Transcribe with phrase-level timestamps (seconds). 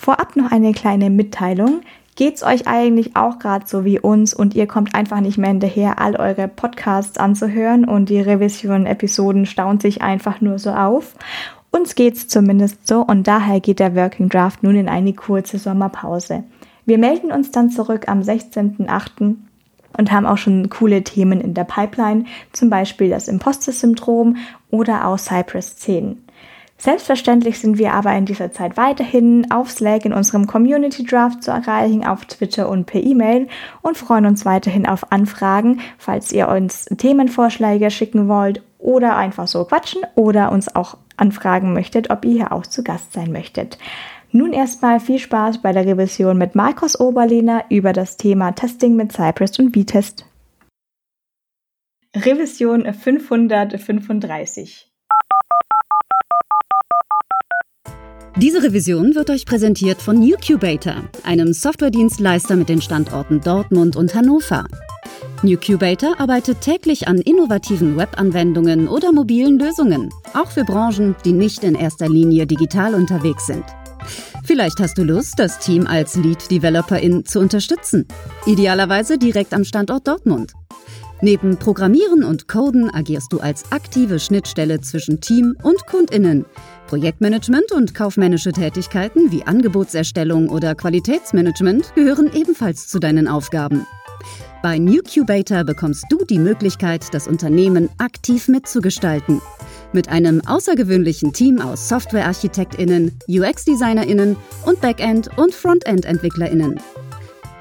[0.00, 1.82] Vorab noch eine kleine Mitteilung.
[2.16, 5.98] Geht's euch eigentlich auch gerade so wie uns und ihr kommt einfach nicht mehr hinterher,
[6.00, 11.16] all eure Podcasts anzuhören und die Revision-Episoden staunt sich einfach nur so auf?
[11.70, 16.44] Uns geht's zumindest so und daher geht der Working Draft nun in eine kurze Sommerpause.
[16.86, 19.36] Wir melden uns dann zurück am 16.08.
[19.98, 22.24] und haben auch schon coole Themen in der Pipeline,
[22.54, 24.38] zum Beispiel das Imposter-Syndrom
[24.70, 26.16] oder auch Cypress 10.
[26.80, 31.50] Selbstverständlich sind wir aber in dieser Zeit weiterhin auf Slack in unserem Community Draft zu
[31.50, 33.48] erreichen, auf Twitter und per E-Mail
[33.82, 39.66] und freuen uns weiterhin auf Anfragen, falls ihr uns Themenvorschläge schicken wollt oder einfach so
[39.66, 43.76] quatschen oder uns auch anfragen möchtet, ob ihr hier auch zu Gast sein möchtet.
[44.32, 49.12] Nun erstmal viel Spaß bei der Revision mit Markus Oberlehner über das Thema Testing mit
[49.12, 50.24] Cypress und V-Test.
[52.16, 54.89] Revision 535
[58.40, 60.94] Diese Revision wird euch präsentiert von NewCubator,
[61.24, 64.64] einem Softwaredienstleister mit den Standorten Dortmund und Hannover.
[65.42, 71.74] NewCubator arbeitet täglich an innovativen Webanwendungen oder mobilen Lösungen, auch für Branchen, die nicht in
[71.74, 73.64] erster Linie digital unterwegs sind.
[74.44, 78.06] Vielleicht hast du Lust, das Team als Lead Developerin zu unterstützen.
[78.46, 80.54] Idealerweise direkt am Standort Dortmund.
[81.22, 86.46] Neben Programmieren und Coden agierst du als aktive Schnittstelle zwischen Team und Kundinnen.
[86.90, 93.86] Projektmanagement und kaufmännische Tätigkeiten wie Angebotserstellung oder Qualitätsmanagement gehören ebenfalls zu deinen Aufgaben.
[94.60, 99.40] Bei NewCubator bekommst du die Möglichkeit, das Unternehmen aktiv mitzugestalten.
[99.92, 104.34] Mit einem außergewöhnlichen Team aus Softwarearchitektinnen, UX-Designerinnen
[104.66, 106.80] und Backend- und Frontend-Entwicklerinnen.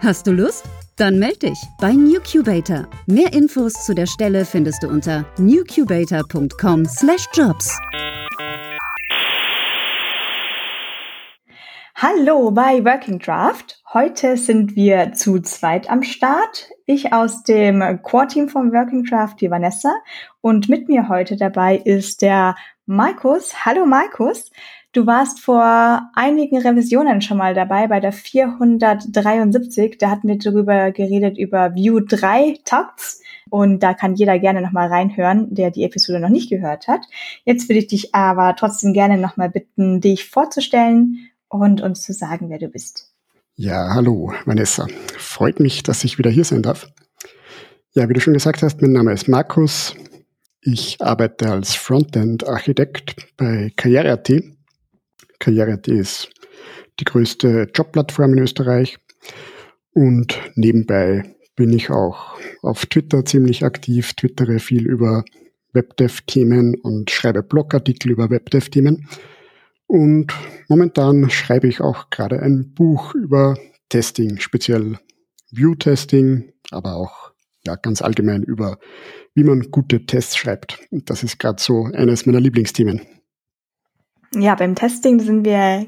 [0.01, 0.63] Hast du Lust?
[0.97, 2.87] Dann melde dich bei NewCubator.
[3.05, 7.77] Mehr Infos zu der Stelle findest du unter newcubator.com/jobs.
[12.01, 13.81] Hallo bei Working Draft.
[13.93, 16.69] Heute sind wir zu zweit am Start.
[16.85, 19.93] Ich aus dem Core-Team vom Working Draft, die Vanessa.
[20.39, 22.55] Und mit mir heute dabei ist der
[22.85, 23.65] Markus.
[23.65, 24.49] Hallo Markus.
[24.93, 29.97] Du warst vor einigen Revisionen schon mal dabei, bei der 473.
[29.97, 33.21] Da hatten wir darüber geredet, über View 3 Takts.
[33.49, 37.01] Und da kann jeder gerne nochmal reinhören, der die Episode noch nicht gehört hat.
[37.43, 42.49] Jetzt würde ich dich aber trotzdem gerne nochmal bitten, dich vorzustellen und uns zu sagen,
[42.49, 43.11] wer du bist.
[43.55, 44.87] Ja, hallo, Vanessa.
[45.17, 46.89] Freut mich, dass ich wieder hier sein darf.
[47.93, 49.95] Ja, wie du schon gesagt hast, mein Name ist Markus.
[50.61, 54.31] Ich arbeite als Frontend-Architekt bei Karriere.at
[55.39, 56.29] Karriere.at ist
[56.99, 58.97] die größte Jobplattform in Österreich.
[59.93, 65.23] Und nebenbei bin ich auch auf Twitter ziemlich aktiv, twittere viel über
[65.73, 69.07] Webdev-Themen und schreibe Blogartikel über Webdev-Themen.
[69.89, 70.31] Und
[70.67, 73.57] momentan schreibe ich auch gerade ein Buch über
[73.89, 74.99] Testing, speziell
[75.49, 77.31] View-Testing, aber auch
[77.65, 78.77] ja, ganz allgemein über,
[79.33, 80.79] wie man gute Tests schreibt.
[80.91, 83.01] Und das ist gerade so eines meiner Lieblingsthemen.
[84.35, 85.87] Ja, beim Testing sind wir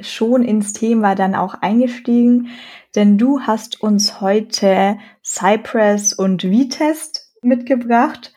[0.00, 2.48] schon ins Thema dann auch eingestiegen,
[2.96, 8.34] denn du hast uns heute Cypress und V-Test mitgebracht.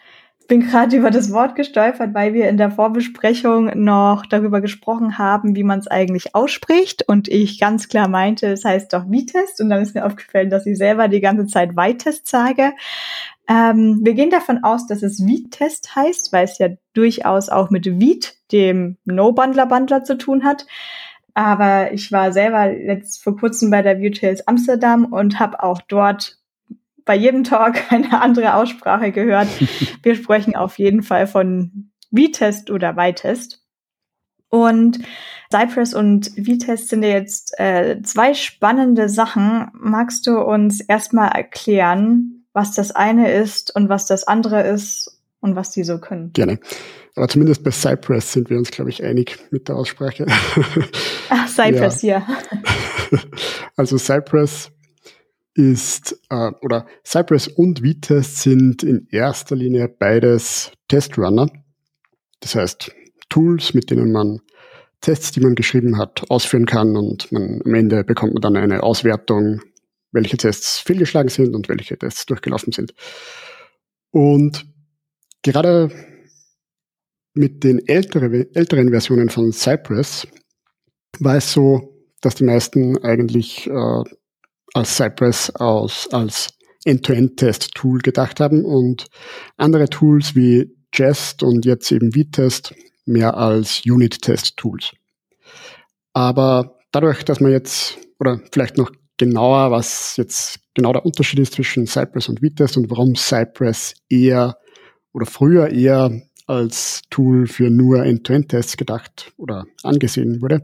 [0.51, 5.55] Bin gerade über das Wort gestolpert, weil wir in der Vorbesprechung noch darüber gesprochen haben,
[5.55, 9.69] wie man es eigentlich ausspricht und ich ganz klar meinte, es heißt doch V-Test und
[9.69, 12.73] dann ist mir aufgefallen, dass ich selber die ganze Zeit Y-Test sage.
[13.47, 17.85] Ähm, wir gehen davon aus, dass es Viet-Test heißt, weil es ja durchaus auch mit
[17.85, 20.65] Viet, dem No-Bundler-Bundler, zu tun hat.
[21.33, 26.40] Aber ich war selber jetzt vor kurzem bei der Viewtails Amsterdam und habe auch dort
[27.05, 29.47] bei jedem Talk eine andere Aussprache gehört.
[30.03, 33.63] Wir sprechen auf jeden Fall von V-Test oder Y-Test.
[34.49, 34.99] Und
[35.49, 39.69] Cypress und V-Test sind ja jetzt äh, zwei spannende Sachen.
[39.73, 45.55] Magst du uns erstmal erklären, was das eine ist und was das andere ist und
[45.55, 46.33] was die so können.
[46.33, 46.59] Gerne.
[47.15, 50.25] Aber zumindest bei Cypress sind wir uns, glaube ich, einig mit der Aussprache.
[51.29, 52.25] Ach, Cypress, ja.
[52.27, 53.19] ja.
[53.75, 54.71] Also Cypress
[55.53, 61.49] ist, äh, oder Cypress und Vitest sind in erster Linie beides Testrunner.
[62.39, 62.91] Das heißt,
[63.29, 64.41] Tools, mit denen man
[65.01, 68.83] Tests, die man geschrieben hat, ausführen kann und man, am Ende bekommt man dann eine
[68.83, 69.61] Auswertung
[70.11, 72.93] welche Tests fehlgeschlagen sind und welche Tests durchgelaufen sind.
[74.11, 74.65] Und
[75.41, 75.89] gerade
[77.33, 80.27] mit den ältere, älteren Versionen von Cypress
[81.19, 84.03] war es so, dass die meisten eigentlich äh,
[84.73, 86.49] als Cypress aus, als
[86.85, 89.07] End-to-End-Test-Tool gedacht haben und
[89.57, 92.73] andere Tools wie Jest und jetzt eben V-Test
[93.05, 94.91] mehr als Unit-Test-Tools.
[96.13, 101.53] Aber dadurch, dass man jetzt, oder vielleicht noch genauer, was jetzt genau der Unterschied ist
[101.53, 104.57] zwischen Cypress und Vitest und warum Cypress eher
[105.13, 110.63] oder früher eher als Tool für nur End-to-End-Tests gedacht oder angesehen wurde,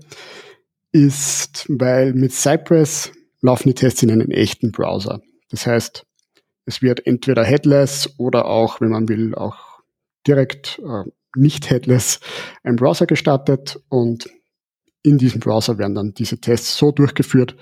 [0.91, 3.11] ist, weil mit Cypress
[3.41, 5.21] laufen die Tests in einen echten Browser.
[5.49, 6.05] Das heißt,
[6.65, 9.79] es wird entweder headless oder auch, wenn man will, auch
[10.27, 12.19] direkt äh, nicht headless
[12.63, 14.29] ein Browser gestartet und
[15.03, 17.55] in diesem Browser werden dann diese Tests so durchgeführt,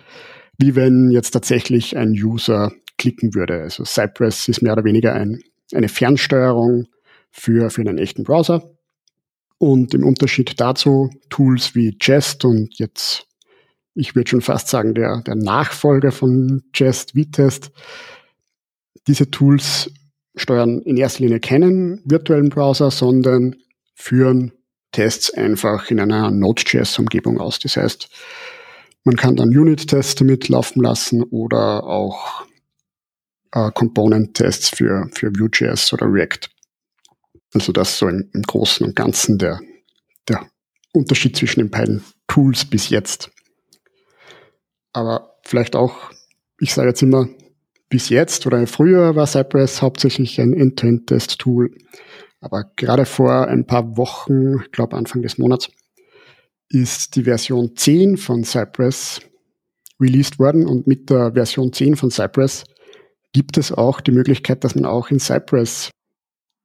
[0.57, 3.61] wie wenn jetzt tatsächlich ein User klicken würde.
[3.61, 5.41] Also Cypress ist mehr oder weniger ein,
[5.73, 6.87] eine Fernsteuerung
[7.29, 8.71] für, für einen echten Browser.
[9.57, 13.27] Und im Unterschied dazu Tools wie Jest und jetzt,
[13.95, 17.71] ich würde schon fast sagen, der, der Nachfolger von Jest, Vitest,
[19.07, 19.89] diese Tools
[20.35, 23.55] steuern in erster Linie keinen virtuellen Browser, sondern
[23.95, 24.51] führen
[24.91, 27.59] Tests einfach in einer Node.js-Umgebung aus.
[27.59, 28.09] Das heißt,
[29.05, 32.45] man kann dann Unit-Tests damit laufen lassen oder auch
[33.51, 36.49] äh, Component-Tests für, für Vue.js oder React.
[37.53, 39.61] Also das so im, im Großen und Ganzen der,
[40.27, 40.47] der
[40.91, 43.31] Unterschied zwischen den beiden Tools bis jetzt.
[44.95, 46.09] Aber vielleicht auch,
[46.57, 47.27] ich sage jetzt immer,
[47.89, 51.75] bis jetzt oder früher war Cypress hauptsächlich ein End-to-End-Test-Tool.
[52.39, 55.69] Aber gerade vor ein paar Wochen, ich glaube Anfang des Monats,
[56.69, 59.19] ist die Version 10 von Cypress
[59.99, 62.63] released worden und mit der Version 10 von Cypress
[63.33, 65.91] gibt es auch die Möglichkeit, dass man auch in Cypress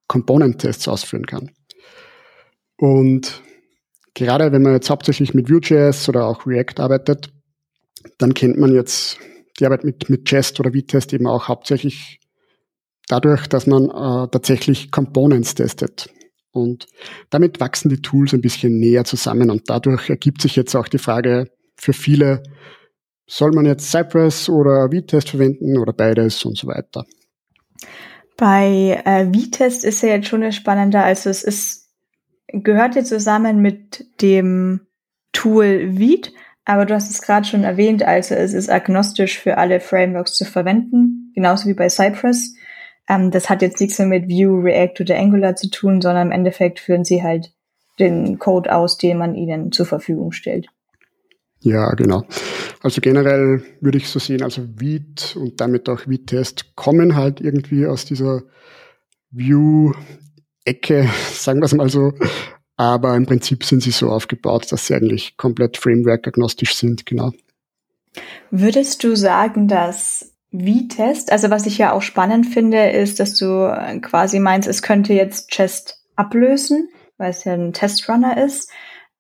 [0.06, 1.50] Component-Tests ausführen kann.
[2.76, 3.42] Und
[4.14, 7.32] gerade wenn man jetzt hauptsächlich mit Vue.js oder auch React arbeitet,
[8.18, 9.18] dann kennt man jetzt
[9.58, 12.20] die Arbeit mit, mit Jest oder V-Test eben auch hauptsächlich
[13.08, 16.10] dadurch, dass man äh, tatsächlich Components testet.
[16.52, 16.86] Und
[17.30, 20.98] damit wachsen die Tools ein bisschen näher zusammen und dadurch ergibt sich jetzt auch die
[20.98, 22.42] Frage für viele,
[23.26, 27.04] soll man jetzt Cypress oder V-Test verwenden oder beides und so weiter.
[28.36, 31.88] Bei äh, V-Test ist ja jetzt schon spannender, also es ist,
[32.48, 34.80] gehört ja zusammen mit dem
[35.32, 36.32] Tool Vite,
[36.64, 40.44] aber du hast es gerade schon erwähnt, also es ist agnostisch für alle Frameworks zu
[40.44, 42.54] verwenden, genauso wie bei Cypress.
[43.08, 46.32] Ähm, das hat jetzt nichts mehr mit Vue, React oder Angular zu tun, sondern im
[46.32, 47.52] Endeffekt führen sie halt
[47.98, 50.68] den Code aus, den man ihnen zur Verfügung stellt.
[51.60, 52.24] Ja, genau.
[52.82, 57.86] Also generell würde ich so sehen, also Vite und damit auch Vite-Test kommen halt irgendwie
[57.86, 58.42] aus dieser
[59.30, 62.12] View-Ecke, sagen wir es mal so.
[62.80, 67.32] Aber im Prinzip sind sie so aufgebaut, dass sie eigentlich komplett Framework-agnostisch sind, genau.
[68.50, 73.70] Würdest du sagen, dass V-Test, also was ich ja auch spannend finde, ist, dass du
[74.00, 76.88] quasi meinst, es könnte jetzt Chest ablösen,
[77.18, 78.70] weil es ja ein Testrunner ist.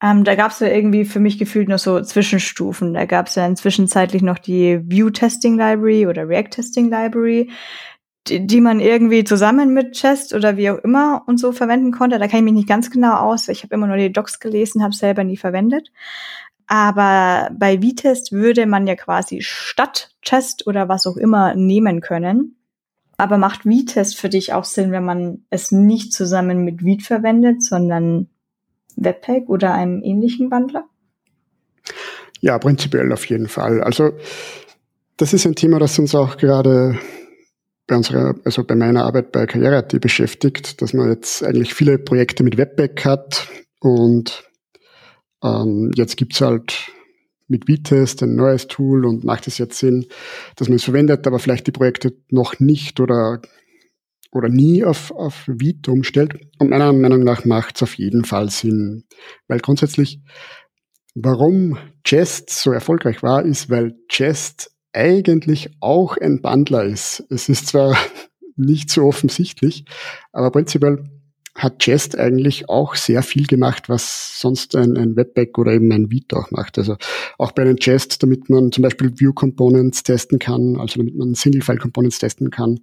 [0.02, 2.94] Ähm, da gab es ja irgendwie für mich gefühlt noch so Zwischenstufen.
[2.94, 7.50] Da gab es ja inzwischenzeitlich noch die View Testing Library oder React Testing Library,
[8.26, 12.18] die, die man irgendwie zusammen mit Chest oder wie auch immer und so verwenden konnte.
[12.18, 13.48] Da kann ich mich nicht ganz genau aus.
[13.48, 15.90] Ich habe immer nur die Docs gelesen, habe selber nie verwendet.
[16.66, 22.56] Aber bei V-Test würde man ja quasi statt Chest oder was auch immer nehmen können.
[23.16, 27.62] Aber macht V-Test für dich auch Sinn, wenn man es nicht zusammen mit Vite verwendet,
[27.62, 28.28] sondern
[28.96, 30.84] Webpack oder einem ähnlichen Wandler?
[32.40, 33.82] Ja, prinzipiell auf jeden Fall.
[33.82, 34.12] Also
[35.16, 36.98] das ist ein Thema, das uns auch gerade
[37.90, 42.44] bei unserer, also bei meiner Arbeit bei Karriere.at beschäftigt, dass man jetzt eigentlich viele Projekte
[42.44, 43.48] mit Webpack hat
[43.80, 44.44] und
[45.42, 46.92] ähm, jetzt gibt's halt
[47.48, 50.06] mit Vitest ein neues Tool und macht es jetzt Sinn,
[50.54, 53.40] dass man es verwendet, aber vielleicht die Projekte noch nicht oder
[54.30, 56.38] oder nie auf, auf Vite umstellt.
[56.60, 59.02] Und meiner Meinung nach macht es auf jeden Fall Sinn.
[59.48, 60.20] Weil grundsätzlich,
[61.16, 67.24] warum Jest so erfolgreich war, ist, weil Jest eigentlich auch ein Bundler ist.
[67.30, 67.96] Es ist zwar
[68.56, 69.84] nicht so offensichtlich,
[70.32, 71.04] aber prinzipiell
[71.54, 76.10] hat Jest eigentlich auch sehr viel gemacht, was sonst ein, ein Webpack oder eben ein
[76.10, 76.78] Vite auch macht.
[76.78, 76.96] Also
[77.38, 81.34] auch bei einem Jest, damit man zum Beispiel View Components testen kann, also damit man
[81.34, 82.80] Single File Components testen kann,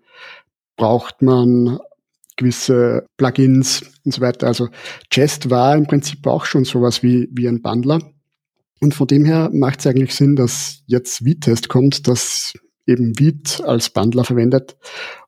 [0.76, 1.80] braucht man
[2.36, 4.48] gewisse Plugins und so weiter.
[4.48, 4.70] Also
[5.12, 8.00] Jest war im Prinzip auch schon sowas wie, wie ein Bundler.
[8.80, 12.54] Und von dem her macht es eigentlich Sinn, dass jetzt Vitest kommt, das
[12.86, 14.78] eben Vite als Bundler verwendet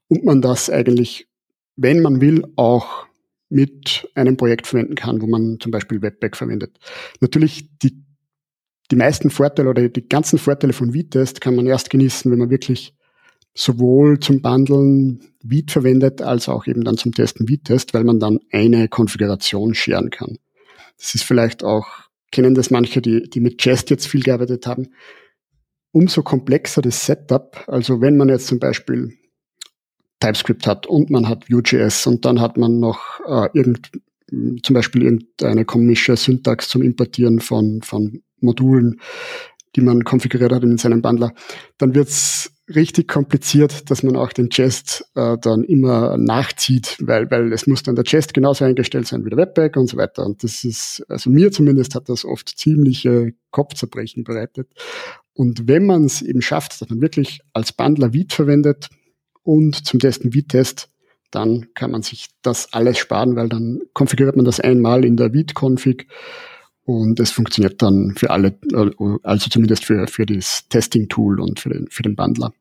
[0.08, 1.28] und man das eigentlich,
[1.76, 3.08] wenn man will, auch
[3.50, 6.78] mit einem Projekt verwenden kann, wo man zum Beispiel Webpack verwendet.
[7.20, 8.04] Natürlich die,
[8.92, 12.52] die meisten Vorteile oder die ganzen Vorteile von Vitest kann man erst genießen, wenn man
[12.52, 12.94] wirklich
[13.56, 18.40] sowohl zum Bundeln Vite verwendet, als auch eben dann zum Testen Vite-Test, weil man dann
[18.52, 20.38] eine Konfiguration scheren kann.
[20.98, 24.88] Das ist vielleicht auch kennen das manche, die, die mit Jest jetzt viel gearbeitet haben.
[25.92, 29.18] Umso komplexer das Setup, also wenn man jetzt zum Beispiel
[30.20, 33.92] TypeScript hat und man hat Vue.js und dann hat man noch äh, irgend,
[34.64, 39.00] zum Beispiel irgendeine komische Syntax zum Importieren von, von Modulen,
[39.76, 41.34] die man konfiguriert hat in seinem Bundler,
[41.78, 47.52] dann wird's richtig kompliziert, dass man auch den Jest äh, dann immer nachzieht, weil, weil
[47.52, 50.26] es muss dann der Jest genauso eingestellt sein wie der Webpack und so weiter.
[50.26, 54.70] Und das ist, also mir zumindest hat das oft ziemliche Kopfzerbrechen bereitet.
[55.34, 58.90] Und wenn man es eben schafft, dass man wirklich als Bundler Vite verwendet
[59.44, 60.90] und zum Testen Vite-Test,
[61.32, 65.34] dann kann man sich das alles sparen, weil dann konfiguriert man das einmal in der
[65.34, 66.08] Vite-Config
[66.90, 68.58] und es funktioniert dann für alle,
[69.22, 72.52] also zumindest für, für das Testing-Tool und für den, für den Bundler.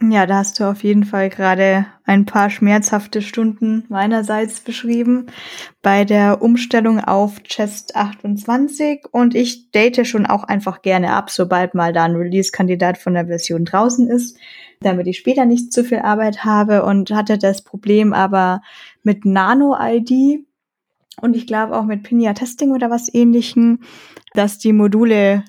[0.00, 5.26] Ja, da hast du auf jeden Fall gerade ein paar schmerzhafte Stunden meinerseits beschrieben
[5.82, 11.74] bei der Umstellung auf Chest 28 und ich date schon auch einfach gerne ab, sobald
[11.74, 14.38] mal da ein Release-Kandidat von der Version draußen ist,
[14.80, 18.60] damit ich später nicht zu viel Arbeit habe und hatte das Problem aber
[19.02, 20.46] mit Nano-ID,
[21.20, 23.80] und ich glaube auch mit Pinia Testing oder was ähnlichem,
[24.34, 25.44] dass die Module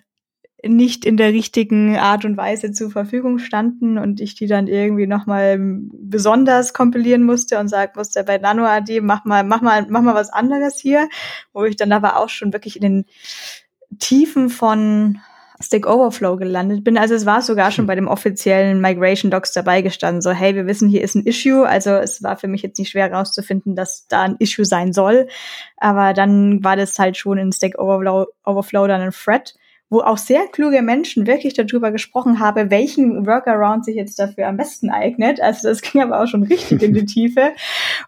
[0.64, 5.06] nicht in der richtigen Art und Weise zur Verfügung standen und ich die dann irgendwie
[5.06, 10.16] nochmal besonders kompilieren musste und sagen musste, bei NanoAD mach mal, mach mal, mach mal
[10.16, 11.10] was anderes hier,
[11.54, 13.06] wo ich dann aber auch schon wirklich in den
[14.00, 15.20] Tiefen von
[15.60, 16.98] Stack Overflow gelandet bin.
[16.98, 20.68] Also es war sogar schon bei dem offiziellen Migration Docs dabei gestanden, so hey, wir
[20.68, 21.68] wissen, hier ist ein Issue.
[21.68, 25.28] Also es war für mich jetzt nicht schwer herauszufinden, dass da ein Issue sein soll.
[25.78, 29.56] Aber dann war das halt schon in Stack Overflow, Overflow dann ein Thread
[29.90, 34.58] wo auch sehr kluge Menschen wirklich darüber gesprochen haben, welchen Workaround sich jetzt dafür am
[34.58, 35.40] besten eignet.
[35.40, 37.54] Also das ging aber auch schon richtig in die Tiefe,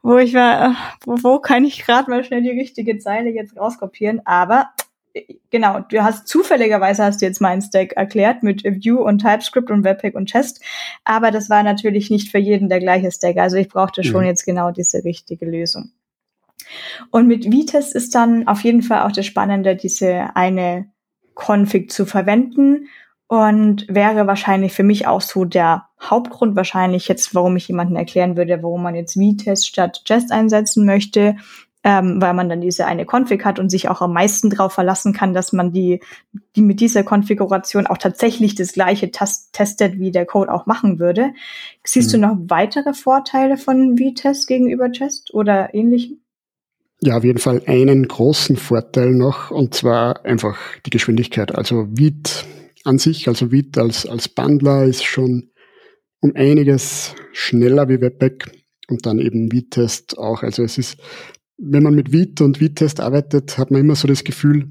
[0.02, 0.76] wo ich war,
[1.06, 4.22] wo, wo kann ich gerade mal schnell die richtige Zeile jetzt rauskopieren?
[4.26, 4.70] Aber
[5.50, 9.84] genau, du hast zufälligerweise hast du jetzt meinen Stack erklärt mit Vue und TypeScript und
[9.84, 10.62] Webpack und Chest,
[11.04, 13.38] aber das war natürlich nicht für jeden der gleiche Stack.
[13.38, 14.28] Also ich brauchte schon mhm.
[14.28, 15.92] jetzt genau diese richtige Lösung.
[17.12, 20.92] Und mit Vitest ist dann auf jeden Fall auch das Spannende, diese eine
[21.36, 22.88] Config zu verwenden
[23.28, 28.38] und wäre wahrscheinlich für mich auch so der Hauptgrund wahrscheinlich jetzt, warum ich jemanden erklären
[28.38, 31.38] würde, warum man jetzt Vitest statt Jest einsetzen möchte,
[31.84, 35.14] ähm, weil man dann diese eine Config hat und sich auch am meisten darauf verlassen
[35.14, 36.02] kann, dass man die,
[36.56, 41.32] die mit dieser Konfiguration auch tatsächlich das gleiche testet, wie der Code auch machen würde.
[41.86, 42.22] Siehst mhm.
[42.22, 46.20] du noch weitere Vorteile von V-Test gegenüber Test oder ähnlichem?
[47.02, 51.56] Ja, auf jeden Fall einen großen Vorteil noch, und zwar einfach die Geschwindigkeit.
[51.56, 52.44] Also Vite
[52.84, 55.52] an sich, also Vite als, als Bundler ist schon
[56.20, 58.52] um einiges schneller wie Webpack
[58.90, 60.44] und dann eben V-Test auch.
[60.44, 60.98] Also es ist
[61.60, 64.70] wenn man mit Vite und Vite-Test arbeitet, hat man immer so das Gefühl,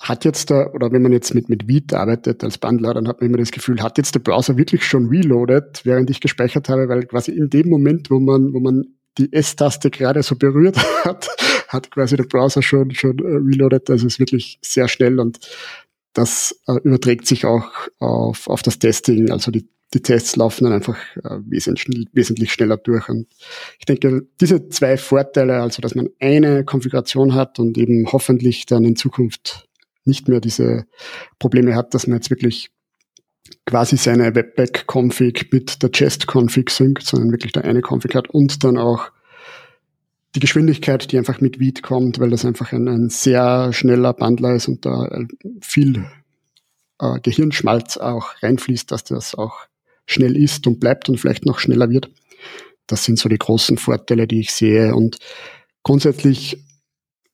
[0.00, 3.20] hat jetzt da, oder wenn man jetzt mit, mit Vite arbeitet als Bundler, dann hat
[3.20, 6.88] man immer das Gefühl, hat jetzt der Browser wirklich schon reloaded, während ich gespeichert habe,
[6.88, 8.84] weil quasi in dem Moment, wo man, wo man
[9.18, 11.28] die S-Taste gerade so berührt hat,
[11.68, 13.90] hat quasi der Browser schon, schon äh, reloaded.
[13.90, 15.40] Also es ist wirklich sehr schnell und
[16.12, 19.30] das äh, überträgt sich auch auf, auf das Testing.
[19.30, 23.08] Also die die Tests laufen dann einfach äh, wesentlich, wesentlich schneller durch.
[23.08, 23.26] Und
[23.78, 28.84] ich denke, diese zwei Vorteile, also dass man eine Konfiguration hat und eben hoffentlich dann
[28.84, 29.66] in Zukunft
[30.04, 30.84] nicht mehr diese
[31.38, 32.70] Probleme hat, dass man jetzt wirklich
[33.66, 38.76] quasi seine Webpack-Config mit der Chest-Config synkt, sondern wirklich da eine Config hat und dann
[38.76, 39.10] auch
[40.34, 44.54] die Geschwindigkeit, die einfach mit Vite kommt, weil das einfach ein, ein sehr schneller Bundler
[44.54, 45.26] ist und da äh,
[45.62, 46.04] viel
[47.00, 49.68] äh, Gehirnschmalz auch reinfließt, dass das auch
[50.08, 52.10] schnell ist und bleibt und vielleicht noch schneller wird.
[52.86, 54.94] Das sind so die großen Vorteile, die ich sehe.
[54.94, 55.18] Und
[55.82, 56.64] grundsätzlich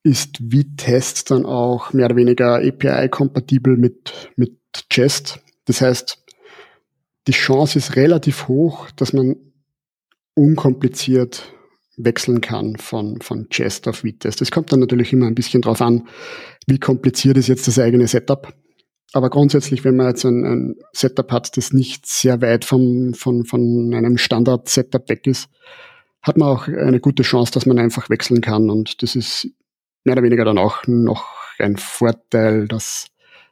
[0.03, 4.59] ist V-Test dann auch mehr oder weniger API-kompatibel mit, mit
[4.93, 5.41] Jest.
[5.65, 6.19] Das heißt,
[7.27, 9.37] die Chance ist relativ hoch, dass man
[10.35, 11.55] unkompliziert
[11.97, 14.43] wechseln kann von, von Jest auf V-Test.
[14.43, 16.09] Es kommt dann natürlich immer ein bisschen drauf an,
[16.67, 18.53] wie kompliziert ist jetzt das eigene Setup.
[19.13, 23.45] Aber grundsätzlich, wenn man jetzt ein, ein Setup hat, das nicht sehr weit vom, von,
[23.45, 25.49] von einem Standard-Setup weg ist,
[26.23, 28.71] hat man auch eine gute Chance, dass man einfach wechseln kann.
[28.71, 29.49] Und das ist
[30.05, 31.27] mehr oder weniger dann auch noch
[31.59, 33.07] ein Vorteil, dass,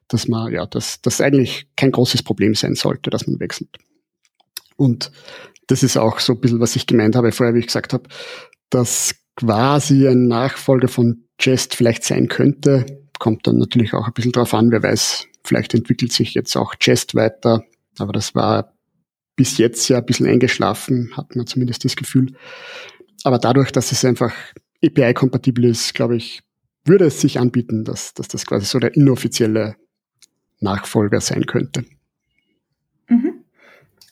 [0.08, 3.76] dass man, ja, dass das eigentlich kein großes Problem sein sollte, dass man wechselt.
[4.76, 5.12] Und
[5.66, 8.08] das ist auch so ein bisschen, was ich gemeint habe vorher, wie ich gesagt habe,
[8.70, 13.01] dass quasi ein Nachfolger von Jest vielleicht sein könnte.
[13.22, 16.74] Kommt dann natürlich auch ein bisschen drauf an, wer weiß, Vielleicht entwickelt sich jetzt auch
[16.80, 17.64] Jest weiter,
[17.98, 18.72] aber das war
[19.34, 22.34] bis jetzt ja ein bisschen eingeschlafen, hat man zumindest das Gefühl.
[23.24, 24.34] Aber dadurch, dass es einfach
[24.84, 26.42] API-kompatibel ist, glaube ich,
[26.84, 29.76] würde es sich anbieten, dass, dass das quasi so der inoffizielle
[30.60, 31.84] Nachfolger sein könnte.
[33.08, 33.44] Mhm.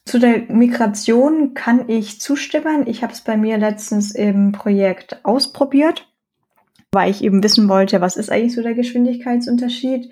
[0.05, 2.87] Zu der Migration kann ich zustimmen.
[2.87, 6.10] Ich habe es bei mir letztens im Projekt ausprobiert,
[6.93, 10.11] weil ich eben wissen wollte, was ist eigentlich so der Geschwindigkeitsunterschied.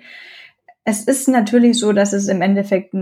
[0.85, 2.95] Es ist natürlich so, dass es im Endeffekt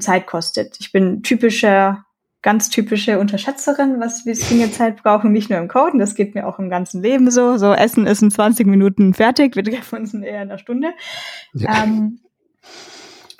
[0.00, 0.76] Zeit kostet.
[0.80, 2.04] Ich bin typischer
[2.42, 6.46] ganz typische Unterschätzerin, was wir Dinge Zeit brauchen, nicht nur im Coden, das geht mir
[6.46, 7.56] auch im ganzen Leben so.
[7.56, 10.92] So, Essen ist in 20 Minuten fertig, wir treffen uns in eher einer Stunde.
[11.54, 11.84] Ja.
[11.84, 12.18] Ähm,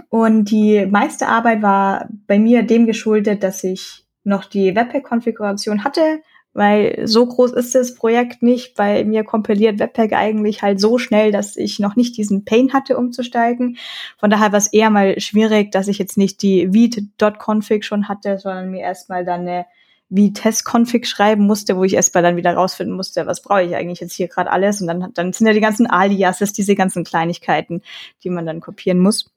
[0.08, 6.20] und die meiste Arbeit war bei mir dem geschuldet, dass ich noch die Webpack-Konfiguration hatte,
[6.54, 8.75] weil so groß ist das Projekt nicht.
[8.75, 12.97] Bei mir kompiliert Webpack eigentlich halt so schnell, dass ich noch nicht diesen Pain hatte,
[12.97, 13.78] umzusteigen.
[14.18, 18.38] Von daher war es eher mal schwierig, dass ich jetzt nicht die Vite.config schon hatte,
[18.38, 19.66] sondern mir erstmal dann eine
[20.14, 24.14] V-Test-Config schreiben musste, wo ich erstmal dann wieder rausfinden musste, was brauche ich eigentlich jetzt
[24.14, 24.80] hier gerade alles.
[24.82, 27.80] Und dann, dann sind ja die ganzen Aliases, diese ganzen Kleinigkeiten,
[28.23, 29.30] die man dann kopieren muss.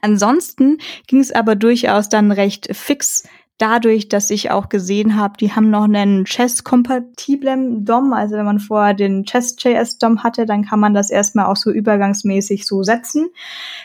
[0.00, 3.24] Ansonsten ging es aber durchaus dann recht fix,
[3.60, 8.14] dadurch, dass ich auch gesehen habe, die haben noch einen Chess-kompatiblen DOM.
[8.14, 12.66] Also wenn man vorher den Chess.js-DOM hatte, dann kann man das erstmal auch so übergangsmäßig
[12.66, 13.28] so setzen.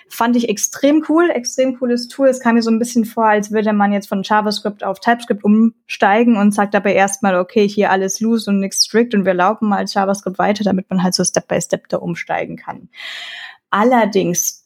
[0.08, 2.30] Fand ich extrem cool, extrem cooles Tool.
[2.30, 5.44] Es kam mir so ein bisschen vor, als würde man jetzt von JavaScript auf TypeScript
[5.44, 9.68] umsteigen und sagt dabei erstmal, okay, hier alles loose und nichts strict und wir laufen
[9.68, 12.88] mal JavaScript weiter, damit man halt so Step by Step da umsteigen kann.
[13.72, 14.65] Allerdings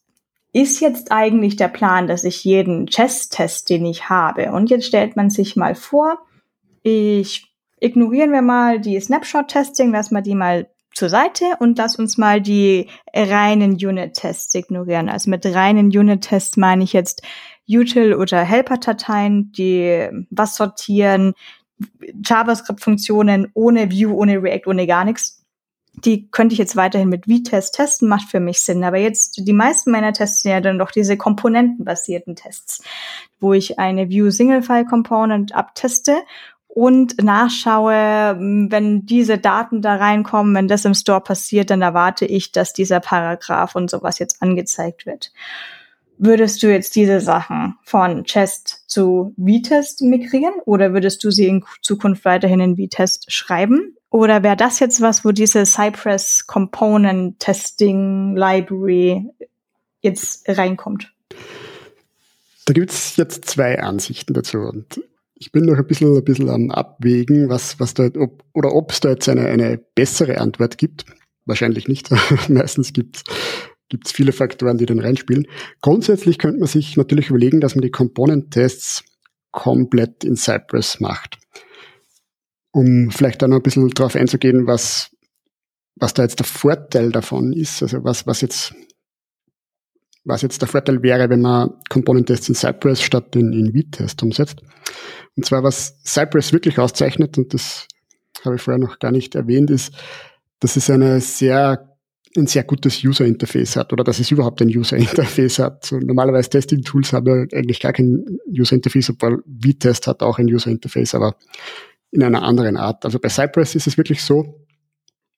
[0.52, 5.16] ist jetzt eigentlich der Plan, dass ich jeden Chess-Test, den ich habe, und jetzt stellt
[5.16, 6.18] man sich mal vor,
[6.84, 7.46] ich
[7.80, 12.42] ignorieren wir mal die Snapshot-Testing, lass mal die mal zur Seite und lass uns mal
[12.42, 15.08] die reinen Unit-Tests ignorieren.
[15.08, 17.22] Also mit reinen Unit-Tests meine ich jetzt
[17.68, 21.34] Util- oder Helper-Dateien, die was sortieren,
[22.26, 25.39] JavaScript-Funktionen ohne View, ohne React, ohne gar nichts
[25.94, 28.84] die könnte ich jetzt weiterhin mit V-Test testen, macht für mich Sinn.
[28.84, 32.84] Aber jetzt, die meisten meiner Tests sind ja dann doch diese komponentenbasierten Tests,
[33.40, 36.20] wo ich eine View Single File Component abteste
[36.68, 42.52] und nachschaue, wenn diese Daten da reinkommen, wenn das im Store passiert, dann erwarte ich,
[42.52, 45.34] dass dieser Paragraph und sowas jetzt angezeigt wird.
[46.18, 51.66] Würdest du jetzt diese Sachen von Chest zu V-Test migrieren oder würdest du sie in
[51.82, 53.96] Zukunft weiterhin in V-Test schreiben?
[54.12, 59.26] Oder wäre das jetzt was, wo diese Cypress Component Testing Library
[60.02, 61.14] jetzt reinkommt?
[62.66, 64.60] Da gibt es jetzt zwei Ansichten dazu.
[64.60, 65.02] Und
[65.36, 68.92] ich bin noch ein bisschen, ein bisschen am Abwägen, was, was da, ob, oder ob
[68.92, 71.06] es da jetzt eine, eine bessere Antwort gibt.
[71.46, 72.10] Wahrscheinlich nicht.
[72.50, 73.24] Meistens gibt
[73.92, 75.48] es viele Faktoren, die dann reinspielen.
[75.82, 79.04] Grundsätzlich könnte man sich natürlich überlegen, dass man die Component-Tests
[79.52, 81.39] komplett in Cypress macht
[82.72, 85.12] um vielleicht da noch ein bisschen drauf einzugehen, was,
[85.96, 88.74] was da jetzt der Vorteil davon ist, also was, was jetzt,
[90.24, 94.62] was jetzt der Vorteil wäre, wenn man Component-Tests in Cypress statt in, in V-Test umsetzt.
[95.36, 97.88] Und zwar, was Cypress wirklich auszeichnet, und das
[98.46, 99.94] habe ich vorher noch gar nicht erwähnt, ist,
[100.60, 101.86] dass es eine sehr
[102.38, 105.86] ein sehr gutes User Interface hat oder dass es überhaupt ein User Interface hat.
[105.86, 110.38] So, normalerweise Testing Tools haben ja eigentlich gar kein User Interface, obwohl V-Test hat auch
[110.38, 111.36] ein User Interface, aber
[112.12, 113.06] in einer anderen Art.
[113.06, 114.66] Also bei Cypress ist es wirklich so,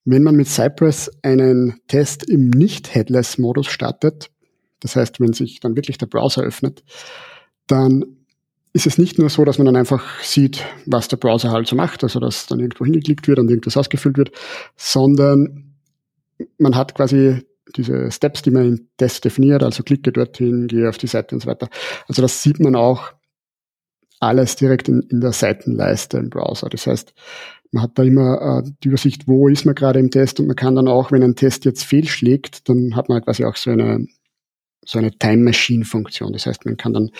[0.04, 4.30] wenn man mit Cypress einen Test im Nicht-Headless-Modus startet,
[4.80, 6.82] das heißt, wenn sich dann wirklich der Browser öffnet,
[7.68, 8.04] dann
[8.72, 11.76] ist es nicht nur so, dass man dann einfach sieht, was der Browser halt so
[11.76, 14.32] macht, also dass dann irgendwo hingeklickt wird und irgendwas ausgefüllt wird,
[14.76, 15.74] sondern
[16.58, 17.42] man hat quasi
[17.76, 21.42] diese Steps, die man im Test definiert, also klicke dorthin, gehe auf die Seite und
[21.42, 21.68] so weiter.
[22.08, 23.12] Also das sieht man auch
[24.22, 26.68] alles direkt in, in der Seitenleiste im Browser.
[26.68, 27.12] Das heißt,
[27.72, 30.56] man hat da immer äh, die Übersicht, wo ist man gerade im Test und man
[30.56, 33.70] kann dann auch, wenn ein Test jetzt fehlschlägt, dann hat man halt quasi auch so
[33.70, 34.06] eine
[34.84, 36.32] so eine Time Machine Funktion.
[36.32, 37.10] Das heißt, man kann dann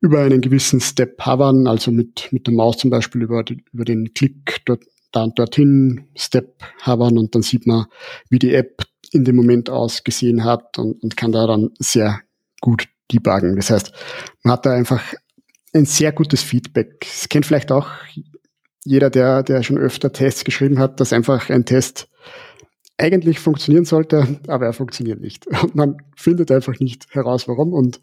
[0.00, 3.84] über einen gewissen Step hovern, also mit, mit der Maus zum Beispiel über, die, über
[3.84, 7.86] den Klick dort, da und dorthin Step hovern und dann sieht man,
[8.28, 12.20] wie die App in dem Moment ausgesehen hat und, und kann da dann sehr
[12.60, 13.56] gut debuggen.
[13.56, 13.92] Das heißt,
[14.44, 15.02] man hat da einfach
[15.72, 17.06] ein sehr gutes Feedback.
[17.06, 17.88] Es kennt vielleicht auch
[18.84, 22.08] jeder, der, der schon öfter Tests geschrieben hat, dass einfach ein Test
[22.98, 25.46] eigentlich funktionieren sollte, aber er funktioniert nicht.
[25.62, 27.72] Und man findet einfach nicht heraus, warum.
[27.72, 28.00] Und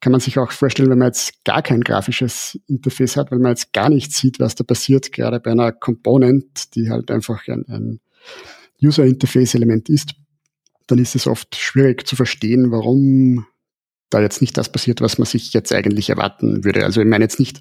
[0.00, 3.52] kann man sich auch vorstellen, wenn man jetzt gar kein grafisches Interface hat, weil man
[3.52, 7.64] jetzt gar nicht sieht, was da passiert, gerade bei einer Component, die halt einfach ein,
[7.68, 8.00] ein
[8.82, 10.14] User-Interface-Element ist,
[10.88, 13.46] dann ist es oft schwierig zu verstehen, warum
[14.14, 16.84] da jetzt nicht das passiert, was man sich jetzt eigentlich erwarten würde.
[16.84, 17.60] Also ich meine jetzt nicht,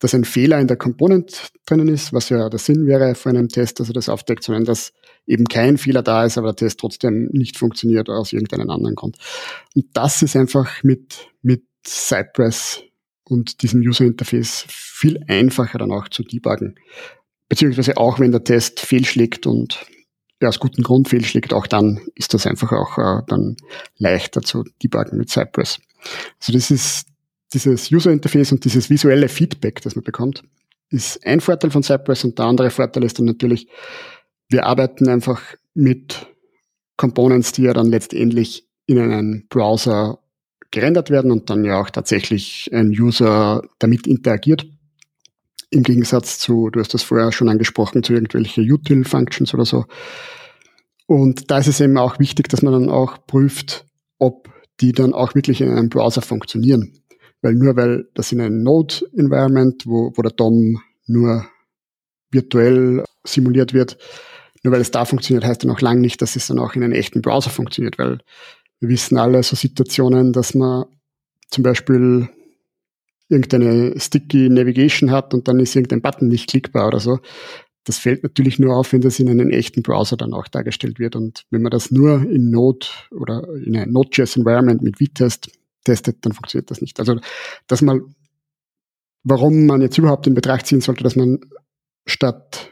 [0.00, 3.48] dass ein Fehler in der Component drinnen ist, was ja der Sinn wäre von einem
[3.48, 4.92] Test, dass er das aufdeckt, sondern dass
[5.26, 9.16] eben kein Fehler da ist, aber der Test trotzdem nicht funktioniert aus irgendeinem anderen Grund.
[9.76, 12.82] Und das ist einfach mit, mit Cypress
[13.22, 16.74] und diesem User Interface viel einfacher dann auch zu debuggen.
[17.48, 19.86] Beziehungsweise auch wenn der Test fehlschlägt und
[20.40, 23.56] ja, aus gutem Grund fehlschlägt, auch dann ist das einfach auch äh, dann
[23.98, 25.78] leichter zu debuggen mit Cypress.
[26.40, 27.06] Also das ist
[27.52, 30.42] dieses User Interface und dieses visuelle Feedback, das man bekommt,
[30.90, 33.68] ist ein Vorteil von Cypress und der andere Vorteil ist dann natürlich,
[34.48, 35.42] wir arbeiten einfach
[35.74, 36.26] mit
[36.96, 40.18] Components, die ja dann letztendlich in einen Browser
[40.70, 44.66] gerendert werden und dann ja auch tatsächlich ein User damit interagiert.
[45.70, 49.86] Im Gegensatz zu, du hast das vorher schon angesprochen, zu irgendwelche Util-Functions oder so.
[51.06, 53.86] Und da ist es eben auch wichtig, dass man dann auch prüft,
[54.18, 56.92] ob die dann auch wirklich in einem Browser funktionieren.
[57.40, 61.46] Weil nur weil das in einem Node-Environment, wo, wo der DOM nur
[62.30, 63.98] virtuell simuliert wird,
[64.62, 66.84] nur weil es da funktioniert, heißt dann auch lang nicht, dass es dann auch in
[66.84, 68.18] einem echten Browser funktioniert, weil
[68.80, 70.86] wir wissen alle so Situationen, dass man
[71.50, 72.28] zum Beispiel
[73.28, 77.18] irgendeine sticky Navigation hat und dann ist irgendein Button nicht klickbar oder so.
[77.84, 81.16] Das fällt natürlich nur auf, wenn das in einem echten Browser dann auch dargestellt wird.
[81.16, 85.50] Und wenn man das nur in Node oder in einem Node.js Environment mit V-Test
[85.84, 87.00] testet, dann funktioniert das nicht.
[87.00, 87.18] Also,
[87.66, 88.14] dass man,
[89.24, 91.40] warum man jetzt überhaupt in Betracht ziehen sollte, dass man
[92.06, 92.70] statt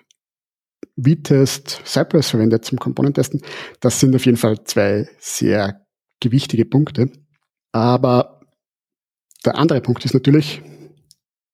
[0.96, 3.42] V-Test Cypress verwendet zum Komponentesten,
[3.80, 5.84] das sind auf jeden Fall zwei sehr
[6.20, 7.10] gewichtige Punkte.
[7.72, 8.40] Aber
[9.44, 10.62] der andere Punkt ist natürlich,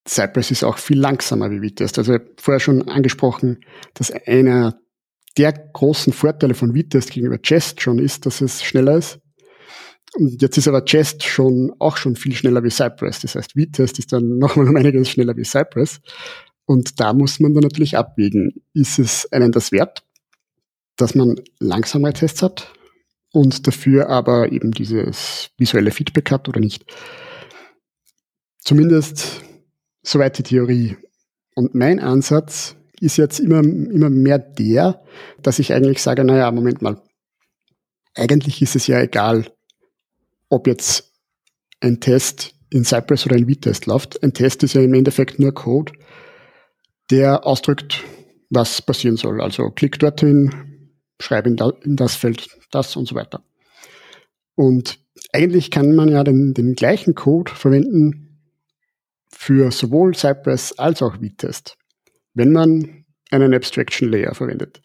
[0.07, 1.99] Cypress ist auch viel langsamer wie Vitest.
[1.99, 3.61] Also vorher schon angesprochen,
[3.95, 4.79] dass einer
[5.37, 9.19] der großen Vorteile von Vitest gegenüber Jest schon ist, dass es schneller ist.
[10.15, 13.21] Und jetzt ist aber Jest schon auch schon viel schneller wie Cypress.
[13.21, 16.01] Das heißt, Vitest ist dann nochmal um einiges schneller wie Cypress.
[16.65, 20.05] Und da muss man dann natürlich abwägen, ist es einen das wert,
[20.97, 22.73] dass man langsamere Tests hat
[23.33, 26.85] und dafür aber eben dieses visuelle Feedback hat oder nicht.
[28.59, 29.43] Zumindest
[30.07, 30.97] Soweit die Theorie.
[31.57, 35.03] Und mein Ansatz ist jetzt immer, immer mehr der,
[35.43, 37.03] dass ich eigentlich sage, naja, Moment mal,
[38.15, 39.51] eigentlich ist es ja egal,
[40.49, 41.13] ob jetzt
[41.81, 44.23] ein Test in Cypress oder in V-Test läuft.
[44.23, 45.93] Ein Test ist ja im Endeffekt nur Code,
[47.11, 48.05] der ausdrückt,
[48.49, 49.41] was passieren soll.
[49.41, 53.43] Also klick dorthin, schreibe in, in das Feld das und so weiter.
[54.55, 55.01] Und
[55.33, 58.26] eigentlich kann man ja den, den gleichen Code verwenden
[59.37, 61.77] für sowohl Cypress als auch Vitest,
[62.35, 64.81] wenn man einen Abstraction Layer verwendet.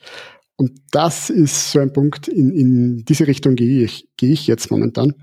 [0.56, 4.70] Und das ist so ein Punkt, in, in diese Richtung gehe ich, gehe ich jetzt
[4.70, 5.16] momentan,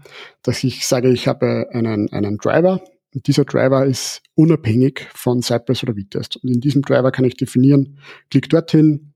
[0.43, 2.83] dass ich sage, ich habe einen, einen Driver
[3.15, 6.37] und dieser Driver ist unabhängig von Cypress oder Vitest.
[6.43, 7.99] Und in diesem Driver kann ich definieren,
[8.31, 9.13] klick dorthin,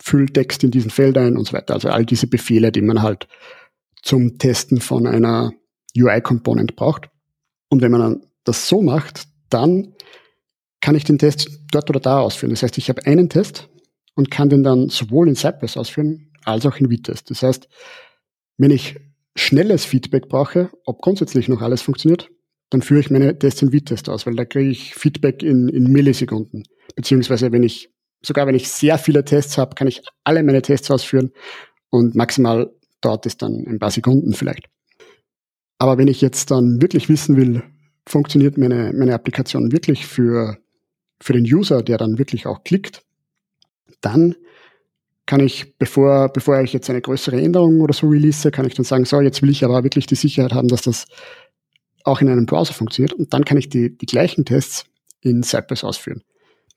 [0.00, 1.74] füll Text in diesen Feld ein und so weiter.
[1.74, 3.28] Also all diese Befehle, die man halt
[4.02, 5.52] zum Testen von einer
[5.96, 7.10] UI-Component braucht.
[7.68, 9.94] Und wenn man das so macht, dann
[10.80, 12.50] kann ich den Test dort oder da ausführen.
[12.50, 13.68] Das heißt, ich habe einen Test
[14.14, 17.30] und kann den dann sowohl in Cypress ausführen als auch in Vitest.
[17.30, 17.68] Das heißt,
[18.56, 18.96] wenn ich
[19.36, 22.30] schnelles Feedback brauche, ob grundsätzlich noch alles funktioniert,
[22.70, 25.84] dann führe ich meine Tests in Vitest aus, weil da kriege ich Feedback in, in
[25.84, 26.64] Millisekunden.
[26.96, 30.90] Beziehungsweise wenn ich, sogar wenn ich sehr viele Tests habe, kann ich alle meine Tests
[30.90, 31.32] ausführen
[31.90, 34.66] und maximal dauert es dann ein paar Sekunden vielleicht.
[35.78, 37.62] Aber wenn ich jetzt dann wirklich wissen will,
[38.08, 40.58] funktioniert meine, meine Applikation wirklich für,
[41.20, 43.02] für den User, der dann wirklich auch klickt,
[44.00, 44.34] dann
[45.26, 48.84] kann ich, bevor, bevor ich jetzt eine größere Änderung oder so release, kann ich dann
[48.84, 51.04] sagen, so, jetzt will ich aber wirklich die Sicherheit haben, dass das
[52.04, 54.86] auch in einem Browser funktioniert und dann kann ich die, die gleichen Tests
[55.20, 56.22] in Cypress ausführen.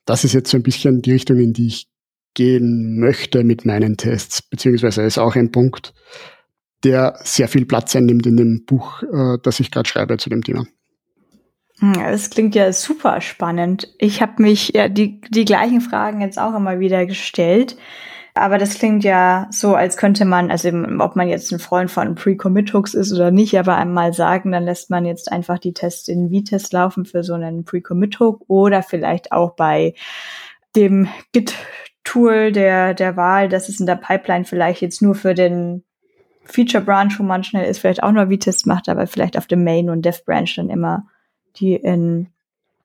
[0.04, 1.88] Das ist jetzt so ein bisschen die Richtung, in die ich
[2.34, 5.94] gehen möchte mit meinen Tests, beziehungsweise ist auch ein Punkt,
[6.84, 10.42] der sehr viel Platz einnimmt in dem Buch, äh, das ich gerade schreibe zu dem
[10.42, 10.66] Thema.
[11.82, 13.92] Es hm, klingt ja super spannend.
[13.98, 17.76] Ich habe mich ja die, die gleichen Fragen jetzt auch immer wieder gestellt.
[18.34, 22.14] Aber das klingt ja so, als könnte man, also ob man jetzt ein Freund von
[22.14, 26.30] Pre-Commit-Hooks ist oder nicht, aber einmal sagen, dann lässt man jetzt einfach die Tests in
[26.30, 29.94] V-Test laufen für so einen Pre-Commit-Hook oder vielleicht auch bei
[30.74, 35.84] dem Git-Tool der, der Wahl, das ist in der Pipeline vielleicht jetzt nur für den
[36.44, 39.62] Feature Branch, wo man schnell ist, vielleicht auch nur V-Test macht, aber vielleicht auf dem
[39.62, 41.06] Main und Dev Branch dann immer
[41.56, 42.28] die in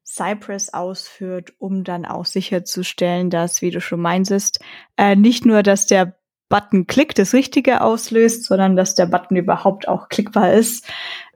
[0.06, 4.60] Cypress ausführt, um dann auch sicherzustellen, dass, wie du schon meintest,
[4.96, 6.16] äh, nicht nur, dass der
[6.50, 10.88] Button Klick das Richtige auslöst, sondern dass der Button überhaupt auch klickbar ist.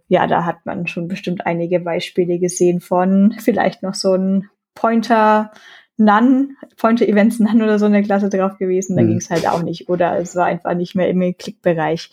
[0.07, 5.51] ja, da hat man schon bestimmt einige Beispiele gesehen von vielleicht noch so ein Pointer
[6.01, 8.95] None, Pointer Events None oder so in der Klasse drauf gewesen.
[8.95, 9.07] Da mhm.
[9.07, 9.87] ging es halt auch nicht.
[9.87, 12.09] Oder es war einfach nicht mehr im Klickbereich.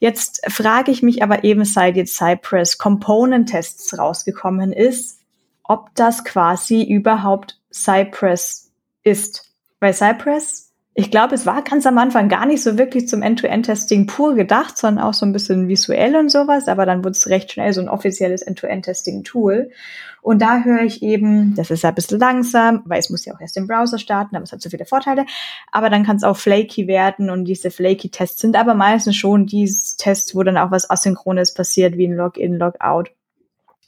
[0.00, 5.20] Jetzt frage ich mich aber eben, seit jetzt Cypress Component Tests rausgekommen ist,
[5.62, 8.72] ob das quasi überhaupt Cypress
[9.04, 9.54] ist.
[9.78, 14.06] Weil Cypress ich glaube, es war ganz am Anfang gar nicht so wirklich zum End-to-End-Testing
[14.06, 16.68] pur gedacht, sondern auch so ein bisschen visuell und sowas.
[16.68, 19.70] Aber dann wurde es recht schnell so ein offizielles End-to-End-Testing-Tool.
[20.20, 23.34] Und da höre ich eben, das ist ja ein bisschen langsam, weil es muss ja
[23.34, 25.24] auch erst im Browser starten, aber es hat so viele Vorteile.
[25.70, 29.46] Aber dann kann es auch flaky werden und diese flaky Tests sind aber meistens schon
[29.46, 33.04] die Tests, wo dann auch was Asynchrones passiert, wie ein Login, Logout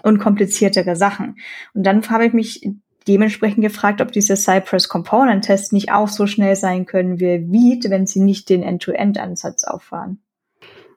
[0.02, 1.36] und kompliziertere Sachen.
[1.74, 2.66] Und dann habe ich mich
[3.06, 7.90] dementsprechend gefragt, ob diese Cypress Component Tests nicht auch so schnell sein können wie Veed,
[7.90, 10.20] wenn sie nicht den End-to-End-Ansatz auffahren.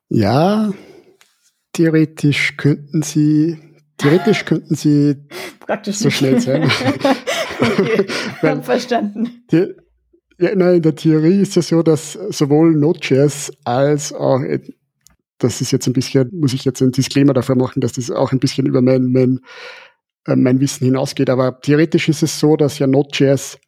[0.09, 0.71] Ja,
[1.73, 3.57] theoretisch könnten sie,
[3.97, 5.15] theoretisch könnten sie
[5.59, 6.63] Praktisch so schnell sein.
[7.59, 8.05] okay,
[8.41, 9.43] Weil, verstanden.
[9.51, 9.75] Die,
[10.39, 14.39] ja, nein, in der Theorie ist es ja so, dass sowohl Node.js als auch,
[15.39, 18.31] das ist jetzt ein bisschen, muss ich jetzt ein Disclaimer dafür machen, dass das auch
[18.31, 19.39] ein bisschen über mein, mein äh,
[20.35, 21.29] mein Wissen hinausgeht.
[21.29, 23.59] Aber theoretisch ist es so, dass ja Node.js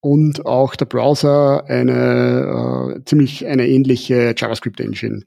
[0.00, 5.22] und auch der Browser eine äh, ziemlich eine ähnliche JavaScript-Engine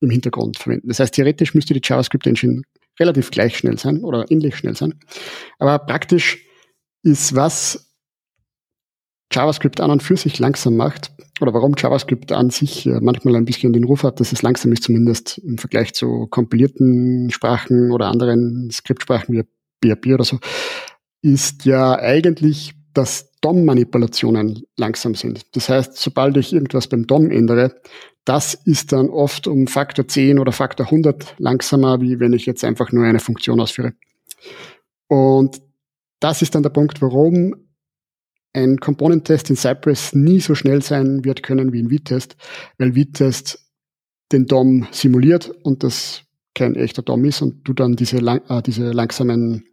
[0.00, 0.88] im Hintergrund verwenden.
[0.88, 2.62] Das heißt, theoretisch müsste die JavaScript-Engine
[2.98, 4.98] relativ gleich schnell sein oder ähnlich schnell sein.
[5.58, 6.38] Aber praktisch
[7.02, 7.89] ist, was
[9.32, 13.44] JavaScript an und für sich langsam macht, oder warum JavaScript an sich äh, manchmal ein
[13.44, 18.08] bisschen den Ruf hat, dass es langsam ist, zumindest im Vergleich zu kompilierten Sprachen oder
[18.08, 19.42] anderen Skriptsprachen wie
[19.82, 20.38] PHP oder so,
[21.22, 25.42] ist ja eigentlich, dass DOM-Manipulationen langsam sind.
[25.54, 27.80] Das heißt, sobald ich irgendwas beim DOM ändere,
[28.24, 32.64] das ist dann oft um Faktor 10 oder Faktor 100 langsamer, wie wenn ich jetzt
[32.64, 33.94] einfach nur eine Funktion ausführe.
[35.08, 35.62] Und
[36.20, 37.54] das ist dann der Punkt, warum
[38.52, 42.36] ein Component-Test in Cypress nie so schnell sein wird können wie ein V-Test,
[42.78, 43.64] weil V-Test
[44.32, 46.22] den DOM simuliert und das
[46.54, 49.64] kein echter DOM ist und du dann diese, lang, äh, diese langsamen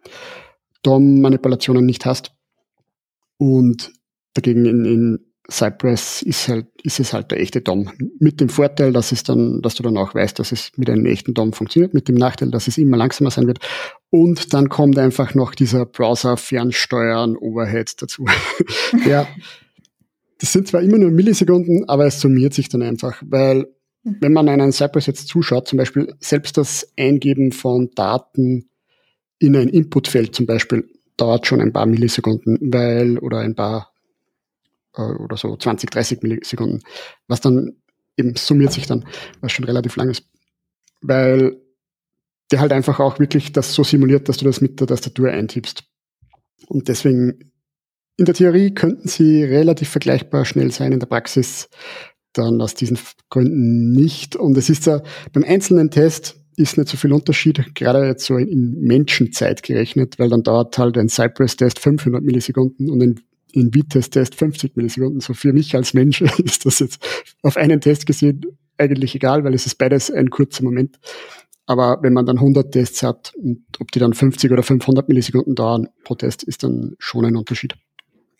[0.84, 2.34] DOM-Manipulationen nicht hast.
[3.38, 3.92] Und
[4.34, 7.90] dagegen in, in Cypress ist halt, ist es halt der echte DOM.
[8.20, 11.06] Mit dem Vorteil, dass es dann, dass du dann auch weißt, dass es mit einem
[11.06, 13.60] echten DOM funktioniert, mit dem Nachteil, dass es immer langsamer sein wird.
[14.10, 18.26] Und dann kommt einfach noch dieser Browser-Fernsteuern-Overhead dazu.
[19.06, 19.28] ja,
[20.39, 23.67] das sind zwar immer nur Millisekunden, aber es summiert sich dann einfach, weil
[24.04, 28.70] wenn man einen Cypress jetzt zuschaut, zum Beispiel selbst das Eingeben von Daten
[29.39, 33.91] in ein Inputfeld zum Beispiel dauert schon ein paar Millisekunden, weil, oder ein paar
[34.96, 36.84] äh, oder so 20, 30 Millisekunden,
[37.28, 37.76] was dann
[38.15, 39.06] eben summiert sich dann,
[39.41, 40.24] was schon relativ lang ist.
[41.02, 41.58] Weil
[42.51, 45.83] der halt einfach auch wirklich das so simuliert, dass du das mit der Tastatur eintippst.
[46.67, 47.51] Und deswegen,
[48.17, 51.69] in der Theorie könnten sie relativ vergleichbar schnell sein, in der Praxis
[52.33, 52.97] dann aus diesen
[53.29, 54.36] Gründen nicht.
[54.36, 55.01] Und es ist ja
[55.33, 60.29] beim einzelnen Test ist nicht so viel Unterschied, gerade jetzt so in Menschenzeit gerechnet, weil
[60.29, 63.19] dann dauert halt ein Cypress-Test 500 Millisekunden und ein
[63.53, 65.19] in Vitesse-Test 50 Millisekunden.
[65.19, 66.99] So für mich als Mensch ist das jetzt
[67.43, 68.41] auf einen Test gesehen
[68.77, 70.99] eigentlich egal, weil es ist beides ein kurzer Moment.
[71.67, 75.53] Aber wenn man dann 100 Tests hat und ob die dann 50 oder 500 Millisekunden
[75.53, 77.75] dauern pro Test, ist dann schon ein Unterschied.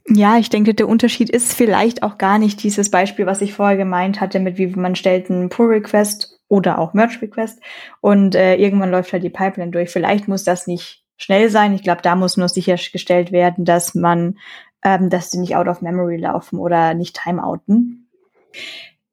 [0.10, 3.76] Ja, ich denke, der Unterschied ist vielleicht auch gar nicht dieses Beispiel, was ich vorher
[3.76, 7.60] gemeint hatte, mit wie man stellt einen Pull-Request oder auch Merge-Request
[8.00, 9.90] und äh, irgendwann läuft halt die Pipeline durch.
[9.90, 11.74] Vielleicht muss das nicht schnell sein.
[11.74, 14.38] Ich glaube, da muss nur sichergestellt werden, dass man
[14.84, 18.10] ähm, dass die nicht out of memory laufen oder nicht timeouten.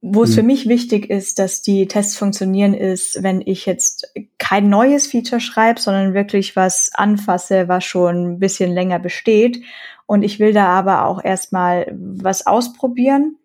[0.07, 0.35] Wo es mhm.
[0.35, 5.41] für mich wichtig ist, dass die Tests funktionieren, ist, wenn ich jetzt kein neues Feature
[5.41, 9.63] schreibe, sondern wirklich was anfasse, was schon ein bisschen länger besteht.
[10.07, 13.39] Und ich will da aber auch erstmal was ausprobieren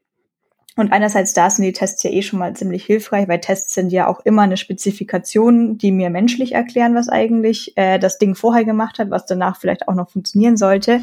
[0.79, 3.91] und einerseits da sind die Tests ja eh schon mal ziemlich hilfreich, weil Tests sind
[3.91, 8.63] ja auch immer eine Spezifikation, die mir menschlich erklären, was eigentlich äh, das Ding vorher
[8.63, 11.01] gemacht hat, was danach vielleicht auch noch funktionieren sollte.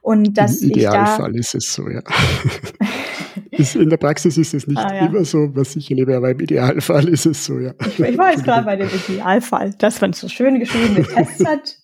[0.00, 2.02] Und dass Im Idealfall ist es so, ja.
[3.52, 5.06] in der Praxis ist es nicht ah, ja.
[5.06, 7.74] immer so, was ich erlebe, aber im Idealfall ist es so, ja.
[7.86, 11.76] Ich, ich war jetzt gerade bei dem Idealfall, dass man so schön geschriebene Tests hat,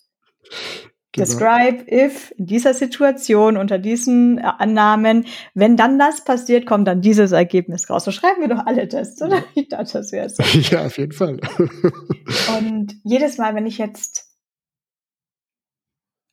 [1.11, 1.25] Genau.
[1.25, 7.01] Describe if in dieser Situation unter diesen äh, Annahmen, wenn dann das passiert, kommt dann
[7.01, 8.05] dieses Ergebnis raus.
[8.05, 9.43] So schreiben wir doch alle Tests, oder?
[9.55, 10.43] Ich dachte, das wäre so.
[10.69, 11.39] Ja, auf jeden Fall.
[12.59, 14.28] Und jedes Mal, wenn ich jetzt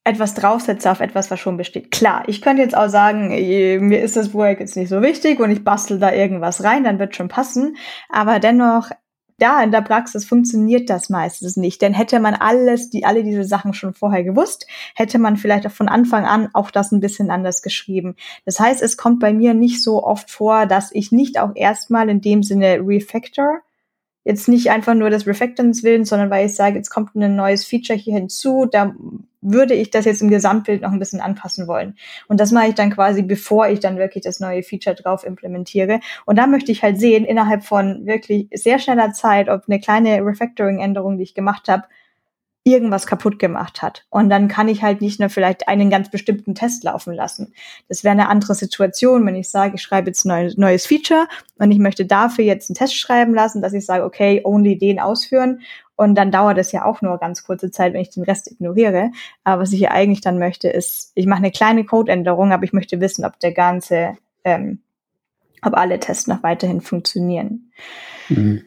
[0.06, 1.90] etwas draufsetze auf etwas, was schon besteht.
[1.90, 5.40] Klar, ich könnte jetzt auch sagen, äh, mir ist das Projekt jetzt nicht so wichtig
[5.40, 7.76] und ich bastel da irgendwas rein, dann wird schon passen.
[8.08, 8.90] Aber dennoch
[9.38, 11.82] da in der Praxis funktioniert das meistens nicht.
[11.82, 15.72] Denn hätte man alles, die, alle diese Sachen schon vorher gewusst, hätte man vielleicht auch
[15.72, 18.14] von Anfang an auch das ein bisschen anders geschrieben.
[18.44, 22.08] Das heißt, es kommt bei mir nicht so oft vor, dass ich nicht auch erstmal
[22.08, 23.60] in dem Sinne refactor,
[24.26, 27.64] jetzt nicht einfach nur des Refactorens willen, sondern weil ich sage, jetzt kommt ein neues
[27.64, 28.92] Feature hier hinzu, da
[29.40, 31.94] würde ich das jetzt im Gesamtbild noch ein bisschen anpassen wollen.
[32.26, 36.00] Und das mache ich dann quasi, bevor ich dann wirklich das neue Feature drauf implementiere.
[36.24, 40.18] Und da möchte ich halt sehen, innerhalb von wirklich sehr schneller Zeit, ob eine kleine
[40.26, 41.84] Refactoring-Änderung, die ich gemacht habe,
[42.66, 44.04] irgendwas kaputt gemacht hat.
[44.10, 47.54] Und dann kann ich halt nicht nur vielleicht einen ganz bestimmten Test laufen lassen.
[47.88, 51.70] Das wäre eine andere Situation, wenn ich sage, ich schreibe jetzt ein neues Feature und
[51.70, 55.60] ich möchte dafür jetzt einen Test schreiben lassen, dass ich sage, okay, only den ausführen.
[55.94, 59.12] Und dann dauert es ja auch nur ganz kurze Zeit, wenn ich den Rest ignoriere.
[59.44, 62.72] Aber was ich hier eigentlich dann möchte, ist, ich mache eine kleine Codeänderung, aber ich
[62.72, 64.80] möchte wissen, ob der ganze, ähm,
[65.62, 67.70] ob alle Tests noch weiterhin funktionieren.
[68.28, 68.64] Mhm.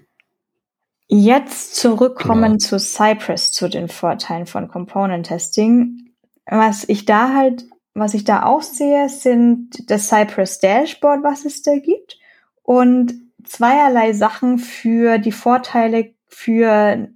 [1.11, 2.57] Jetzt zurückkommen genau.
[2.57, 6.11] zu Cypress, zu den Vorteilen von Component Testing.
[6.45, 11.63] Was ich da halt, was ich da auch sehe, sind das Cypress Dashboard, was es
[11.63, 12.19] da gibt
[12.61, 17.09] und zweierlei Sachen für die Vorteile für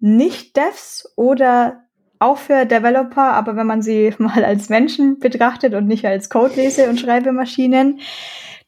[0.00, 1.84] Nicht-Devs oder
[2.18, 6.88] auch für Developer, aber wenn man sie mal als Menschen betrachtet und nicht als Codelese
[6.88, 8.00] und Schreibemaschinen,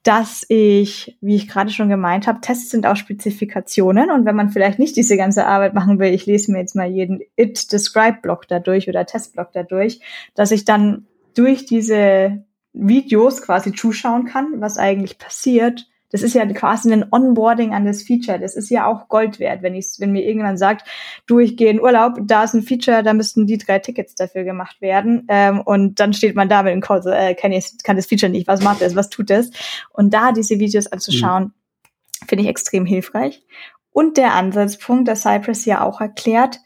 [0.05, 4.11] dass ich, wie ich gerade schon gemeint habe, Tests sind auch Spezifikationen.
[4.11, 6.87] Und wenn man vielleicht nicht diese ganze Arbeit machen will, ich lese mir jetzt mal
[6.87, 10.01] jeden it-describe-Block dadurch oder Testblock dadurch,
[10.35, 16.47] dass ich dann durch diese Videos quasi zuschauen kann, was eigentlich passiert das ist ja
[16.47, 18.39] quasi ein Onboarding an das Feature.
[18.39, 20.87] Das ist ja auch Gold wert, wenn ich, wenn mir irgendjemand sagt,
[21.27, 24.45] du, ich gehe in Urlaub, da ist ein Feature, da müssten die drei Tickets dafür
[24.45, 25.27] gemacht werden.
[25.27, 28.07] Ähm, und dann steht man da mit dem Code, so, äh, kann, ich, kann das
[28.07, 29.51] Feature nicht, was macht es, was tut es?
[29.91, 32.27] Und da diese Videos anzuschauen, mhm.
[32.29, 33.43] finde ich extrem hilfreich.
[33.91, 36.61] Und der Ansatzpunkt, der Cypress ja auch erklärt,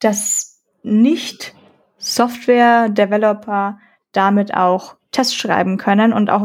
[0.00, 1.54] dass nicht
[1.96, 3.78] Software-Developer
[4.12, 6.42] damit auch Tests schreiben können und auch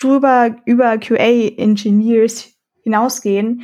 [0.00, 2.50] drüber über QA-Engineers
[2.82, 3.62] hinausgehen,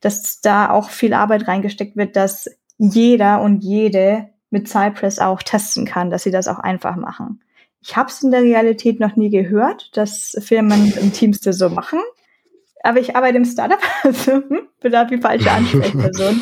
[0.00, 5.84] dass da auch viel Arbeit reingesteckt wird, dass jeder und jede mit Cypress auch testen
[5.84, 7.42] kann, dass sie das auch einfach machen.
[7.82, 11.68] Ich habe es in der Realität noch nie gehört, dass Firmen im Teams das so
[11.70, 12.00] machen.
[12.82, 16.40] Aber ich arbeite im Startup, also hm, bin da die falsche Ansprechperson.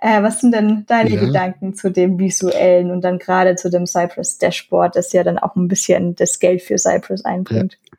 [0.00, 1.20] äh, was sind denn deine ja.
[1.20, 5.56] Gedanken zu dem visuellen und dann gerade zu dem Cypress Dashboard, das ja dann auch
[5.56, 7.78] ein bisschen das Geld für Cypress einbringt?
[7.84, 7.89] Ja.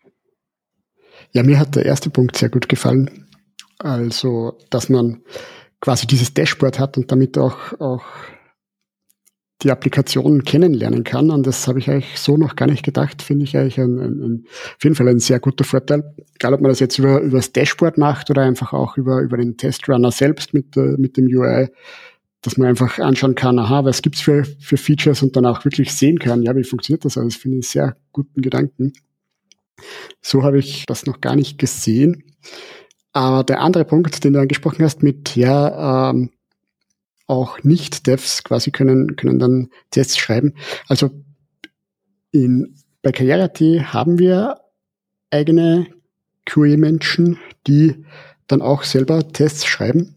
[1.33, 3.27] Ja, mir hat der erste Punkt sehr gut gefallen.
[3.79, 5.21] Also, dass man
[5.79, 8.03] quasi dieses Dashboard hat und damit auch, auch
[9.63, 11.31] die Applikation kennenlernen kann.
[11.31, 13.21] Und das habe ich eigentlich so noch gar nicht gedacht.
[13.21, 16.15] Finde ich eigentlich ein, ein, ein, auf jeden Fall ein sehr guter Vorteil.
[16.35, 19.37] Egal, ob man das jetzt über, über das Dashboard macht oder einfach auch über, über
[19.37, 21.69] den Testrunner selbst mit, äh, mit dem UI,
[22.41, 25.93] dass man einfach anschauen kann, aha, was gibt's für, für Features und dann auch wirklich
[25.93, 27.35] sehen kann, ja, wie funktioniert das alles.
[27.35, 28.93] Finde ich einen sehr guten Gedanken.
[30.21, 32.23] So habe ich das noch gar nicht gesehen.
[33.13, 36.31] Aber der andere Punkt, den du angesprochen hast, mit ja, ähm,
[37.27, 40.53] auch Nicht-Devs quasi können, können dann Tests schreiben.
[40.87, 41.09] Also
[42.31, 43.59] in, bei Karriere.at
[43.93, 44.59] haben wir
[45.29, 45.87] eigene
[46.45, 48.05] QA-Menschen, die
[48.47, 50.15] dann auch selber Tests schreiben.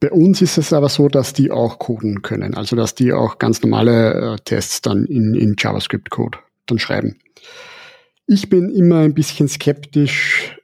[0.00, 3.38] Bei uns ist es aber so, dass die auch coden können, also dass die auch
[3.38, 7.18] ganz normale äh, Tests dann in, in JavaScript-Code dann schreiben.
[8.26, 10.56] Ich bin immer ein bisschen skeptisch,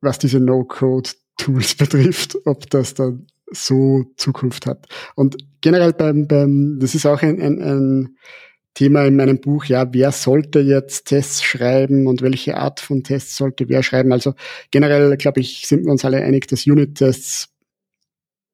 [0.00, 4.86] was diese No-Code-Tools betrifft, ob das dann so Zukunft hat.
[5.16, 8.16] Und generell beim, beim das ist auch ein, ein, ein
[8.74, 13.36] Thema in meinem Buch, ja, wer sollte jetzt Tests schreiben und welche Art von Tests
[13.36, 14.12] sollte wer schreiben?
[14.12, 14.34] Also
[14.70, 17.48] generell, glaube ich, sind wir uns alle einig, dass Unit-Tests,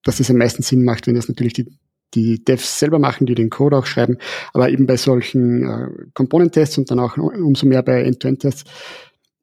[0.04, 1.66] dass es am meisten Sinn macht, wenn das natürlich die
[2.14, 4.18] die Devs selber machen, die den Code auch schreiben,
[4.52, 8.64] aber eben bei solchen äh, Komponentests und dann auch umso mehr bei End-to-End-Tests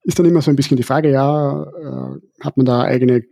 [0.06, 3.24] ist dann immer so ein bisschen die Frage, ja, äh, hat man da eigene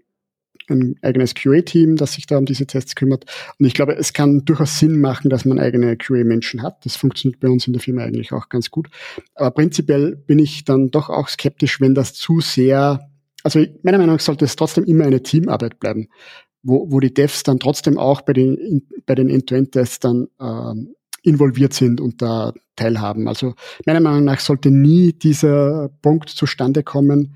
[0.69, 3.25] ein eigenes QA-Team, das sich da um diese Tests kümmert.
[3.59, 6.85] Und ich glaube, es kann durchaus Sinn machen, dass man eigene QA-Menschen hat.
[6.85, 8.87] Das funktioniert bei uns in der Firma eigentlich auch ganz gut.
[9.35, 13.01] Aber prinzipiell bin ich dann doch auch skeptisch, wenn das zu sehr,
[13.43, 16.07] also meiner Meinung nach sollte es trotzdem immer eine Teamarbeit bleiben
[16.63, 21.73] wo, wo die Devs dann trotzdem auch bei den, bei den End-to-End-Tests dann ähm, involviert
[21.73, 23.27] sind und da teilhaben.
[23.27, 23.53] Also
[23.85, 27.35] meiner Meinung nach sollte nie dieser Punkt zustande kommen,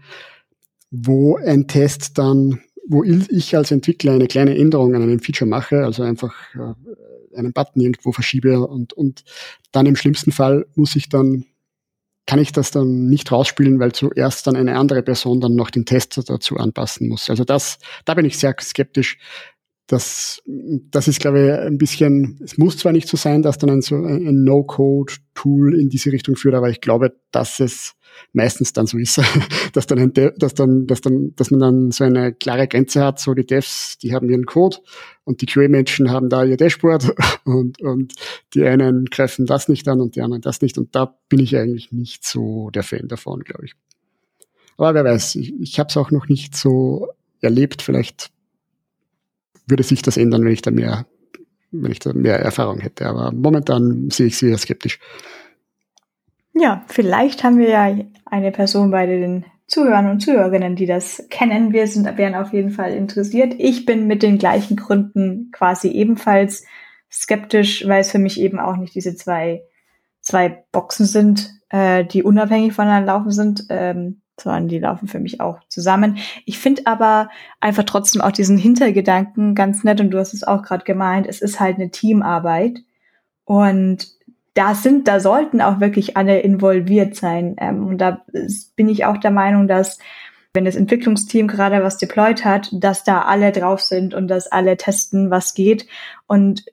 [0.91, 5.84] wo ein Test dann, wo ich als Entwickler eine kleine Änderung an einem Feature mache,
[5.84, 9.23] also einfach äh, einen Button irgendwo verschiebe und, und
[9.71, 11.45] dann im schlimmsten Fall muss ich dann
[12.28, 15.86] kann ich das dann nicht rausspielen, weil zuerst dann eine andere Person dann noch den
[15.86, 17.30] Tester dazu anpassen muss.
[17.30, 19.17] Also das, da bin ich sehr skeptisch.
[19.88, 23.69] Das, das ist, glaube ich, ein bisschen, es muss zwar nicht so sein, dass dann
[23.69, 27.95] ein, so ein No-Code-Tool in diese Richtung führt, aber ich glaube, dass es
[28.33, 29.21] meistens dann so ist,
[29.73, 33.19] dass dann, ein dass dann, dass dann, dass man dann so eine klare Grenze hat,
[33.19, 34.77] so die Devs, die haben ihren Code
[35.23, 37.15] und die QA-Menschen haben da ihr Dashboard
[37.45, 38.13] und, und
[38.53, 41.55] die einen greifen das nicht an und die anderen das nicht und da bin ich
[41.55, 43.73] eigentlich nicht so der Fan davon, glaube ich.
[44.77, 47.07] Aber wer weiß, ich, ich habe es auch noch nicht so
[47.41, 48.31] erlebt, vielleicht
[49.68, 51.05] würde sich das ändern, wenn ich da mehr,
[51.72, 54.99] wenn ich da mehr Erfahrung hätte, aber momentan sehe ich sehr skeptisch.
[56.53, 61.74] Ja, vielleicht haben wir ja eine Person bei den Zuhörern und Zuhörerinnen, die das kennen.
[61.74, 63.55] Wir sind, wären auf jeden Fall interessiert.
[63.57, 66.63] Ich bin mit den gleichen Gründen quasi ebenfalls
[67.11, 69.63] skeptisch, weil es für mich eben auch nicht diese zwei,
[70.22, 75.41] zwei Boxen sind, äh, die unabhängig voneinander laufen sind, ähm, sondern die laufen für mich
[75.41, 76.17] auch zusammen.
[76.45, 77.29] Ich finde aber
[77.59, 81.41] einfach trotzdem auch diesen Hintergedanken ganz nett und du hast es auch gerade gemeint, es
[81.41, 82.79] ist halt eine Teamarbeit
[83.45, 84.07] und
[84.55, 87.55] da sind, da sollten auch wirklich alle involviert sein.
[87.59, 88.25] Ähm, und da
[88.75, 89.99] bin ich auch der Meinung, dass
[90.53, 94.77] wenn das Entwicklungsteam gerade was deployed hat, dass da alle drauf sind und dass alle
[94.77, 95.86] testen, was geht.
[96.25, 96.63] Und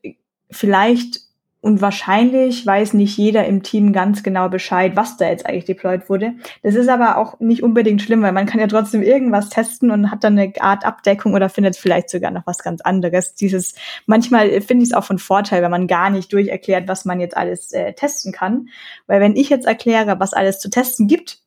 [0.51, 1.21] vielleicht
[1.63, 6.09] und wahrscheinlich weiß nicht jeder im Team ganz genau Bescheid, was da jetzt eigentlich deployed
[6.09, 6.35] wurde.
[6.65, 10.11] Das ist aber auch nicht unbedingt schlimm, weil man kann ja trotzdem irgendwas testen und
[10.11, 13.37] hat dann eine Art Abdeckung oder findet vielleicht sogar noch was ganz anderes.
[13.37, 17.21] Dieses, manchmal finde ich es auch von Vorteil, wenn man gar nicht durcherklärt, was man
[17.21, 18.69] jetzt alles äh, testen kann.
[19.07, 21.39] Weil wenn ich jetzt erkläre, was alles zu testen gibt,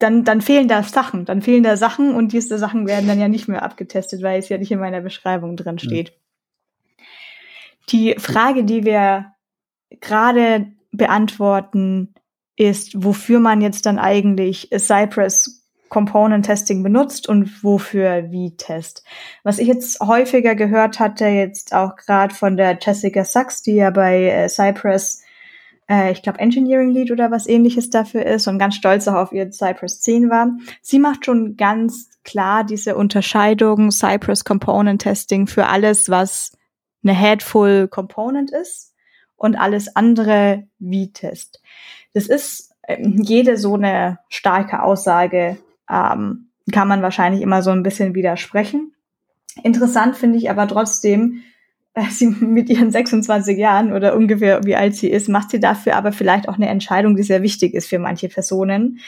[0.00, 3.28] dann, dann fehlen da Sachen, dann fehlen da Sachen und diese Sachen werden dann ja
[3.28, 6.10] nicht mehr abgetestet, weil es ja nicht in meiner Beschreibung drin steht.
[6.10, 6.23] Mhm.
[7.90, 9.32] Die Frage, die wir
[10.00, 12.14] gerade beantworten,
[12.56, 19.04] ist, wofür man jetzt dann eigentlich Cypress Component Testing benutzt und wofür wie Test.
[19.44, 23.90] Was ich jetzt häufiger gehört hatte, jetzt auch gerade von der Jessica Sachs, die ja
[23.90, 25.22] bei äh, Cypress,
[25.88, 29.32] äh, ich glaube Engineering Lead oder was ähnliches dafür ist und ganz stolz auch auf
[29.32, 30.50] ihr Cypress 10 war.
[30.82, 36.56] Sie macht schon ganz klar diese Unterscheidung Cypress Component Testing für alles, was
[37.04, 38.94] eine Headful Component ist
[39.36, 41.62] und alles andere wie Test.
[42.12, 45.58] Das ist ähm, jede so eine starke Aussage,
[45.90, 48.94] ähm, kann man wahrscheinlich immer so ein bisschen widersprechen.
[49.62, 51.42] Interessant finde ich aber trotzdem,
[52.10, 56.12] sie mit ihren 26 Jahren oder ungefähr wie alt sie ist, macht sie dafür aber
[56.12, 58.98] vielleicht auch eine Entscheidung, die sehr wichtig ist für manche Personen,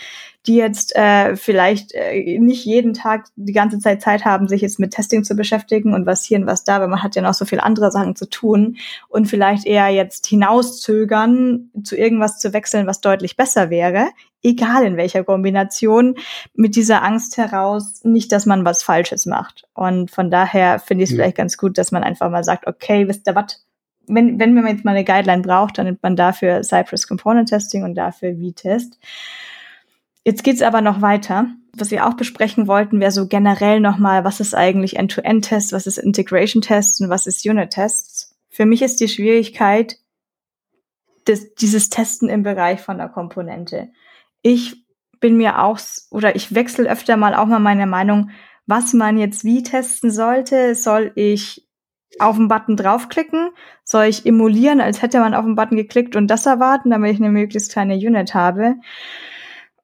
[0.47, 4.79] die jetzt äh, vielleicht äh, nicht jeden Tag die ganze Zeit Zeit haben, sich jetzt
[4.79, 7.35] mit Testing zu beschäftigen und was hier und was da, weil man hat ja noch
[7.35, 8.77] so viel andere Sachen zu tun
[9.09, 14.09] und vielleicht eher jetzt hinauszögern, zu irgendwas zu wechseln, was deutlich besser wäre,
[14.47, 16.17] egal in welcher Kombination,
[16.55, 19.65] mit dieser Angst heraus, nicht, dass man was Falsches macht.
[19.75, 21.21] Und von daher finde ich es mhm.
[21.21, 23.67] vielleicht ganz gut, dass man einfach mal sagt, okay, wisst ihr was,
[24.07, 27.83] wenn, wenn man jetzt mal eine Guideline braucht, dann nimmt man dafür Cypress Component Testing
[27.83, 28.99] und dafür V-Test.
[30.25, 31.47] Jetzt geht's aber noch weiter.
[31.77, 35.99] Was wir auch besprechen wollten, wäre so generell nochmal, was ist eigentlich End-to-End-Test, was ist
[35.99, 38.35] Integration-Test und was ist Unit-Tests.
[38.49, 39.99] Für mich ist die Schwierigkeit,
[41.27, 43.89] des, dieses Testen im Bereich von der Komponente
[44.47, 44.87] ich
[45.19, 45.81] bin mir auch,
[46.11, 48.31] oder ich wechsle öfter mal auch mal meine Meinung,
[48.67, 50.77] was man jetzt wie testen sollte.
[50.77, 51.67] Soll ich
[52.21, 53.51] auf den Button draufklicken?
[53.83, 57.19] Soll ich emulieren, als hätte man auf den Button geklickt und das erwarten, damit ich
[57.19, 58.77] eine möglichst kleine Unit habe?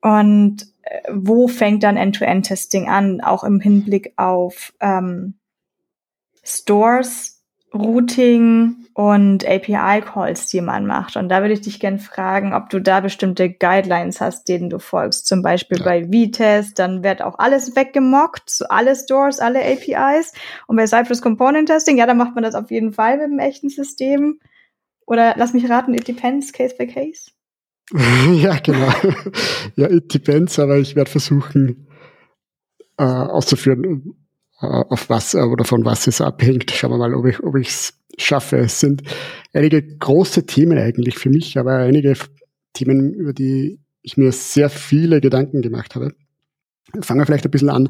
[0.00, 5.34] Und äh, wo fängt dann End-to-End-Testing an, auch im Hinblick auf ähm,
[6.44, 7.41] Stores,
[7.74, 11.16] Routing und API-Calls, die man macht.
[11.16, 14.78] Und da würde ich dich gerne fragen, ob du da bestimmte Guidelines hast, denen du
[14.78, 15.26] folgst.
[15.26, 15.84] Zum Beispiel ja.
[15.84, 20.32] bei V-Test, dann wird auch alles weggemockt, alle Stores, alle APIs.
[20.66, 23.38] Und bei Cypress Component Testing, ja, da macht man das auf jeden Fall mit dem
[23.38, 24.40] echten System.
[25.06, 27.30] Oder lass mich raten, it depends, case by case.
[28.34, 28.92] ja, genau.
[29.76, 31.86] ja, it depends, aber ich werde versuchen
[32.98, 34.14] äh, auszuführen,
[34.62, 36.70] auf was oder von was es abhängt.
[36.70, 38.58] Schauen wir mal, ob ich ob es schaffe.
[38.58, 39.02] Es sind
[39.52, 42.14] einige große Themen eigentlich für mich, aber einige
[42.72, 46.14] Themen, über die ich mir sehr viele Gedanken gemacht habe.
[47.00, 47.88] Fangen wir vielleicht ein bisschen an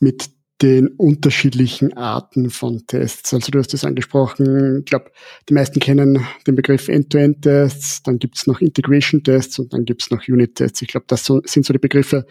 [0.00, 3.34] mit den unterschiedlichen Arten von Tests.
[3.34, 5.10] Also du hast es angesprochen, ich glaube,
[5.48, 10.10] die meisten kennen den Begriff End-to-End-Tests, dann gibt es noch Integration-Tests und dann gibt es
[10.10, 10.82] noch Unit-Tests.
[10.82, 12.26] Ich glaube, das sind so die Begriffe,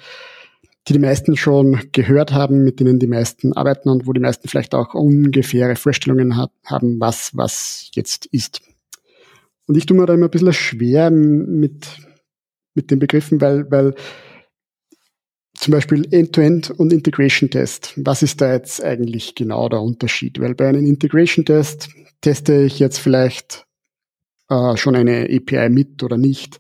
[0.88, 4.48] die die meisten schon gehört haben, mit denen die meisten arbeiten und wo die meisten
[4.48, 8.62] vielleicht auch ungefähre Vorstellungen hat, haben, was was jetzt ist.
[9.68, 11.88] Und ich tue mir da immer ein bisschen schwer mit
[12.74, 13.96] mit den Begriffen, weil, weil
[15.54, 17.94] zum Beispiel End-to-End -End und Integration-Test.
[17.98, 20.40] Was ist da jetzt eigentlich genau der Unterschied?
[20.40, 21.90] Weil bei einem Integration-Test
[22.22, 23.66] teste ich jetzt vielleicht
[24.50, 26.60] äh, schon eine API mit oder nicht.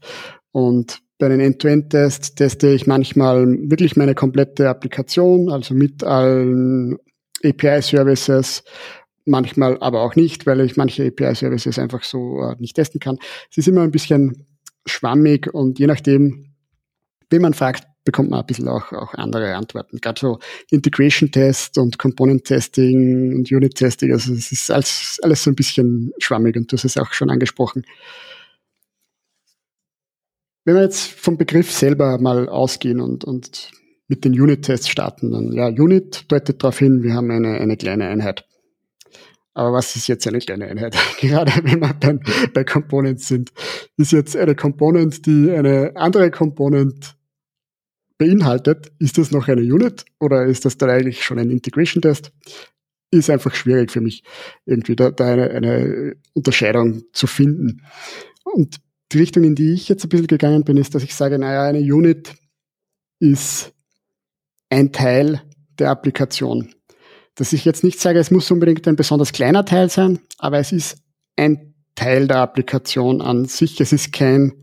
[0.52, 6.98] Und bei einem End-to-End-Test teste ich manchmal wirklich meine komplette Applikation, also mit allen
[7.44, 8.64] API-Services,
[9.26, 13.20] manchmal aber auch nicht, weil ich manche API-Services einfach so äh, nicht testen kann.
[13.52, 14.48] Es ist immer ein bisschen
[14.88, 16.56] schwammig und je nachdem,
[17.30, 20.00] wen man fragt, bekommt man ein bisschen auch, auch andere Antworten.
[20.02, 20.40] Gerade so
[20.72, 26.72] Integration-Test und Component-Testing und Unit-Testing, also es ist alles, alles so ein bisschen schwammig und
[26.72, 27.86] du hast es auch schon angesprochen.
[30.64, 33.72] Wenn wir jetzt vom Begriff selber mal ausgehen und, und
[34.08, 38.08] mit den Unit-Tests starten, dann ja, Unit deutet darauf hin, wir haben eine, eine kleine
[38.08, 38.46] Einheit.
[39.54, 40.96] Aber was ist jetzt eine kleine Einheit?
[41.20, 42.20] Gerade wenn wir bei,
[42.54, 43.52] bei Components sind.
[43.98, 47.16] Ist jetzt eine Component, die eine andere Component
[48.18, 52.32] beinhaltet, ist das noch eine Unit oder ist das dann eigentlich schon ein Integration Test?
[53.10, 54.24] Ist einfach schwierig für mich,
[54.66, 57.82] irgendwie da, da eine, eine Unterscheidung zu finden.
[58.44, 58.80] Und
[59.14, 61.64] die Richtung, in die ich jetzt ein bisschen gegangen bin, ist, dass ich sage, naja,
[61.64, 62.34] eine Unit
[63.20, 63.74] ist
[64.70, 65.42] ein Teil
[65.80, 66.74] der Applikation
[67.36, 70.72] dass ich jetzt nicht sage, es muss unbedingt ein besonders kleiner Teil sein, aber es
[70.72, 70.98] ist
[71.36, 73.80] ein Teil der Applikation an sich.
[73.82, 74.54] Es ist kein,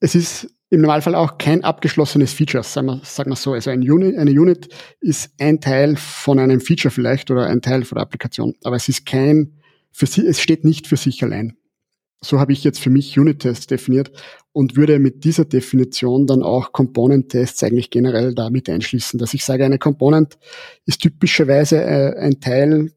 [0.00, 3.52] es ist im Normalfall auch kein abgeschlossenes Feature, sagen wir, sagen wir so.
[3.52, 4.68] Also ein Unit, eine Unit
[5.00, 8.88] ist ein Teil von einem Feature vielleicht oder ein Teil von der Applikation, aber es
[8.88, 9.58] ist kein,
[9.90, 11.56] für sie, es steht nicht für sich allein.
[12.22, 14.12] So habe ich jetzt für mich Unit-Tests definiert
[14.52, 19.64] und würde mit dieser Definition dann auch Component-Tests eigentlich generell damit einschließen, dass ich sage,
[19.64, 20.38] eine Component
[20.84, 22.92] ist typischerweise äh, ein Teil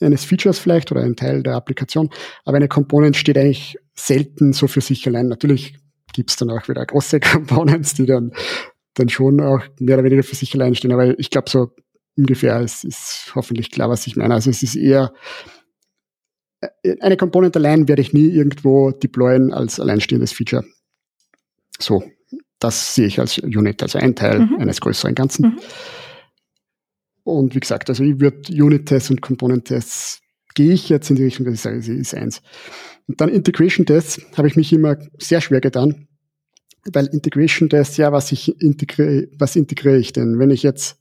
[0.00, 2.10] eines Features vielleicht oder ein Teil der Applikation,
[2.44, 5.28] aber eine Component steht eigentlich selten so für sich allein.
[5.28, 5.76] Natürlich
[6.12, 8.32] gibt es dann auch wieder große Components, die dann,
[8.94, 11.70] dann schon auch mehr oder weniger für sich allein stehen, aber ich glaube so
[12.16, 14.34] ungefähr, es ist hoffentlich klar, was ich meine.
[14.34, 15.12] Also es ist eher
[17.00, 20.64] eine Component allein werde ich nie irgendwo deployen als alleinstehendes Feature.
[21.78, 22.04] So,
[22.58, 24.56] das sehe ich als Unit, also ein Teil mhm.
[24.60, 25.46] eines größeren Ganzen.
[25.46, 25.58] Mhm.
[27.24, 30.20] Und wie gesagt, also ich würde Unit-Tests und Component-Tests
[30.54, 32.42] gehe ich jetzt in die Richtung, dass ich sage, sie ist eins.
[33.08, 36.06] Und dann Integration-Tests habe ich mich immer sehr schwer getan,
[36.92, 40.38] weil Integration-Tests, ja, was ich integriere, was integriere ich denn?
[40.38, 40.98] Wenn ich jetzt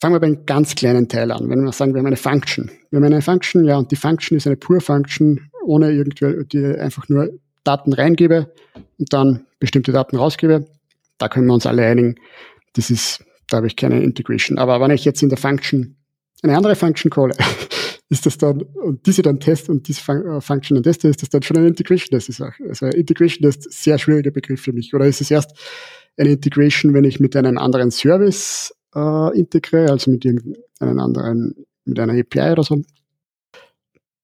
[0.00, 1.50] Fangen wir bei einem ganz kleinen Teil an.
[1.50, 2.70] Wenn wir sagen, wir haben eine Function.
[2.90, 6.64] Wir haben eine Function, ja, und die Function ist eine Pure Function, ohne irgendwie, die
[6.64, 7.28] einfach nur
[7.64, 8.50] Daten reingebe
[8.98, 10.66] und dann bestimmte Daten rausgebe.
[11.18, 12.14] Da können wir uns alle einigen.
[12.72, 14.58] Das ist, da habe ich keine Integration.
[14.58, 15.96] Aber wenn ich jetzt in der Function
[16.42, 17.32] eine andere Function call,
[18.08, 21.28] ist das dann, und diese dann test und diese äh, Function dann teste, ist das
[21.28, 22.30] dann schon eine Integration Test?
[22.30, 24.94] Ist auch, also Integration ist sehr schwieriger Begriff für mich.
[24.94, 25.50] Oder ist es erst
[26.16, 31.98] eine Integration, wenn ich mit einem anderen Service äh, integriere, also mit einem anderen, mit
[31.98, 32.82] einer API oder so.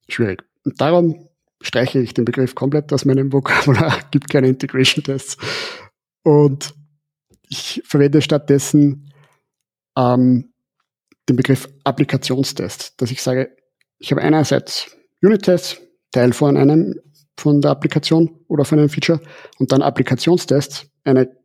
[0.09, 0.45] Schwierig.
[0.65, 1.29] Und darum
[1.61, 5.37] streiche ich den Begriff komplett aus meinem Vokabular, gibt keine Integration-Tests.
[6.23, 6.75] Und
[7.49, 9.13] ich verwende stattdessen
[9.97, 10.53] ähm,
[11.29, 13.57] den Begriff Applikationstest, dass ich sage,
[13.99, 15.81] ich habe einerseits Unit-Tests,
[16.13, 17.01] Teil von einem,
[17.39, 19.21] von der Applikation oder von einem Feature
[19.59, 21.37] und dann Applikationstests, eine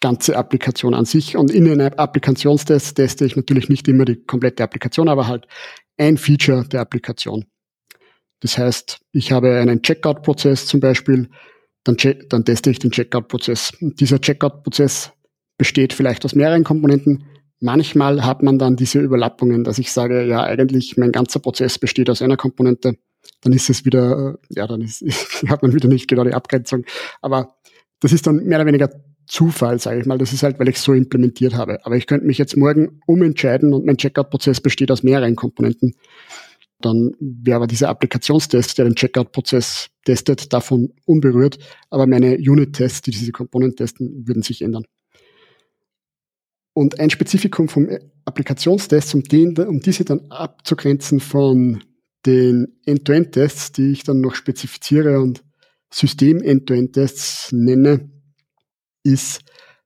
[0.00, 1.36] ganze Applikation an sich.
[1.36, 5.46] Und in einem Applikationstest teste ich natürlich nicht immer die komplette Applikation, aber halt
[5.96, 7.44] ein Feature der Applikation.
[8.40, 11.28] Das heißt, ich habe einen Checkout-Prozess zum Beispiel,
[11.84, 11.96] dann,
[12.28, 13.72] dann teste ich den Checkout-Prozess.
[13.80, 15.12] Dieser Checkout-Prozess
[15.56, 17.24] besteht vielleicht aus mehreren Komponenten.
[17.60, 22.08] Manchmal hat man dann diese Überlappungen, dass ich sage, ja, eigentlich mein ganzer Prozess besteht
[22.10, 22.94] aus einer Komponente.
[23.40, 25.02] Dann ist es wieder, äh, ja, dann ist,
[25.48, 26.84] hat man wieder nicht genau die Abgrenzung.
[27.20, 27.56] Aber
[28.00, 28.90] das ist dann mehr oder weniger
[29.28, 30.18] Zufall, sage ich mal.
[30.18, 31.84] Das ist halt, weil ich es so implementiert habe.
[31.84, 35.94] Aber ich könnte mich jetzt morgen umentscheiden und mein Checkout-Prozess besteht aus mehreren Komponenten.
[36.80, 41.58] Dann wäre aber dieser Applikationstest, der den Checkout-Prozess testet, davon unberührt.
[41.90, 44.84] Aber meine Unit-Tests, die diese Komponenten testen, würden sich ändern.
[46.72, 47.88] Und ein Spezifikum vom
[48.24, 51.82] Applikationstest, um, den, um diese dann abzugrenzen von
[52.24, 55.42] den End-to-End-Tests, die ich dann noch spezifiziere und
[55.90, 58.10] System-End-to-End-Tests nenne,
[59.02, 59.42] ist,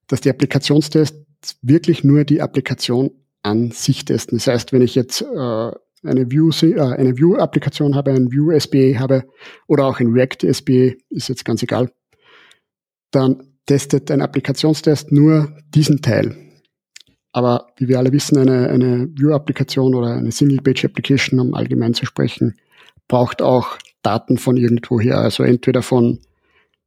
[0.07, 3.11] dass die Applikationstests wirklich nur die Applikation
[3.43, 4.39] an sich testen.
[4.39, 5.71] Das heißt, wenn ich jetzt äh,
[6.05, 9.25] eine View, äh, eine View-Applikation habe, ein View SBA habe
[9.67, 11.91] oder auch ein React SBA, ist jetzt ganz egal,
[13.11, 16.37] dann testet ein Applikationstest nur diesen Teil.
[17.33, 22.57] Aber wie wir alle wissen, eine, eine View-Applikation oder eine Single-Page-Application, um allgemein zu sprechen,
[23.09, 25.19] braucht auch Daten von irgendwoher.
[25.19, 26.21] Also entweder von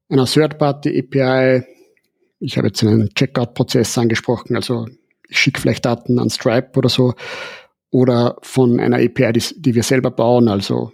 [0.09, 1.63] einer Third-Party-API
[2.45, 4.87] ich habe jetzt einen Checkout-Prozess angesprochen, also
[5.27, 7.13] ich schicke vielleicht Daten an Stripe oder so,
[7.89, 10.91] oder von einer API, die, die wir selber bauen, also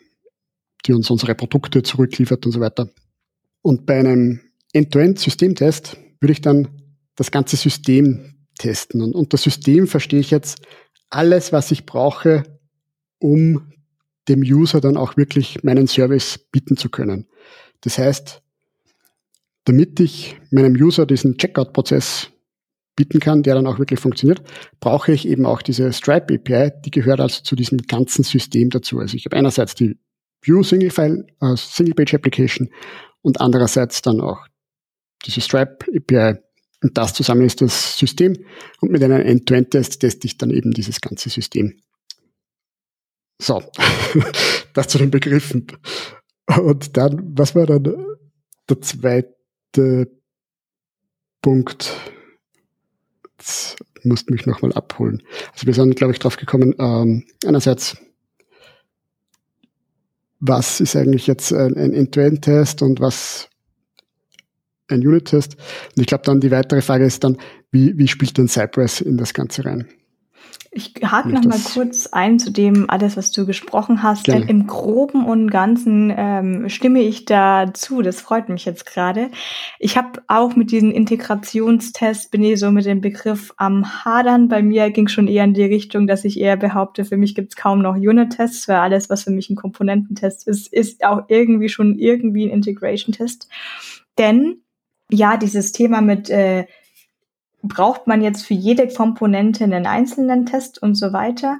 [0.86, 2.90] die uns unsere Produkte zurückliefert und so weiter.
[3.62, 4.40] Und bei einem
[4.74, 6.70] End-to-End-Systemtest würde ich dann
[7.16, 9.02] das ganze System testen.
[9.02, 10.62] Und unter System verstehe ich jetzt
[11.10, 12.44] alles, was ich brauche,
[13.20, 13.72] um
[14.30, 17.28] dem User dann auch wirklich meinen Service bieten zu können.
[17.82, 18.42] Das heißt,
[19.66, 22.32] damit ich meinem User diesen Checkout-Prozess
[22.96, 24.42] bieten kann, der dann auch wirklich funktioniert,
[24.80, 29.00] brauche ich eben auch diese Stripe API, die gehört also zu diesem ganzen System dazu.
[29.00, 29.98] Also ich habe einerseits die
[30.42, 32.70] View Single File, äh, Single Page Application
[33.22, 34.46] und andererseits dann auch
[35.26, 36.40] diese Stripe API.
[36.84, 38.36] Und das zusammen ist das System.
[38.82, 41.80] Und mit einem End-to-End-Test teste ich dann eben dieses ganze System.
[43.40, 43.62] So,
[44.74, 45.68] das zu den Begriffen.
[46.48, 47.84] Und dann, was war dann
[48.68, 49.41] der zweite
[51.42, 51.94] Punkt?
[53.38, 55.24] Jetzt musst mich nochmal abholen.
[55.54, 57.98] Also wir sind, glaube ich, drauf gekommen, ähm, einerseits,
[60.40, 63.50] was ist eigentlich jetzt ein, ein End-to-End-Test und was
[64.90, 65.56] ein Unit-Test?
[65.96, 67.38] Und ich glaube dann die weitere Frage ist dann,
[67.72, 69.88] wie, wie spielt denn Cypress in das Ganze rein?
[70.74, 74.28] Ich hake noch mal kurz ein zu dem alles, was du gesprochen hast.
[74.28, 78.02] Denn im Groben und Ganzen ähm, stimme ich dazu.
[78.02, 79.32] Das freut mich jetzt gerade.
[79.80, 84.48] Ich habe auch mit diesen Integrationstests bin ich so mit dem Begriff am Hadern.
[84.48, 87.50] Bei mir ging schon eher in die Richtung, dass ich eher behaupte, für mich gibt
[87.52, 91.68] es kaum noch Unit-Tests, weil alles, was für mich ein Komponententest ist, ist auch irgendwie
[91.68, 93.50] schon irgendwie ein Integration-Test.
[94.18, 94.62] Denn
[95.12, 96.66] ja, dieses Thema mit äh,
[97.64, 101.60] braucht man jetzt für jede Komponente einen einzelnen Test und so weiter.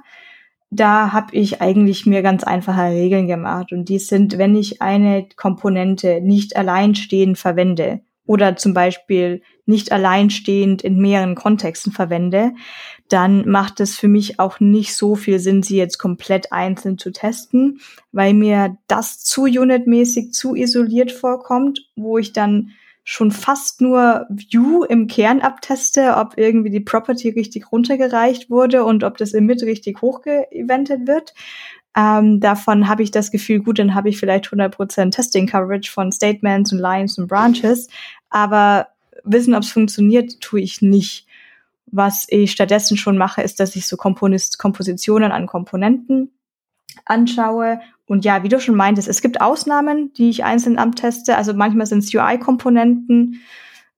[0.70, 3.72] Da habe ich eigentlich mir ganz einfache Regeln gemacht.
[3.72, 10.82] Und die sind, wenn ich eine Komponente nicht alleinstehend verwende oder zum Beispiel nicht alleinstehend
[10.82, 12.52] in mehreren Kontexten verwende,
[13.08, 17.12] dann macht es für mich auch nicht so viel Sinn, sie jetzt komplett einzeln zu
[17.12, 17.80] testen,
[18.10, 22.70] weil mir das zu unitmäßig, zu isoliert vorkommt, wo ich dann
[23.04, 29.02] schon fast nur View im Kern abteste, ob irgendwie die Property richtig runtergereicht wurde und
[29.02, 31.34] ob das Emit richtig hochgeeventet wird.
[31.96, 36.12] Ähm, davon habe ich das Gefühl, gut, dann habe ich vielleicht 100% Testing Coverage von
[36.12, 37.88] Statements und Lines und Branches,
[38.30, 38.88] aber
[39.24, 41.26] wissen, ob es funktioniert, tue ich nicht.
[41.86, 46.30] Was ich stattdessen schon mache, ist, dass ich so Komponist Kompositionen an Komponenten
[47.04, 47.80] anschaue.
[48.12, 51.34] Und ja, wie du schon meintest, es gibt Ausnahmen, die ich einzeln abteste.
[51.34, 53.40] Also manchmal sind es UI-Komponenten,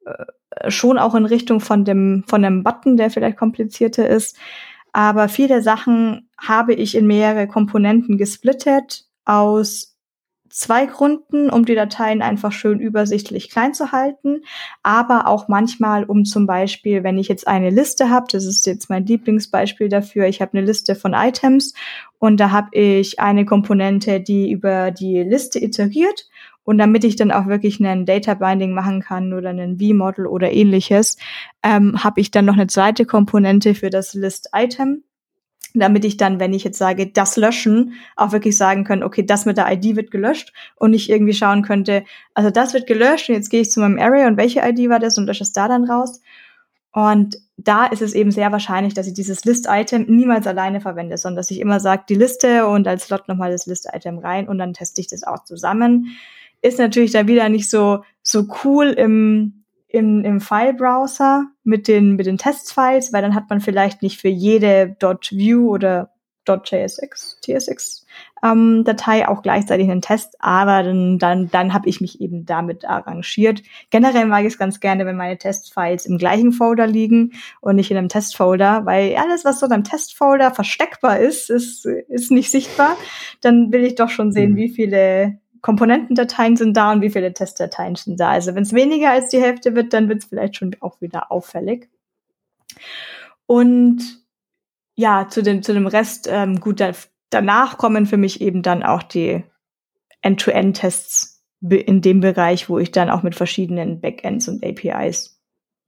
[0.06, 4.38] äh, schon auch in Richtung von dem, von dem Button, der vielleicht komplizierter ist.
[4.92, 9.93] Aber viele Sachen habe ich in mehrere Komponenten gesplittet aus
[10.50, 14.42] zwei Gründen, um die Dateien einfach schön übersichtlich klein zu halten,
[14.82, 18.88] aber auch manchmal, um zum Beispiel, wenn ich jetzt eine Liste habe, das ist jetzt
[18.90, 21.74] mein Lieblingsbeispiel dafür, ich habe eine Liste von Items
[22.18, 26.28] und da habe ich eine Komponente, die über die Liste iteriert
[26.64, 30.52] und damit ich dann auch wirklich einen Data Binding machen kann oder einen V-Model oder
[30.52, 31.18] ähnliches,
[31.62, 35.04] ähm, habe ich dann noch eine zweite Komponente für das List-Item
[35.74, 39.44] damit ich dann, wenn ich jetzt sage, das löschen, auch wirklich sagen können, okay, das
[39.44, 43.34] mit der ID wird gelöscht und nicht irgendwie schauen könnte, also das wird gelöscht und
[43.34, 45.66] jetzt gehe ich zu meinem Array und welche ID war das und lösche es da
[45.66, 46.20] dann raus.
[46.92, 51.38] Und da ist es eben sehr wahrscheinlich, dass ich dieses List-Item niemals alleine verwende, sondern
[51.38, 54.74] dass ich immer sage, die Liste und als Slot nochmal das List-Item rein und dann
[54.74, 56.16] teste ich das auch zusammen.
[56.62, 59.63] Ist natürlich dann wieder nicht so, so cool im,
[59.94, 64.28] im, im File-Browser mit den, mit den Testfiles, weil dann hat man vielleicht nicht für
[64.28, 66.10] jede .view oder
[66.46, 68.04] .jsx, TSX
[68.44, 72.84] ähm, Datei auch gleichzeitig einen Test, aber dann, dann, dann habe ich mich eben damit
[72.84, 73.62] arrangiert.
[73.90, 77.90] Generell mag ich es ganz gerne, wenn meine Testfiles im gleichen Folder liegen und nicht
[77.90, 82.96] in einem Testfolder, weil alles, was so beim Testfolder versteckbar ist, ist, ist nicht sichtbar.
[83.40, 84.56] Dann will ich doch schon sehen, mhm.
[84.56, 88.32] wie viele Komponentendateien sind da und wie viele Testdateien sind da.
[88.32, 91.32] Also wenn es weniger als die Hälfte wird, dann wird es vielleicht schon auch wieder
[91.32, 91.88] auffällig.
[93.46, 94.02] Und
[94.94, 96.92] ja, zu dem, zu dem Rest, ähm, gut, da,
[97.30, 99.42] danach kommen für mich eben dann auch die
[100.20, 105.33] End-to-End-Tests in dem Bereich, wo ich dann auch mit verschiedenen Backends und APIs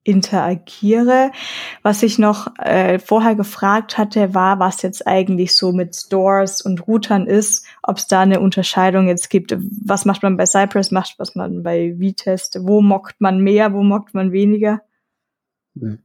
[0.07, 1.31] interagiere.
[1.83, 6.87] Was ich noch äh, vorher gefragt hatte, war, was jetzt eigentlich so mit Stores und
[6.87, 9.55] Routern ist, ob es da eine Unterscheidung jetzt gibt.
[9.83, 12.59] Was macht man bei Cypress, macht was man bei V-Test?
[12.61, 14.81] Wo mockt man mehr, wo mockt man weniger?
[15.77, 15.99] Hm.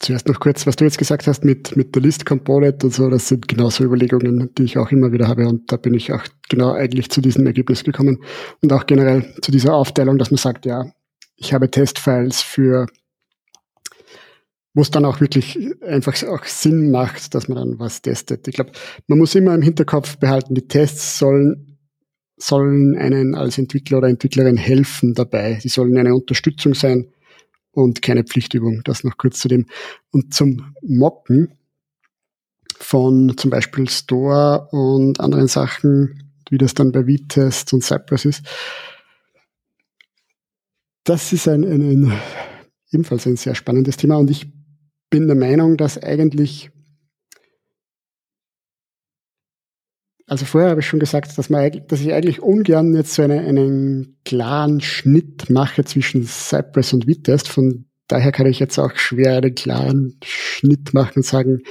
[0.00, 3.08] Zuerst noch kurz, was du jetzt gesagt hast mit, mit der List Component und so,
[3.08, 6.24] das sind genauso Überlegungen, die ich auch immer wieder habe und da bin ich auch
[6.48, 8.18] genau eigentlich zu diesem Ergebnis gekommen
[8.62, 10.86] und auch generell zu dieser Aufteilung, dass man sagt, ja,
[11.36, 12.86] ich habe Testfiles für,
[14.74, 18.48] wo es dann auch wirklich einfach auch Sinn macht, dass man dann was testet.
[18.48, 18.72] Ich glaube,
[19.06, 21.78] man muss immer im Hinterkopf behalten, die Tests sollen,
[22.36, 25.58] sollen einen als Entwickler oder Entwicklerin helfen dabei.
[25.60, 27.12] Sie sollen eine Unterstützung sein
[27.72, 28.82] und keine Pflichtübung.
[28.84, 29.66] Das noch kurz zu dem.
[30.10, 31.54] Und zum Mocken
[32.78, 38.42] von zum Beispiel Store und anderen Sachen, wie das dann bei V-Test und Cypress ist.
[41.04, 42.12] Das ist ein, ein, ein,
[42.92, 44.46] ebenfalls ein sehr spannendes Thema und ich
[45.10, 46.70] bin der Meinung, dass eigentlich,
[50.26, 53.40] also vorher habe ich schon gesagt, dass, man, dass ich eigentlich ungern jetzt so eine,
[53.40, 57.48] einen klaren Schnitt mache zwischen Cypress und Vitest.
[57.48, 61.62] Von daher kann ich jetzt auch schwer einen klaren Schnitt machen und sagen,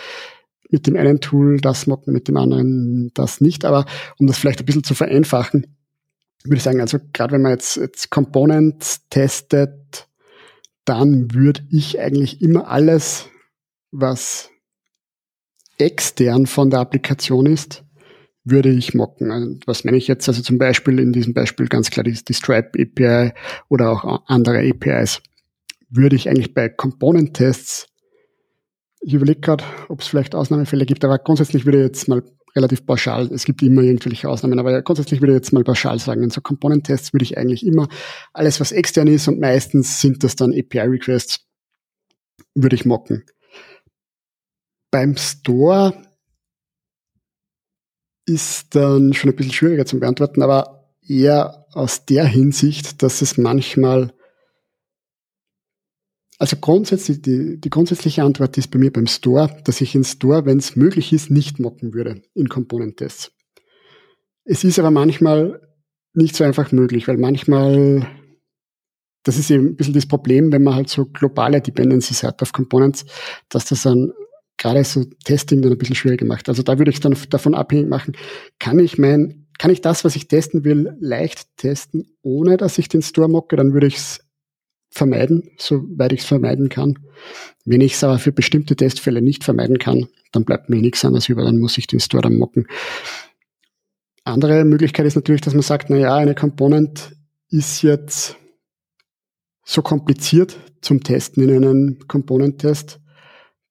[0.70, 3.66] mit dem einen Tool das mocken, mit dem anderen das nicht.
[3.66, 3.86] Aber
[4.18, 5.78] um das vielleicht ein bisschen zu vereinfachen,
[6.44, 10.08] würde ich sagen, also gerade wenn man jetzt, jetzt Components testet,
[10.86, 13.28] dann würde ich eigentlich immer alles,
[13.92, 14.50] was
[15.78, 17.84] extern von der Applikation ist,
[18.44, 19.32] würde ich mocken.
[19.32, 20.28] Also was meine ich jetzt?
[20.28, 23.34] Also zum Beispiel in diesem Beispiel ganz klar die, die Stripe API
[23.70, 25.22] oder auch andere APIs.
[25.90, 27.92] Würde ich eigentlich bei Component-Tests
[29.02, 32.24] ich überlege gerade, ob es vielleicht Ausnahmefälle gibt, aber grundsätzlich würde ich jetzt mal
[32.56, 36.24] relativ pauschal, es gibt immer irgendwelche Ausnahmen, aber grundsätzlich würde ich jetzt mal pauschal sagen,
[36.24, 37.88] in so Component-Tests würde ich eigentlich immer
[38.34, 41.46] alles, was extern ist und meistens sind das dann API-Requests,
[42.56, 43.24] würde ich mocken.
[44.92, 45.94] Beim Store
[48.26, 53.38] ist dann schon ein bisschen schwieriger zu beantworten, aber eher aus der Hinsicht, dass es
[53.38, 54.14] manchmal
[56.42, 60.44] also grundsätzlich, die, die grundsätzliche Antwort ist bei mir beim Store, dass ich in Store,
[60.44, 63.32] wenn es möglich ist, nicht mocken würde in Component-Tests.
[64.44, 65.62] Es ist aber manchmal
[66.16, 68.08] nicht so einfach möglich, weil manchmal,
[69.22, 72.54] das ist eben ein bisschen das Problem, wenn man halt so globale Dependencies hat auf
[72.54, 73.06] Components,
[73.48, 74.12] dass das dann
[74.58, 76.50] gerade so Testing dann ein bisschen schwieriger macht.
[76.50, 78.18] Also da würde ich dann davon abhängig machen,
[78.58, 82.90] kann ich mein, kann ich das, was ich testen will, leicht testen, ohne dass ich
[82.90, 84.22] den Store mocke, dann würde ich es
[84.92, 87.00] vermeiden, soweit ich es vermeiden kann.
[87.66, 91.30] Wenn ich es aber für bestimmte Testfälle nicht vermeiden kann, dann bleibt mir nichts anderes
[91.30, 92.68] über, dann muss ich den Store dann mocken.
[94.24, 97.16] Andere Möglichkeit ist natürlich, dass man sagt, na ja, eine Component
[97.50, 98.38] ist jetzt
[99.64, 103.00] so kompliziert zum Testen in einem Component-Test,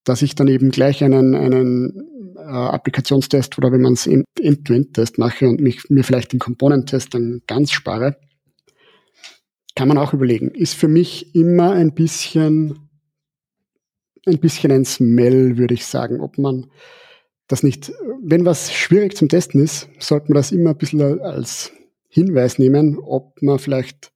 [0.05, 5.49] dass ich dann eben gleich einen, einen äh, Applikationstest oder wenn man es End-to-End-Test mache
[5.49, 8.17] und mich, mir vielleicht den Component-Test dann ganz spare
[9.81, 10.51] kann man auch überlegen.
[10.51, 12.91] Ist für mich immer ein bisschen,
[14.27, 16.67] ein bisschen ein Smell, würde ich sagen, ob man
[17.49, 17.91] das nicht,
[18.23, 21.73] wenn was schwierig zum Testen ist, sollte man das immer ein bisschen als
[22.11, 24.13] Hinweis nehmen, ob man vielleicht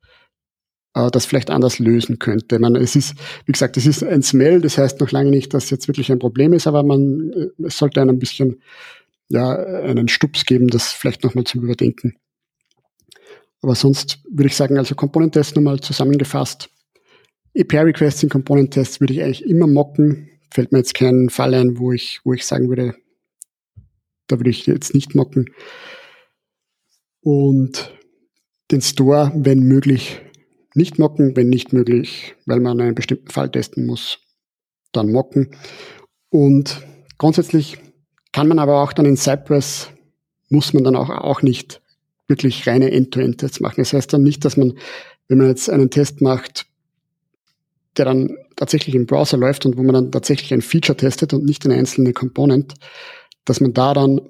[0.92, 2.58] äh, das vielleicht anders lösen könnte.
[2.58, 3.14] Man, es ist,
[3.46, 6.18] wie gesagt, es ist ein Smell, das heißt noch lange nicht, dass jetzt wirklich ein
[6.18, 8.60] Problem ist, aber man äh, es sollte einem ein bisschen
[9.30, 12.16] ja, einen Stups geben, das vielleicht nochmal zu überdenken.
[13.64, 16.68] Aber sonst würde ich sagen, also Component-Tests nochmal zusammengefasst.
[17.56, 20.28] API-Requests in Component-Tests würde ich eigentlich immer mocken.
[20.52, 22.94] Fällt mir jetzt kein Fall ein, wo ich, wo ich sagen würde,
[24.26, 25.46] da würde ich jetzt nicht mocken.
[27.22, 27.90] Und
[28.70, 30.20] den Store, wenn möglich,
[30.74, 34.18] nicht mocken, wenn nicht möglich, weil man einen bestimmten Fall testen muss,
[34.92, 35.56] dann mocken.
[36.28, 36.82] Und
[37.16, 37.78] grundsätzlich
[38.30, 39.88] kann man aber auch dann in Cypress,
[40.50, 41.80] muss man dann auch, auch nicht
[42.28, 43.76] wirklich reine End-to-End-Tests machen.
[43.78, 44.74] Das heißt dann nicht, dass man,
[45.28, 46.66] wenn man jetzt einen Test macht,
[47.96, 51.44] der dann tatsächlich im Browser läuft und wo man dann tatsächlich ein Feature testet und
[51.44, 52.74] nicht eine einzelne Component,
[53.44, 54.20] dass man da dann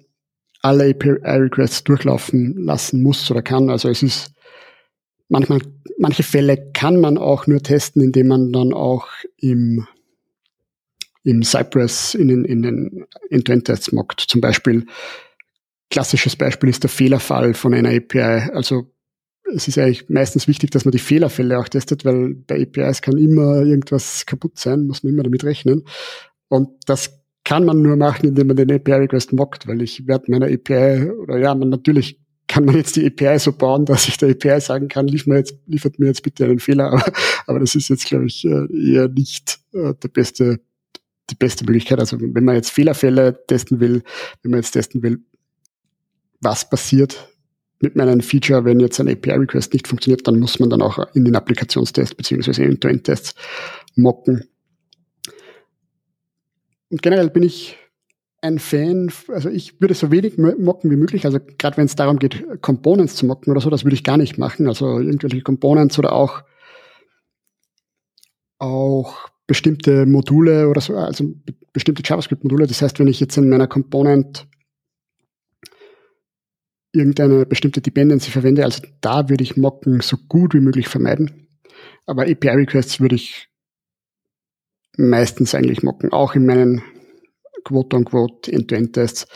[0.60, 3.70] alle API-Requests durchlaufen lassen muss oder kann.
[3.70, 4.32] Also es ist
[5.28, 5.60] manchmal,
[5.98, 9.86] manche Fälle kann man auch nur testen, indem man dann auch im,
[11.22, 14.20] im Cypress in den, in den End-to-End-Tests mockt.
[14.20, 14.86] Zum Beispiel
[15.94, 18.50] klassisches Beispiel ist der Fehlerfall von einer API.
[18.52, 18.92] Also
[19.54, 23.16] es ist eigentlich meistens wichtig, dass man die Fehlerfälle auch testet, weil bei APIs kann
[23.16, 25.84] immer irgendwas kaputt sein, muss man immer damit rechnen.
[26.48, 30.46] Und das kann man nur machen, indem man den API-Request mockt, weil ich werde meiner
[30.46, 34.30] API, oder ja, man natürlich kann man jetzt die API so bauen, dass ich der
[34.30, 37.12] API sagen kann, lief mir jetzt, liefert mir jetzt bitte einen Fehler, aber,
[37.46, 40.58] aber das ist jetzt, glaube ich, äh, eher nicht äh, der beste,
[41.30, 42.00] die beste Möglichkeit.
[42.00, 44.02] Also wenn man jetzt Fehlerfälle testen will,
[44.42, 45.20] wenn man jetzt testen will,
[46.44, 47.28] was passiert
[47.80, 51.24] mit meinem Feature, wenn jetzt ein API-Request nicht funktioniert, dann muss man dann auch in
[51.24, 53.34] den Applikationstest beziehungsweise End-to-End-Tests
[53.96, 54.44] mocken.
[56.90, 57.76] Und generell bin ich
[58.40, 62.18] ein Fan, also ich würde so wenig mocken wie möglich, also gerade wenn es darum
[62.18, 65.98] geht, Components zu mocken oder so, das würde ich gar nicht machen, also irgendwelche Components
[65.98, 66.42] oder auch
[68.58, 71.34] auch bestimmte Module oder so, also
[71.72, 72.66] bestimmte JavaScript-Module.
[72.66, 74.46] Das heißt, wenn ich jetzt in meiner Component
[76.94, 81.48] irgendeine bestimmte Dependency verwende, also da würde ich Mocken so gut wie möglich vermeiden.
[82.06, 83.48] Aber API-Requests würde ich
[84.96, 86.82] meistens eigentlich mocken, auch in meinen
[87.64, 89.26] quote-unquote End-to-End-Tests,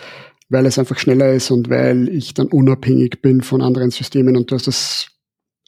[0.48, 4.50] weil es einfach schneller ist und weil ich dann unabhängig bin von anderen Systemen und
[4.50, 5.08] du hast das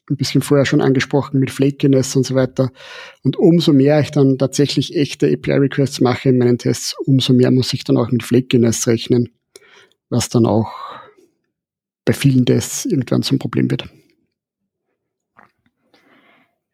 [0.09, 2.71] ein bisschen vorher schon angesprochen mit Flakiness und so weiter.
[3.23, 7.73] Und umso mehr ich dann tatsächlich echte API-Requests mache in meinen Tests, umso mehr muss
[7.73, 9.29] ich dann auch mit Flakiness rechnen,
[10.09, 10.90] was dann auch
[12.11, 13.89] bei vielen Tests irgendwann zum Problem wird.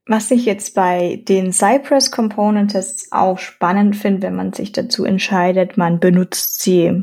[0.06, 5.04] Was ich jetzt bei den Cypress Component Tests auch spannend finde, wenn man sich dazu
[5.04, 7.02] entscheidet, man benutzt sie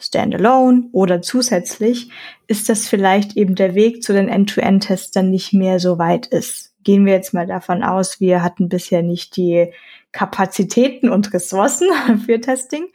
[0.00, 2.10] standalone oder zusätzlich,
[2.48, 6.74] ist das vielleicht eben der Weg zu den End-to-End-Tests dann nicht mehr so weit ist.
[6.82, 9.72] Gehen wir jetzt mal davon aus, wir hatten bisher nicht die
[10.10, 11.86] Kapazitäten und Ressourcen
[12.26, 12.86] für Testing.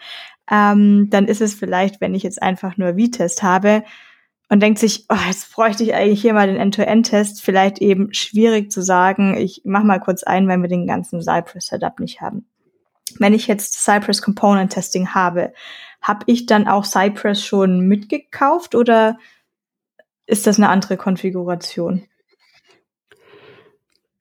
[0.52, 3.84] Ähm, dann ist es vielleicht, wenn ich jetzt einfach nur V-Test habe,
[4.50, 8.72] und denkt sich, oh, jetzt bräuchte ich eigentlich hier mal den End-to-End-Test, vielleicht eben schwierig
[8.72, 12.46] zu sagen, ich mach mal kurz ein, weil wir den ganzen Cypress-Setup nicht haben.
[13.20, 15.54] Wenn ich jetzt Cypress Component Testing habe,
[16.02, 19.18] habe ich dann auch Cypress schon mitgekauft oder
[20.28, 22.04] ist das eine andere Konfiguration?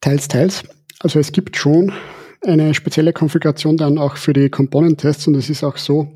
[0.01, 0.65] Teils, teils.
[1.01, 1.93] Also es gibt schon
[2.43, 6.09] eine spezielle Konfiguration dann auch für die Component Tests und es ist auch so,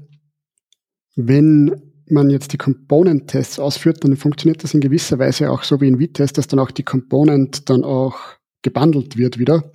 [1.16, 5.88] wenn man jetzt die Component-Tests ausführt, dann funktioniert das in gewisser Weise auch so wie
[5.88, 8.16] in V-Test, dass dann auch die Component dann auch
[8.62, 9.72] gebundelt wird wieder.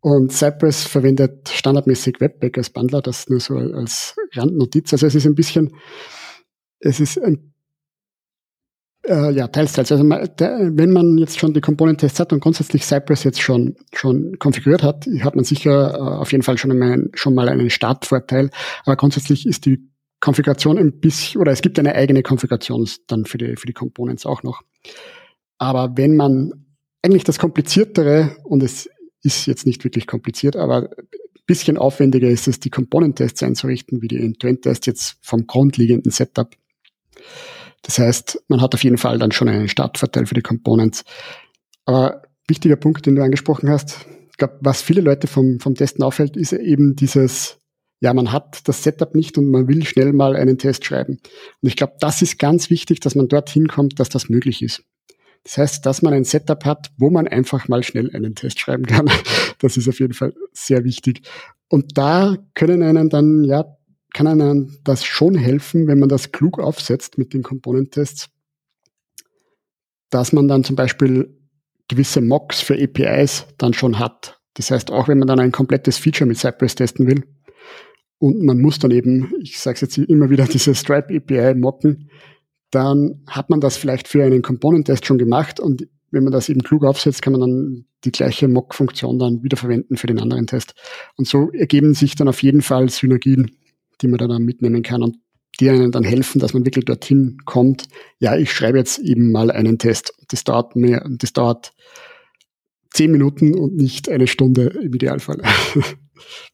[0.00, 4.92] Und Cypress verwendet standardmäßig Webpack als Bundler, das nur so als Randnotiz.
[4.92, 5.74] Also es ist ein bisschen,
[6.78, 7.54] es ist ein,
[9.06, 9.90] äh, ja, teils, teils.
[9.90, 14.38] Also der, wenn man jetzt schon die Component-Tests hat und grundsätzlich Cypress jetzt schon, schon
[14.38, 18.50] konfiguriert hat, hat man sicher äh, auf jeden Fall schon, einmal, schon mal einen Startvorteil.
[18.84, 19.88] Aber grundsätzlich ist die
[20.24, 24.24] Konfiguration ein bisschen, oder es gibt eine eigene Konfiguration dann für die, für die Components
[24.24, 24.62] auch noch.
[25.58, 26.64] Aber wenn man
[27.02, 28.88] eigentlich das Kompliziertere, und es
[29.22, 31.06] ist jetzt nicht wirklich kompliziert, aber ein
[31.44, 36.56] bisschen aufwendiger ist es, die Component-Tests einzurichten, wie die End-to-End-Tests jetzt vom grundlegenden Setup.
[37.82, 41.04] Das heißt, man hat auf jeden Fall dann schon einen Startvorteil für die Components.
[41.84, 46.02] Aber wichtiger Punkt, den du angesprochen hast, ich glaube, was viele Leute vom, vom Testen
[46.02, 47.58] auffällt, ist eben dieses
[48.00, 51.20] ja, man hat das Setup nicht und man will schnell mal einen Test schreiben.
[51.62, 54.82] Und ich glaube, das ist ganz wichtig, dass man dorthin kommt, dass das möglich ist.
[55.44, 58.86] Das heißt, dass man ein Setup hat, wo man einfach mal schnell einen Test schreiben
[58.86, 59.08] kann.
[59.60, 61.22] Das ist auf jeden Fall sehr wichtig.
[61.68, 63.64] Und da können einen dann, ja,
[64.12, 68.28] kann einem das schon helfen, wenn man das klug aufsetzt mit den Komponentests,
[70.10, 71.38] dass man dann zum Beispiel
[71.88, 74.40] gewisse Mocks für APIs dann schon hat.
[74.54, 77.24] Das heißt, auch wenn man dann ein komplettes Feature mit Cypress testen will,
[78.24, 82.08] und man muss dann eben, ich sage es jetzt immer wieder, diese Stripe API mocken,
[82.70, 86.62] dann hat man das vielleicht für einen Component-Test schon gemacht und wenn man das eben
[86.62, 90.74] klug aufsetzt, kann man dann die gleiche Mock-Funktion dann wieder verwenden für den anderen Test.
[91.16, 93.58] Und so ergeben sich dann auf jeden Fall Synergien,
[94.00, 95.16] die man dann mitnehmen kann und
[95.60, 97.88] die einen dann helfen, dass man wirklich dorthin kommt.
[98.20, 100.14] Ja, ich schreibe jetzt eben mal einen Test.
[100.28, 101.74] Das dauert mehr, das dauert
[102.90, 105.42] zehn Minuten und nicht eine Stunde im Idealfall.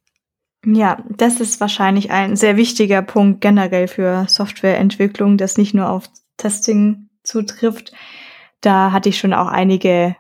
[0.65, 6.11] Ja, das ist wahrscheinlich ein sehr wichtiger Punkt generell für Softwareentwicklung, das nicht nur auf
[6.37, 7.93] Testing zutrifft.
[8.61, 10.17] Da hatte ich schon auch einige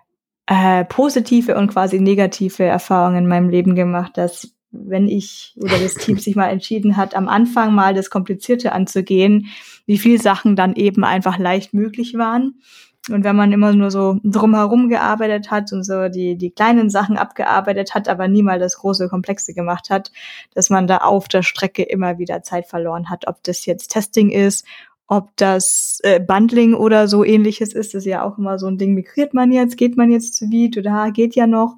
[0.46, 5.94] äh, positive und quasi negative Erfahrungen in meinem Leben gemacht, dass wenn ich oder das
[5.94, 9.48] Team sich mal entschieden hat, am Anfang mal das Komplizierte anzugehen,
[9.84, 12.60] wie viel Sachen dann eben einfach leicht möglich waren
[13.08, 17.16] und wenn man immer nur so drumherum gearbeitet hat und so die, die kleinen Sachen
[17.16, 20.12] abgearbeitet hat, aber nie mal das große Komplexe gemacht hat,
[20.54, 23.26] dass man da auf der Strecke immer wieder Zeit verloren hat.
[23.26, 24.66] Ob das jetzt Testing ist,
[25.06, 28.94] ob das äh, Bundling oder so ähnliches ist, ist ja auch immer so ein Ding,
[28.94, 31.76] migriert man jetzt, geht man jetzt zu Vite oder geht ja noch.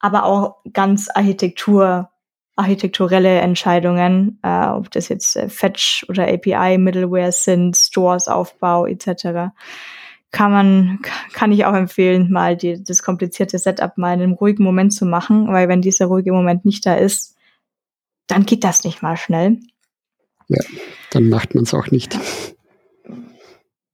[0.00, 2.10] Aber auch ganz Architektur,
[2.56, 9.50] architekturelle Entscheidungen, äh, ob das jetzt äh, Fetch oder API, Middleware sind, Stores, Aufbau etc
[10.30, 11.00] kann man,
[11.32, 15.04] kann ich auch empfehlen, mal die, das komplizierte Setup mal in einem ruhigen Moment zu
[15.04, 17.36] machen, weil wenn dieser ruhige Moment nicht da ist,
[18.26, 19.58] dann geht das nicht mal schnell.
[20.48, 20.62] Ja,
[21.10, 22.18] dann macht man es auch nicht.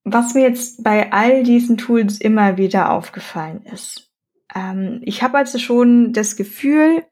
[0.05, 4.11] Was mir jetzt bei all diesen Tools immer wieder aufgefallen ist,
[4.55, 7.03] ähm, ich habe also schon das Gefühl,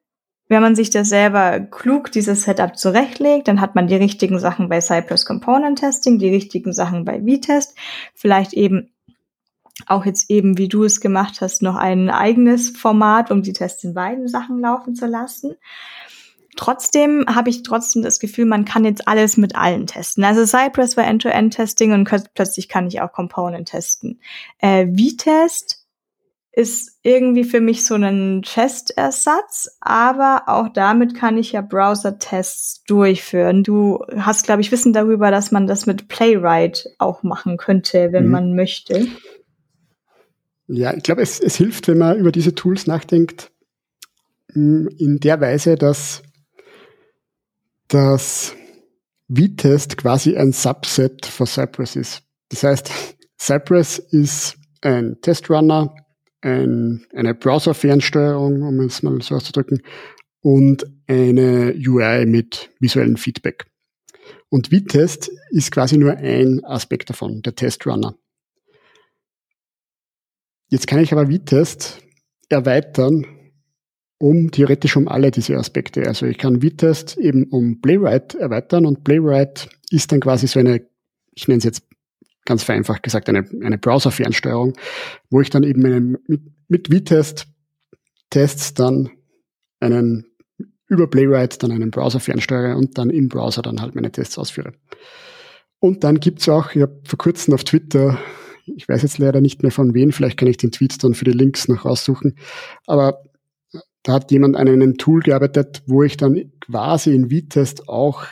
[0.49, 4.68] wenn man sich das selber klug, dieses Setup zurechtlegt, dann hat man die richtigen Sachen
[4.68, 7.77] bei Cypress Component Testing, die richtigen Sachen bei V-Test,
[8.14, 8.93] vielleicht eben
[9.87, 13.85] auch jetzt eben, wie du es gemacht hast, noch ein eigenes Format, um die Tests
[13.85, 15.55] in beiden Sachen laufen zu lassen.
[16.57, 20.22] Trotzdem habe ich trotzdem das Gefühl, man kann jetzt alles mit allen testen.
[20.22, 24.20] Also Cypress war End-to-End-Testing und plötzlich kann ich auch Component testen.
[24.59, 25.85] Äh, V-Test
[26.53, 33.64] ist irgendwie für mich so ein Chest-Ersatz, aber auch damit kann ich ja Browser-Tests durchführen.
[33.64, 38.27] Du hast, glaube ich, Wissen darüber, dass man das mit Playwright auch machen könnte, wenn
[38.27, 38.31] mhm.
[38.31, 39.09] man möchte.
[40.66, 43.50] Ja, ich glaube, es, es hilft, wenn man über diese Tools nachdenkt,
[44.54, 46.22] in der Weise, dass
[47.88, 48.54] das
[49.34, 52.22] V-Test quasi ein Subset von Cypress ist.
[52.50, 52.90] Das heißt,
[53.40, 55.94] Cypress ist ein Testrunner,
[56.40, 59.82] ein, eine Browser-Fernsteuerung, um es mal so auszudrücken,
[60.40, 63.64] und eine UI mit visuellem Feedback.
[64.50, 68.16] Und V-Test ist quasi nur ein Aspekt davon, der Testrunner.
[70.68, 72.02] Jetzt kann ich aber V-Test
[72.48, 73.26] erweitern
[74.18, 76.06] um theoretisch um alle diese Aspekte.
[76.06, 80.86] Also ich kann V-Test eben um Playwright erweitern und Playwright ist dann quasi so eine,
[81.34, 81.82] ich nenne es jetzt
[82.44, 84.74] ganz vereinfacht gesagt, eine, eine Browser-Fernsteuerung,
[85.30, 87.48] wo ich dann eben einen, mit, mit V-Test
[88.34, 89.10] Tests dann
[89.78, 90.26] einen
[90.88, 94.72] über Playwright dann einen Browser fernsteuere und dann im Browser dann halt meine Tests ausführe.
[95.78, 98.18] Und dann gibt's auch, ich habe vor kurzem auf Twitter,
[98.66, 101.24] ich weiß jetzt leider nicht mehr von wen, vielleicht kann ich den Tweet dann für
[101.24, 102.36] die Links noch raussuchen,
[102.86, 103.22] aber
[104.02, 108.24] da hat jemand an einem Tool gearbeitet, wo ich dann quasi in V-Test auch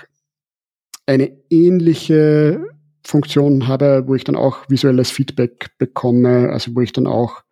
[1.06, 2.64] eine ähnliche
[3.04, 7.42] Funktion habe, wo ich dann auch visuelles Feedback bekomme, also wo ich dann auch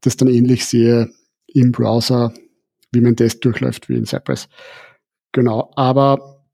[0.00, 1.10] das dann ähnlich sehe
[1.46, 2.34] im Browser,
[2.90, 4.48] wie mein Test durchläuft, wie in Cypress.
[5.32, 6.44] Genau, aber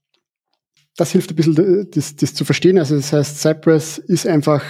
[0.97, 2.79] das hilft ein bisschen, das, das zu verstehen.
[2.79, 4.63] Also das heißt, Cypress ist einfach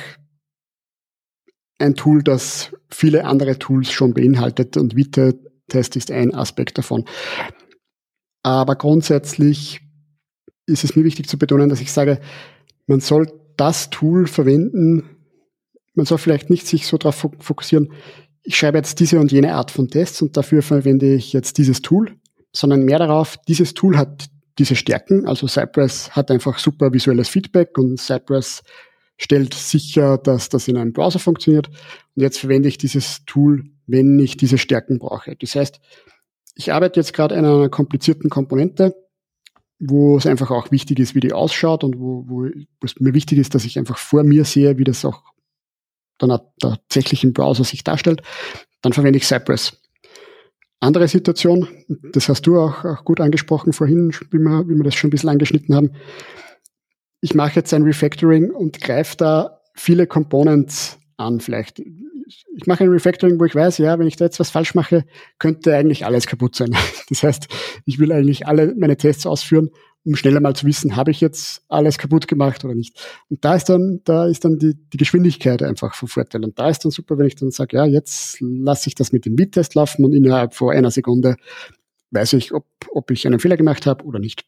[1.78, 5.32] ein Tool, das viele andere Tools schon beinhaltet und Vita
[5.68, 7.04] Test ist ein Aspekt davon.
[8.42, 9.80] Aber grundsätzlich
[10.66, 12.20] ist es mir wichtig zu betonen, dass ich sage,
[12.86, 15.16] man soll das Tool verwenden.
[15.94, 17.92] Man soll vielleicht nicht sich so darauf fokussieren,
[18.48, 21.82] ich schreibe jetzt diese und jene Art von Tests und dafür verwende ich jetzt dieses
[21.82, 22.16] Tool,
[22.50, 25.26] sondern mehr darauf, dieses Tool hat diese Stärken.
[25.26, 28.62] Also Cypress hat einfach super visuelles Feedback und Cypress
[29.18, 31.68] stellt sicher, dass das in einem Browser funktioniert.
[31.68, 35.34] Und jetzt verwende ich dieses Tool wenn ich diese Stärken brauche.
[35.34, 35.80] Das heißt,
[36.54, 38.94] ich arbeite jetzt gerade an einer komplizierten Komponente,
[39.80, 42.44] wo es einfach auch wichtig ist, wie die ausschaut und wo, wo
[42.84, 45.22] es mir wichtig ist, dass ich einfach vor mir sehe, wie das auch
[46.18, 48.22] dann tatsächlich im Browser sich darstellt.
[48.82, 49.80] Dann verwende ich Cypress.
[50.80, 51.68] Andere Situation,
[52.12, 55.10] das hast du auch, auch gut angesprochen vorhin, wie wir, wie wir das schon ein
[55.12, 55.92] bisschen angeschnitten haben.
[57.20, 61.40] Ich mache jetzt ein Refactoring und greife da viele Components an.
[61.40, 61.82] Vielleicht
[62.54, 65.04] ich mache ein Refactoring, wo ich weiß, ja, wenn ich da jetzt was falsch mache,
[65.38, 66.74] könnte eigentlich alles kaputt sein.
[67.08, 67.48] Das heißt,
[67.86, 69.70] ich will eigentlich alle meine Tests ausführen,
[70.04, 73.00] um schneller mal zu wissen, habe ich jetzt alles kaputt gemacht oder nicht.
[73.30, 76.44] Und da ist dann, da ist dann die, die Geschwindigkeit einfach von Vorteil.
[76.44, 79.24] Und da ist dann super, wenn ich dann sage, ja, jetzt lasse ich das mit
[79.24, 81.36] dem Beat-Test laufen und innerhalb von einer Sekunde
[82.10, 84.44] weiß ich, ob, ob ich einen Fehler gemacht habe oder nicht.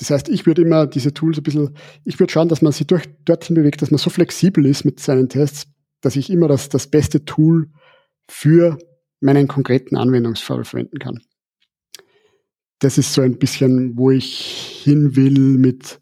[0.00, 1.76] Das heißt, ich würde immer diese Tools ein bisschen,
[2.06, 4.98] ich würde schauen, dass man sich durch, dorthin bewegt, dass man so flexibel ist mit
[4.98, 5.66] seinen Tests,
[6.00, 7.68] dass ich immer das, das beste Tool
[8.26, 8.78] für
[9.20, 11.20] meinen konkreten Anwendungsfall verwenden kann.
[12.78, 16.00] Das ist so ein bisschen, wo ich hin will mit,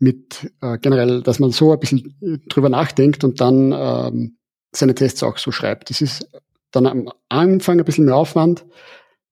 [0.00, 4.38] mit äh, generell, dass man so ein bisschen äh, drüber nachdenkt und dann ähm,
[4.72, 5.90] seine Tests auch so schreibt.
[5.90, 6.28] Das ist
[6.72, 8.66] dann am Anfang ein bisschen mehr Aufwand,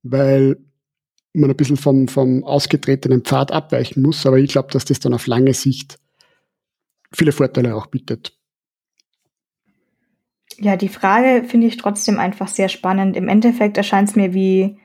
[0.04, 0.56] weil
[1.32, 5.14] man ein bisschen vom, vom ausgetretenen Pfad abweichen muss, aber ich glaube, dass das dann
[5.14, 5.98] auf lange Sicht
[7.12, 8.38] viele Vorteile auch bietet.
[10.60, 13.16] Ja, die Frage finde ich trotzdem einfach sehr spannend.
[13.16, 14.78] Im Endeffekt erscheint es mir wie,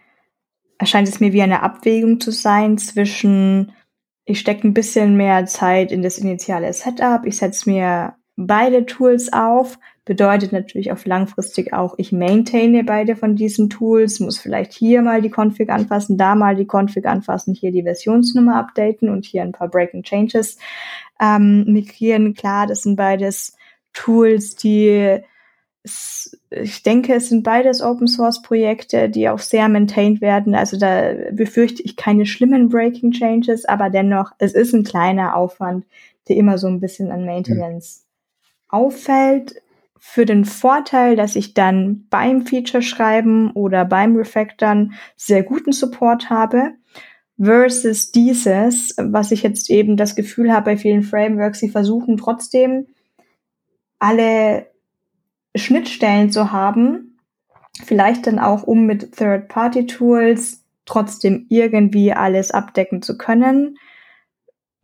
[0.77, 3.71] erscheint es mir wie eine Abwägung zu sein zwischen,
[4.25, 9.33] ich stecke ein bisschen mehr Zeit in das initiale Setup, ich setze mir beide Tools
[9.33, 15.01] auf, bedeutet natürlich auf langfristig auch, ich maintaine beide von diesen Tools, muss vielleicht hier
[15.01, 19.43] mal die Config anfassen, da mal die Config anfassen, hier die Versionsnummer updaten und hier
[19.43, 20.57] ein paar Breaking Changes
[21.21, 22.33] ähm, migrieren.
[22.33, 23.55] Klar, das sind beides
[23.93, 25.21] Tools, die
[26.49, 30.55] ich denke, es sind beides Open Source Projekte, die auch sehr maintained werden.
[30.55, 35.85] Also da befürchte ich keine schlimmen Breaking Changes, aber dennoch, es ist ein kleiner Aufwand,
[36.29, 38.79] der immer so ein bisschen an Maintenance mhm.
[38.79, 39.61] auffällt.
[40.05, 46.29] Für den Vorteil, dass ich dann beim Feature schreiben oder beim Refactoren sehr guten Support
[46.29, 46.73] habe,
[47.41, 52.87] versus dieses, was ich jetzt eben das Gefühl habe bei vielen Frameworks, sie versuchen trotzdem
[53.97, 54.67] alle
[55.55, 57.17] Schnittstellen zu haben,
[57.83, 63.77] vielleicht dann auch um mit Third-Party-Tools trotzdem irgendwie alles abdecken zu können.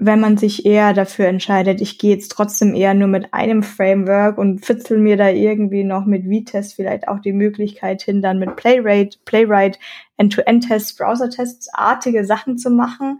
[0.01, 4.37] Wenn man sich eher dafür entscheidet, ich gehe jetzt trotzdem eher nur mit einem Framework
[4.37, 8.55] und fitzel mir da irgendwie noch mit V-Test vielleicht auch die Möglichkeit hin, dann mit
[8.55, 9.77] Playwright, Playwright
[10.15, 13.19] End-to-End-Tests, Browser-Tests, artige Sachen zu machen,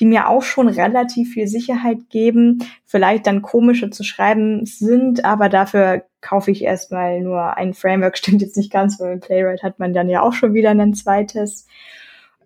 [0.00, 5.48] die mir auch schon relativ viel Sicherheit geben, vielleicht dann komische zu schreiben sind, aber
[5.48, 9.78] dafür kaufe ich erstmal nur ein Framework, stimmt jetzt nicht ganz, weil mit Playwright hat
[9.78, 11.66] man dann ja auch schon wieder ein zweites.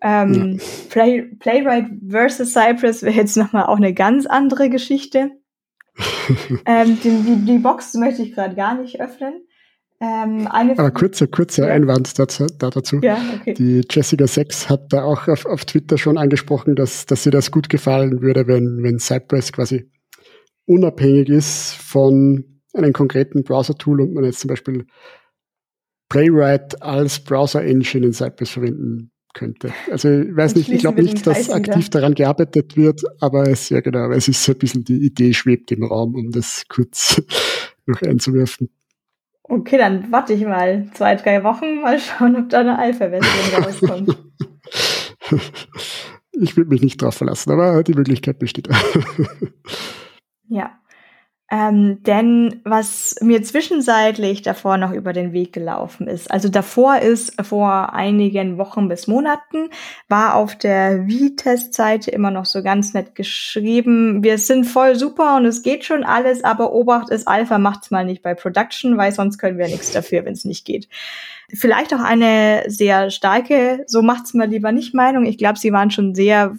[0.02, 0.64] Ähm, ja.
[0.90, 5.30] Play, Playwright versus Cypress wäre jetzt nochmal auch eine ganz andere Geschichte.
[6.66, 9.44] ähm, die, die, die Box möchte ich gerade gar nicht öffnen.
[10.00, 11.74] Ähm, Aber kurzer, kurzer ja.
[11.74, 12.46] Einwand dazu.
[12.58, 12.98] Da dazu.
[13.02, 13.54] Ja, okay.
[13.54, 17.52] Die Jessica Sex hat da auch auf, auf Twitter schon angesprochen, dass, dass ihr das
[17.52, 19.88] gut gefallen würde, wenn, wenn Cypress quasi
[20.66, 24.86] unabhängig ist von einem konkreten Browser-Tool und man jetzt zum Beispiel
[26.08, 29.72] Playwright als Browser-Engine in Cypress verwenden könnte.
[29.90, 33.80] Also ich weiß nicht, ich glaube nicht, dass aktiv daran gearbeitet wird, aber es ja
[33.80, 37.22] genau, es ist so ein bisschen die Idee schwebt im Raum, um das kurz
[37.86, 38.70] noch einzuwerfen.
[39.42, 44.16] Okay, dann warte ich mal zwei, drei Wochen, mal schauen, ob da eine Alpha-Version rauskommt.
[46.32, 48.68] ich würde mich nicht drauf verlassen, aber die Möglichkeit besteht.
[50.48, 50.78] ja.
[51.54, 57.34] Ähm, denn was mir zwischenzeitlich davor noch über den Weg gelaufen ist, also davor ist
[57.44, 59.68] vor einigen Wochen bis Monaten,
[60.08, 65.44] war auf der V-Test-Seite immer noch so ganz nett geschrieben, wir sind voll super und
[65.44, 69.36] es geht schon alles, aber Obacht ist Alpha, macht's mal nicht bei Production, weil sonst
[69.36, 70.88] können wir nichts dafür, wenn es nicht geht.
[71.52, 75.26] Vielleicht auch eine sehr starke, so macht's mal lieber nicht Meinung.
[75.26, 76.56] Ich glaube, sie waren schon sehr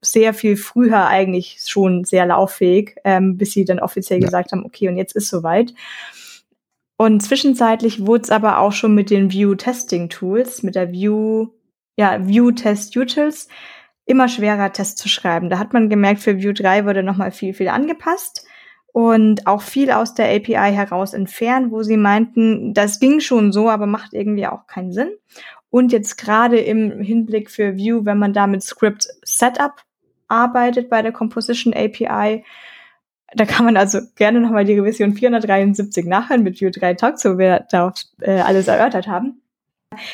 [0.00, 4.26] sehr viel früher eigentlich schon sehr lauffähig, ähm, bis sie dann offiziell ja.
[4.26, 5.74] gesagt haben, okay, und jetzt ist soweit.
[6.96, 11.48] Und zwischenzeitlich wurde es aber auch schon mit den View-Testing-Tools, mit der View,
[11.96, 13.48] ja, View-Test-Utils,
[14.06, 15.50] immer schwerer, Tests zu schreiben.
[15.50, 18.46] Da hat man gemerkt, für View 3 wurde nochmal viel, viel angepasst
[18.92, 23.68] und auch viel aus der API heraus entfernt, wo sie meinten, das ging schon so,
[23.68, 25.10] aber macht irgendwie auch keinen Sinn.
[25.76, 29.74] Und jetzt gerade im Hinblick für View, wenn man da mit Script Setup
[30.26, 32.44] arbeitet bei der Composition API.
[33.34, 37.36] Da kann man also gerne nochmal die Revision 473 nachhören mit Vue 3 Talks, wo
[37.36, 39.42] wir da äh, alles erörtert haben.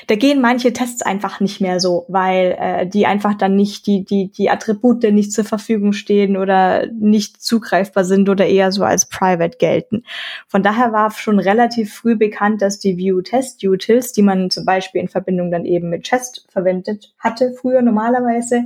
[0.07, 4.05] Da gehen manche Tests einfach nicht mehr so, weil äh, die einfach dann nicht die
[4.05, 9.09] die die Attribute nicht zur Verfügung stehen oder nicht zugreifbar sind oder eher so als
[9.09, 10.05] private gelten.
[10.47, 14.67] Von daher war schon relativ früh bekannt, dass die View Test Utils, die man zum
[14.67, 18.65] Beispiel in Verbindung dann eben mit Chest verwendet hatte früher normalerweise,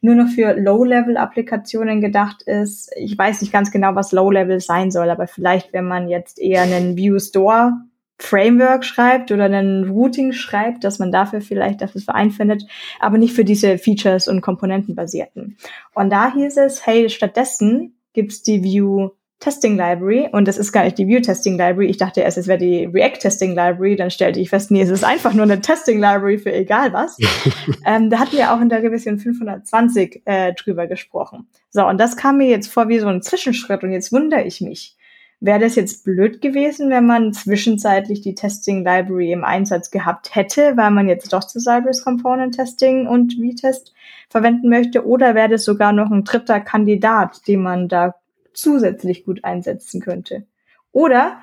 [0.00, 2.90] nur noch für Low-Level-Applikationen gedacht ist.
[2.96, 6.62] Ich weiß nicht ganz genau, was Low-Level sein soll, aber vielleicht, wenn man jetzt eher
[6.62, 7.72] einen View Store
[8.18, 12.64] Framework schreibt oder einen Routing schreibt, dass man dafür vielleicht dafür Verein findet,
[12.98, 15.56] aber nicht für diese Features und Komponenten basierten.
[15.94, 20.84] Und da hieß es, hey, stattdessen gibt's die View Testing Library und das ist gar
[20.84, 21.88] nicht die View Testing Library.
[21.88, 23.94] Ich dachte erst, es wäre die React Testing Library.
[23.94, 27.18] Dann stellte ich fest, nee, es ist einfach nur eine Testing Library für egal was.
[27.84, 31.48] ähm, da hatten wir auch in der Revision 520 äh, drüber gesprochen.
[31.68, 34.62] So, und das kam mir jetzt vor wie so ein Zwischenschritt und jetzt wundere ich
[34.62, 34.95] mich.
[35.40, 40.76] Wäre das jetzt blöd gewesen, wenn man zwischenzeitlich die Testing Library im Einsatz gehabt hätte,
[40.76, 43.92] weil man jetzt doch zu Cypress Component Testing und V-Test
[44.30, 45.06] verwenden möchte?
[45.06, 48.14] Oder wäre das sogar noch ein dritter Kandidat, den man da
[48.54, 50.46] zusätzlich gut einsetzen könnte?
[50.90, 51.38] Oder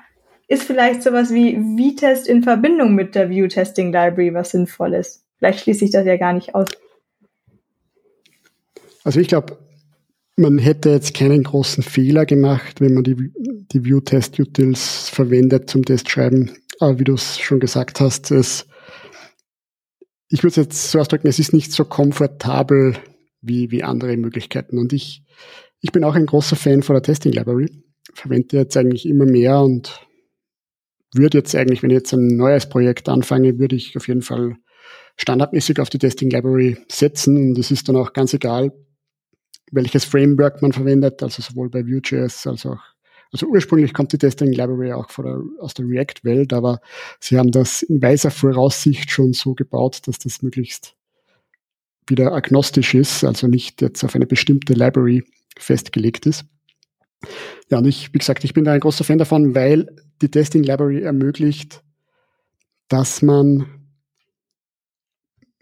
[0.48, 5.24] ist vielleicht sowas wie V-Test in Verbindung mit der View Testing Library was Sinnvolles?
[5.38, 6.66] Vielleicht schließe ich das ja gar nicht aus.
[9.04, 9.58] Also ich glaube,
[10.36, 13.32] man hätte jetzt keinen großen Fehler gemacht, wenn man die,
[13.72, 16.50] die View-Test-Utils verwendet zum Testschreiben.
[16.80, 18.66] Aber wie du es schon gesagt hast, es,
[20.28, 22.96] ich würde es jetzt so ausdrücken, es ist nicht so komfortabel
[23.40, 24.78] wie, wie andere Möglichkeiten.
[24.78, 25.24] Und ich,
[25.80, 27.68] ich bin auch ein großer Fan von der Testing Library.
[28.12, 30.00] Verwende jetzt eigentlich immer mehr und
[31.14, 34.56] würde jetzt eigentlich, wenn ich jetzt ein neues Projekt anfange, würde ich auf jeden Fall
[35.16, 37.36] standardmäßig auf die Testing Library setzen.
[37.36, 38.72] Und es ist dann auch ganz egal,
[39.70, 42.80] welches Framework man verwendet, also sowohl bei Vue.js als auch
[43.34, 46.80] also ursprünglich kommt die Testing Library auch der, aus der React-Welt, aber
[47.18, 50.94] sie haben das in weiser Voraussicht schon so gebaut, dass das möglichst
[52.06, 55.24] wieder agnostisch ist, also nicht jetzt auf eine bestimmte Library
[55.58, 56.44] festgelegt ist.
[57.70, 59.88] Ja, und ich, wie gesagt, ich bin da ein großer Fan davon, weil
[60.22, 61.82] die Testing Library ermöglicht,
[62.88, 63.66] dass man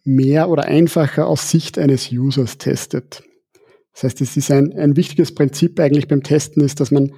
[0.05, 3.23] mehr oder einfacher aus Sicht eines Users testet.
[3.93, 7.13] Das heißt, es ist ein, ein wichtiges Prinzip eigentlich beim Testen ist, dass man,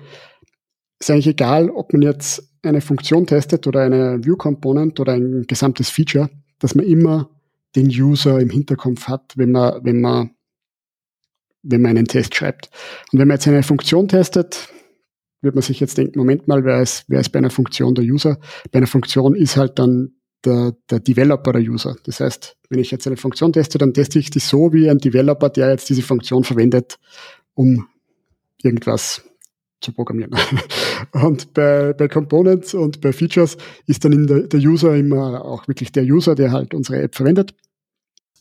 [0.98, 5.44] ist eigentlich egal, ob man jetzt eine Funktion testet oder eine View Component oder ein
[5.46, 7.30] gesamtes Feature, dass man immer
[7.76, 10.30] den User im Hinterkopf hat, wenn man, wenn man,
[11.62, 12.70] wenn man einen Test schreibt.
[13.12, 14.68] Und wenn man jetzt eine Funktion testet,
[15.40, 18.04] wird man sich jetzt denken, Moment mal, wer ist, wer ist bei einer Funktion der
[18.04, 18.38] User?
[18.72, 20.14] Bei einer Funktion ist halt dann
[20.44, 21.96] der, der Developer der User.
[22.04, 24.98] Das heißt, wenn ich jetzt eine Funktion teste, dann teste ich die so wie ein
[24.98, 26.98] Developer, der jetzt diese Funktion verwendet,
[27.54, 27.86] um
[28.62, 29.22] irgendwas
[29.80, 30.34] zu programmieren.
[31.12, 33.56] Und bei, bei Components und bei Features
[33.86, 37.54] ist dann der, der User immer auch wirklich der User, der halt unsere App verwendet.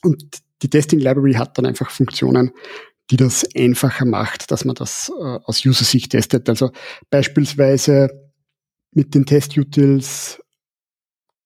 [0.02, 2.52] Und die Testing Library hat dann einfach Funktionen,
[3.12, 6.48] die das einfacher macht, dass man das äh, aus User-Sicht testet.
[6.48, 6.72] Also
[7.10, 8.32] beispielsweise
[8.92, 10.40] mit den Test-Utils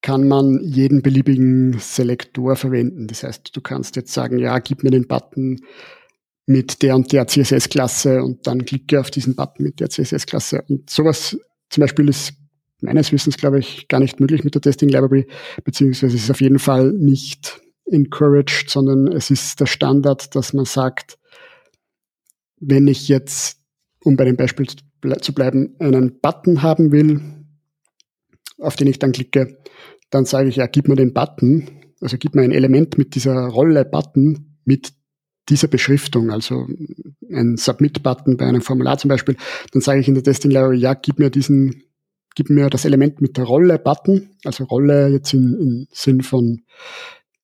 [0.02, 3.07] kann man jeden beliebigen Selektor verwenden.
[3.07, 5.60] Das heißt, du kannst jetzt sagen, ja, gib mir den Button
[6.45, 10.64] mit der und der CSS-Klasse und dann klicke auf diesen Button mit der CSS-Klasse.
[10.69, 11.38] Und sowas
[11.69, 12.34] zum Beispiel ist
[12.82, 15.28] meines Wissens, glaube ich, gar nicht möglich mit der Testing Library,
[15.64, 20.65] beziehungsweise es ist auf jeden Fall nicht encouraged, sondern es ist der Standard, dass man
[20.65, 21.18] sagt,
[22.60, 23.60] wenn ich jetzt,
[24.03, 24.68] um bei dem Beispiel
[25.22, 27.22] zu bleiben, einen Button haben will,
[28.59, 29.57] auf den ich dann klicke,
[30.09, 31.69] dann sage ich, ja, gib mir den Button,
[32.01, 34.93] also gib mir ein Element mit dieser Rolle Button mit
[35.49, 36.67] dieser Beschriftung, also
[37.31, 39.38] ein Submit-Button bei einem Formular zum Beispiel,
[39.71, 41.84] dann sage ich in der Testing Library, ja, gib mir diesen,
[42.35, 46.63] gib mir das Element mit der Rolle-Button, also Rolle jetzt im, im Sinn von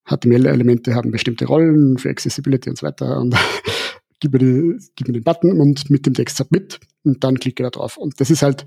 [0.06, 3.36] HTML-Elemente haben bestimmte Rollen für Accessibility und so weiter und
[4.20, 7.64] gib mir, die, gib mir den Button und mit dem Text Submit und dann klicke
[7.64, 7.98] da drauf.
[7.98, 8.66] Und das ist halt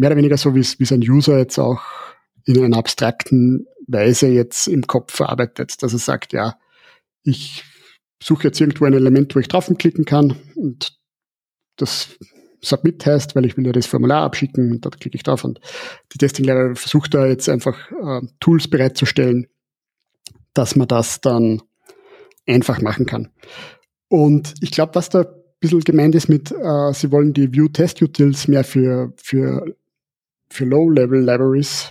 [0.00, 1.82] mehr oder weniger so, wie es, ein User jetzt auch
[2.46, 6.56] in einer abstrakten Weise jetzt im Kopf verarbeitet, dass er sagt, ja,
[7.22, 7.64] ich
[8.22, 10.98] suche jetzt irgendwo ein Element, wo ich draufklicken kann und
[11.76, 12.16] das
[12.62, 15.60] Submit heißt, weil ich will ja das Formular abschicken und dort klicke ich drauf und
[16.14, 19.48] die Testing Library versucht da jetzt einfach äh, Tools bereitzustellen,
[20.54, 21.60] dass man das dann
[22.46, 23.28] einfach machen kann.
[24.08, 25.26] Und ich glaube, was da ein
[25.60, 29.74] bisschen gemeint ist mit, äh, sie wollen die View Test Utils mehr für, für,
[30.50, 31.90] für Low-Level Libraries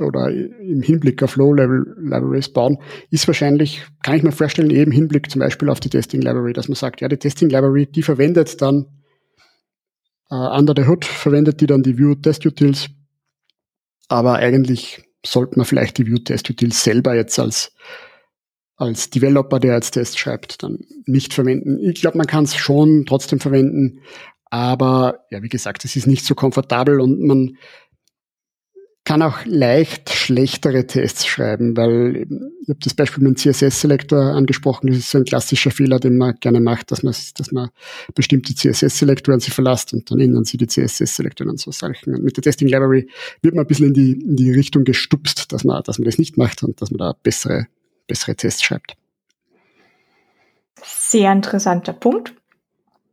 [0.00, 2.78] oder im Hinblick auf Low-Level-Libraries bauen,
[3.10, 6.68] ist wahrscheinlich, kann ich mir vorstellen, eben im Hinblick zum Beispiel auf die Testing-Library, dass
[6.68, 8.86] man sagt, ja, die Testing-Library, die verwendet dann
[10.30, 12.88] äh, under the hood, verwendet die dann die View-Test-Utils,
[14.08, 17.72] aber eigentlich sollte man vielleicht die View-Test-Utils selber jetzt als
[18.82, 21.78] als Developer, der jetzt Test schreibt, dann nicht verwenden.
[21.78, 24.00] Ich glaube, man kann es schon trotzdem verwenden,
[24.52, 27.56] aber ja, wie gesagt, es ist nicht so komfortabel und man
[29.02, 32.26] kann auch leicht schlechtere Tests schreiben, weil
[32.60, 36.18] ich habe das Beispiel mit dem CSS-Selektor angesprochen, das ist so ein klassischer Fehler, den
[36.18, 37.70] man gerne macht, dass man, dass man
[38.14, 42.14] bestimmte CSS-Selektoren sie verlässt und dann ändern sie die CSS-Selektoren und so Sachen.
[42.14, 43.08] Und mit der Testing Library
[43.40, 46.18] wird man ein bisschen in die, in die Richtung gestupst, dass man, dass man das
[46.18, 47.68] nicht macht und dass man da bessere,
[48.06, 48.96] bessere Tests schreibt.
[50.84, 52.34] Sehr interessanter Punkt.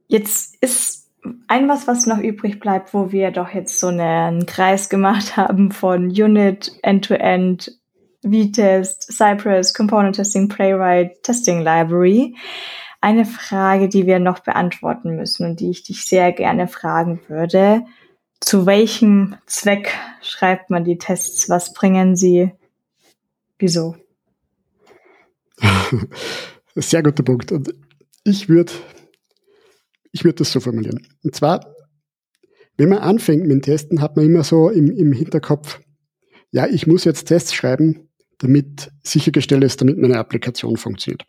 [0.09, 0.98] Jetzt ist
[1.47, 5.71] ein was, was noch übrig bleibt, wo wir doch jetzt so einen Kreis gemacht haben
[5.71, 7.77] von Unit, End-to-End,
[8.23, 12.35] V-Test, Cypress, Component Testing, Playwright, Testing Library.
[13.01, 17.85] Eine Frage, die wir noch beantworten müssen und die ich dich sehr gerne fragen würde.
[18.41, 21.49] Zu welchem Zweck schreibt man die Tests?
[21.49, 22.51] Was bringen sie?
[23.57, 23.95] Wieso?
[26.75, 27.51] Sehr guter Punkt.
[27.51, 27.73] Und
[28.23, 28.71] ich würde
[30.11, 31.07] ich würde das so formulieren.
[31.23, 31.75] Und zwar,
[32.77, 35.81] wenn man anfängt mit Testen, hat man immer so im, im Hinterkopf,
[36.51, 38.09] ja, ich muss jetzt Tests schreiben,
[38.39, 41.23] damit sichergestellt ist, damit meine Applikation funktioniert.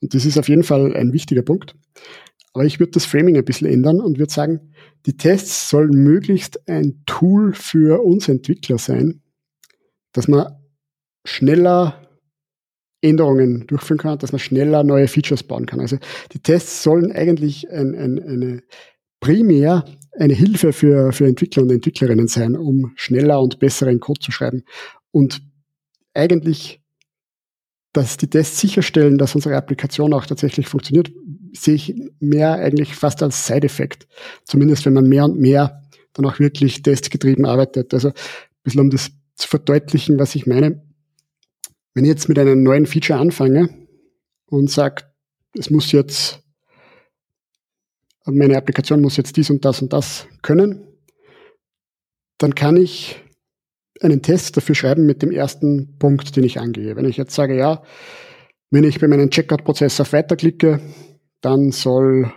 [0.00, 1.74] Und das ist auf jeden Fall ein wichtiger Punkt.
[2.52, 4.72] Aber ich würde das Framing ein bisschen ändern und würde sagen,
[5.06, 9.22] die Tests sollen möglichst ein Tool für uns Entwickler sein,
[10.12, 10.52] dass man
[11.24, 12.09] schneller
[13.02, 15.80] Änderungen durchführen kann, dass man schneller neue Features bauen kann.
[15.80, 15.98] Also
[16.32, 18.62] die Tests sollen eigentlich ein, ein, eine
[19.20, 19.84] primär
[20.18, 24.64] eine Hilfe für, für Entwickler und Entwicklerinnen sein, um schneller und besseren Code zu schreiben.
[25.12, 25.40] Und
[26.14, 26.80] eigentlich,
[27.92, 31.12] dass die Tests sicherstellen, dass unsere Applikation auch tatsächlich funktioniert,
[31.52, 34.08] sehe ich mehr eigentlich fast als Side-Effekt.
[34.44, 35.82] Zumindest wenn man mehr und mehr
[36.12, 37.94] dann auch wirklich testgetrieben arbeitet.
[37.94, 38.14] Also ein
[38.62, 40.82] bisschen um das zu verdeutlichen, was ich meine
[41.94, 43.68] wenn ich jetzt mit einem neuen Feature anfange
[44.46, 45.04] und sage,
[45.58, 46.42] es muss jetzt,
[48.24, 50.86] meine Applikation muss jetzt dies und das und das können,
[52.38, 53.22] dann kann ich
[54.00, 56.96] einen Test dafür schreiben mit dem ersten Punkt, den ich angehe.
[56.96, 57.82] Wenn ich jetzt sage, ja,
[58.70, 60.80] wenn ich bei meinem Checkout-Prozess auf Weiter klicke,
[61.40, 62.32] dann soll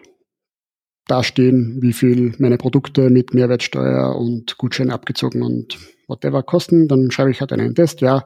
[1.07, 5.77] dastehen, wie viel meine Produkte mit Mehrwertsteuer und Gutschein abgezogen und
[6.07, 6.87] whatever kosten.
[6.87, 8.25] Dann schreibe ich halt einen Test, ja,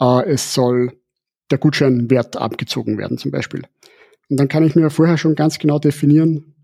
[0.00, 0.92] äh, es soll
[1.50, 3.62] der Gutscheinwert abgezogen werden zum Beispiel.
[4.28, 6.54] Und dann kann ich mir vorher schon ganz genau definieren,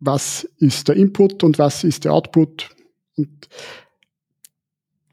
[0.00, 2.70] was ist der Input und was ist der Output.
[3.16, 3.48] Und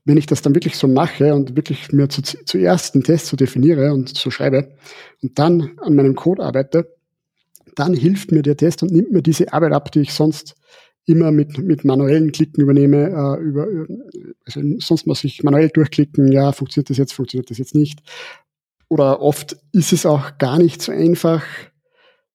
[0.05, 3.37] wenn ich das dann wirklich so mache und wirklich mir zu, zuerst den Test so
[3.37, 4.75] definiere und so schreibe
[5.21, 6.93] und dann an meinem Code arbeite,
[7.75, 10.55] dann hilft mir der Test und nimmt mir diese Arbeit ab, die ich sonst
[11.05, 13.67] immer mit, mit manuellen Klicken übernehme, äh, über,
[14.45, 17.99] also sonst muss ich manuell durchklicken, ja, funktioniert das jetzt, funktioniert das jetzt nicht.
[18.89, 21.43] Oder oft ist es auch gar nicht so einfach,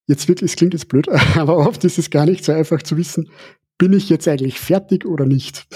[0.07, 2.97] jetzt wirklich, es klingt jetzt blöd, aber oft ist es gar nicht so einfach zu
[2.97, 3.29] wissen,
[3.77, 5.67] bin ich jetzt eigentlich fertig oder nicht?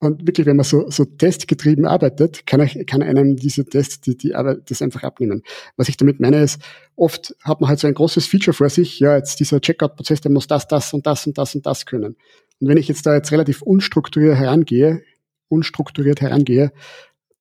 [0.00, 4.16] Und wirklich, wenn man so, so testgetrieben arbeitet, kann, ich, kann einem diese Tests, die,
[4.16, 5.42] die Arbeit, das einfach abnehmen.
[5.76, 6.62] Was ich damit meine ist,
[6.94, 10.30] oft hat man halt so ein großes Feature vor sich, ja, jetzt dieser Checkout-Prozess, der
[10.30, 12.16] muss das, das und das und das und das können.
[12.60, 15.02] Und wenn ich jetzt da jetzt relativ unstrukturiert herangehe,
[15.48, 16.72] unstrukturiert herangehe,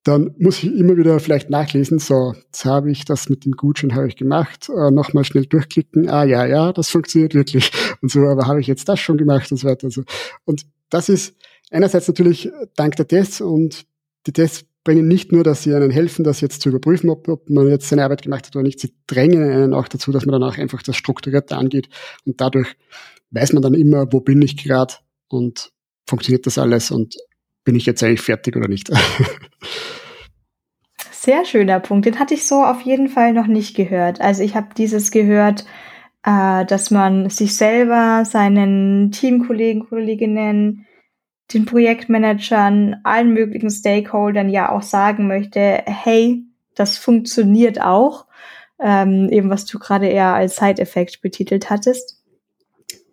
[0.04, 3.94] dann muss ich immer wieder vielleicht nachlesen, so, jetzt habe ich das mit dem Gutschein
[3.94, 7.72] habe ich gemacht, äh, nochmal schnell durchklicken, ah ja, ja, das funktioniert wirklich
[8.02, 10.04] und so, aber habe ich jetzt das schon gemacht und so weiter und so.
[10.46, 11.36] Und das ist
[11.72, 13.86] einerseits natürlich dank der Tests und
[14.26, 17.50] die Tests bringen nicht nur, dass sie einen helfen, das jetzt zu überprüfen, ob, ob
[17.50, 20.40] man jetzt seine Arbeit gemacht hat oder nicht, sie drängen einen auch dazu, dass man
[20.40, 21.90] dann auch einfach das Strukturierte angeht
[22.26, 22.76] und dadurch
[23.32, 24.94] weiß man dann immer, wo bin ich gerade
[25.28, 25.72] und
[26.08, 27.16] funktioniert das alles und
[27.66, 28.90] bin ich jetzt eigentlich fertig oder nicht.
[31.12, 32.06] Sehr schöner Punkt.
[32.06, 34.22] Den hatte ich so auf jeden Fall noch nicht gehört.
[34.22, 35.66] Also ich habe dieses gehört,
[36.24, 40.88] äh, dass man sich selber, seinen Teamkollegen, Kolleginnen,
[41.54, 46.44] den Projektmanagern, allen möglichen Stakeholdern ja auch sagen möchte, hey,
[46.76, 48.26] das funktioniert auch.
[48.80, 52.22] Ähm, eben was du gerade eher als Side-Effekt betitelt hattest.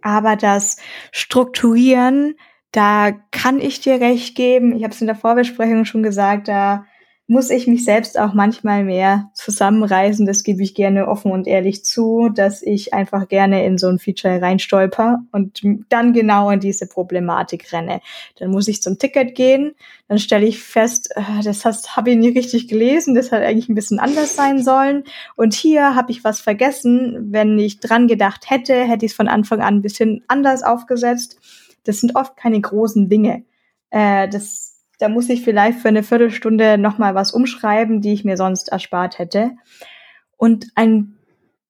[0.03, 0.77] Aber das
[1.11, 2.37] Strukturieren,
[2.71, 4.77] da kann ich dir recht geben.
[4.77, 6.85] Ich habe es in der Vorbesprechung schon gesagt, da
[7.27, 10.27] muss ich mich selbst auch manchmal mehr zusammenreißen.
[10.27, 13.99] Das gebe ich gerne offen und ehrlich zu, dass ich einfach gerne in so ein
[13.99, 18.03] Feature reinstolper und dann genau in diese Problematik renne.
[18.39, 19.75] Dann muss ich zum Ticket gehen,
[20.07, 23.75] dann stelle ich fest, äh, das habe ich nie richtig gelesen, das hat eigentlich ein
[23.75, 25.05] bisschen anders sein sollen.
[25.35, 27.33] Und hier habe ich was vergessen.
[27.33, 31.39] Wenn ich dran gedacht hätte, hätte ich es von Anfang an ein bisschen anders aufgesetzt.
[31.85, 33.45] Das sind oft keine großen Dinge.
[33.89, 34.74] Äh, das
[35.05, 39.19] da muss ich vielleicht für eine Viertelstunde nochmal was umschreiben, die ich mir sonst erspart
[39.19, 39.51] hätte.
[40.39, 41.19] Und ein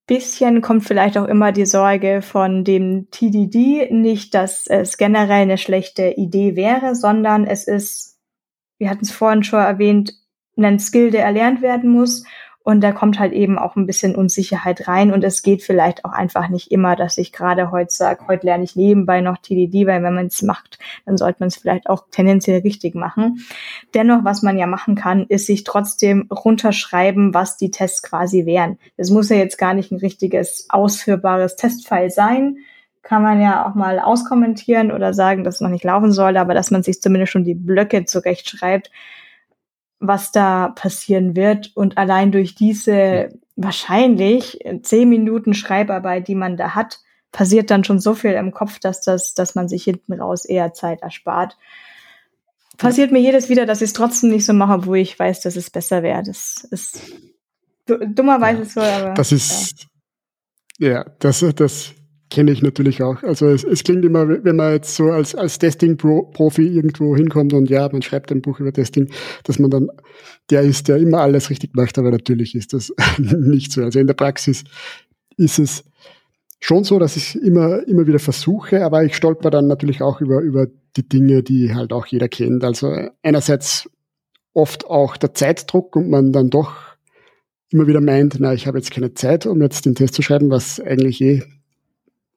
[0.06, 5.58] bisschen kommt vielleicht auch immer die Sorge von dem TDD, nicht, dass es generell eine
[5.58, 8.20] schlechte Idee wäre, sondern es ist,
[8.78, 10.12] wir hatten es vorhin schon erwähnt,
[10.56, 12.22] ein Skill, der erlernt werden muss.
[12.64, 15.12] Und da kommt halt eben auch ein bisschen Unsicherheit rein.
[15.12, 18.64] Und es geht vielleicht auch einfach nicht immer, dass ich gerade heute sage, heute lerne
[18.64, 22.06] ich nebenbei noch TDD, weil wenn man es macht, dann sollte man es vielleicht auch
[22.10, 23.44] tendenziell richtig machen.
[23.92, 28.78] Dennoch, was man ja machen kann, ist sich trotzdem runterschreiben, was die Tests quasi wären.
[28.96, 32.56] Es muss ja jetzt gar nicht ein richtiges, ausführbares Testfile sein.
[33.02, 36.54] Kann man ja auch mal auskommentieren oder sagen, dass es noch nicht laufen soll, aber
[36.54, 38.90] dass man sich zumindest schon die Blöcke zurechtschreibt,
[40.06, 41.72] was da passieren wird.
[41.74, 47.00] Und allein durch diese wahrscheinlich zehn Minuten Schreibarbeit, die man da hat,
[47.32, 50.72] passiert dann schon so viel im Kopf, dass das, dass man sich hinten raus eher
[50.72, 51.56] Zeit erspart.
[52.76, 55.56] Passiert mir jedes wieder, dass ich es trotzdem nicht so mache, wo ich weiß, dass
[55.56, 56.22] es besser wäre.
[56.22, 57.00] Das ist
[57.86, 59.14] dummerweise ja, so, aber.
[59.14, 59.86] Das ist,
[60.78, 61.94] ja, ja das, das
[62.30, 63.22] kenne ich natürlich auch.
[63.22, 67.70] Also es, es, klingt immer, wenn man jetzt so als, als Testing-Profi irgendwo hinkommt und
[67.70, 69.10] ja, man schreibt ein Buch über Testing,
[69.44, 69.88] dass man dann
[70.50, 73.82] der ist, der immer alles richtig macht, aber natürlich ist das nicht so.
[73.82, 74.64] Also in der Praxis
[75.36, 75.84] ist es
[76.60, 80.40] schon so, dass ich immer, immer wieder versuche, aber ich stolper dann natürlich auch über,
[80.40, 82.64] über die Dinge, die halt auch jeder kennt.
[82.64, 83.88] Also einerseits
[84.54, 86.74] oft auch der Zeitdruck und man dann doch
[87.70, 90.50] immer wieder meint, na, ich habe jetzt keine Zeit, um jetzt den Test zu schreiben,
[90.50, 91.42] was eigentlich eh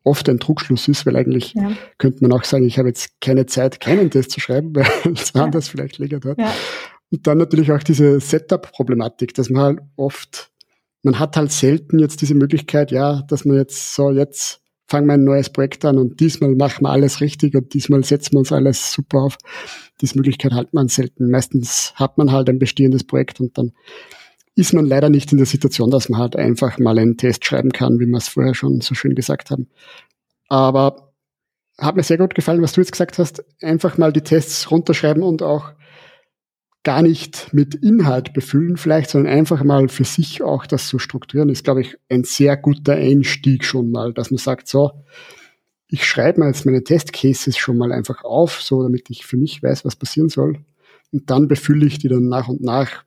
[0.07, 1.71] oft ein Trugschluss ist, weil eigentlich ja.
[1.97, 5.33] könnte man auch sagen, ich habe jetzt keine Zeit, keinen Test zu schreiben, weil es
[5.33, 5.43] ja.
[5.43, 6.39] anders vielleicht länger hat.
[6.39, 6.53] Ja.
[7.11, 10.51] Und dann natürlich auch diese Setup-Problematik, dass man halt oft,
[11.03, 15.13] man hat halt selten jetzt diese Möglichkeit, ja, dass man jetzt so, jetzt fangen wir
[15.13, 18.51] ein neues Projekt an und diesmal machen wir alles richtig und diesmal setzen wir uns
[18.51, 19.37] alles super auf.
[20.01, 21.29] Diese Möglichkeit hat man selten.
[21.29, 23.73] Meistens hat man halt ein bestehendes Projekt und dann
[24.57, 27.71] ist man leider nicht in der Situation, dass man halt einfach mal einen Test schreiben
[27.71, 29.67] kann, wie wir es vorher schon so schön gesagt haben.
[30.49, 31.13] Aber
[31.77, 33.45] hat mir sehr gut gefallen, was du jetzt gesagt hast.
[33.61, 35.73] Einfach mal die Tests runterschreiben und auch
[36.83, 41.49] gar nicht mit Inhalt befüllen vielleicht, sondern einfach mal für sich auch das zu strukturieren,
[41.49, 44.91] ist, glaube ich, ein sehr guter Einstieg schon mal, dass man sagt, so,
[45.87, 49.61] ich schreibe mal jetzt meine Testcases schon mal einfach auf, so damit ich für mich
[49.61, 50.59] weiß, was passieren soll.
[51.11, 53.03] Und dann befülle ich die dann nach und nach.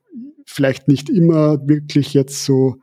[0.52, 2.76] Vielleicht nicht immer wirklich jetzt so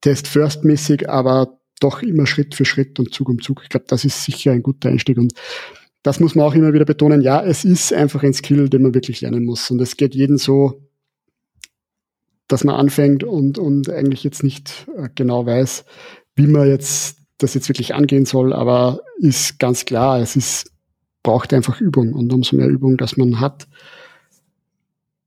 [0.00, 3.60] Test-First-mäßig, aber doch immer Schritt für Schritt und Zug um Zug.
[3.62, 5.18] Ich glaube, das ist sicher ein guter Einstieg.
[5.18, 5.34] Und
[6.02, 7.20] das muss man auch immer wieder betonen.
[7.20, 9.70] Ja, es ist einfach ein Skill, den man wirklich lernen muss.
[9.70, 10.80] Und es geht jeden so,
[12.48, 15.84] dass man anfängt und, und eigentlich jetzt nicht äh, genau weiß,
[16.34, 18.52] wie man jetzt das jetzt wirklich angehen soll.
[18.52, 20.72] Aber ist ganz klar, es ist,
[21.22, 22.14] braucht einfach Übung.
[22.14, 23.68] Und umso mehr Übung, dass man hat,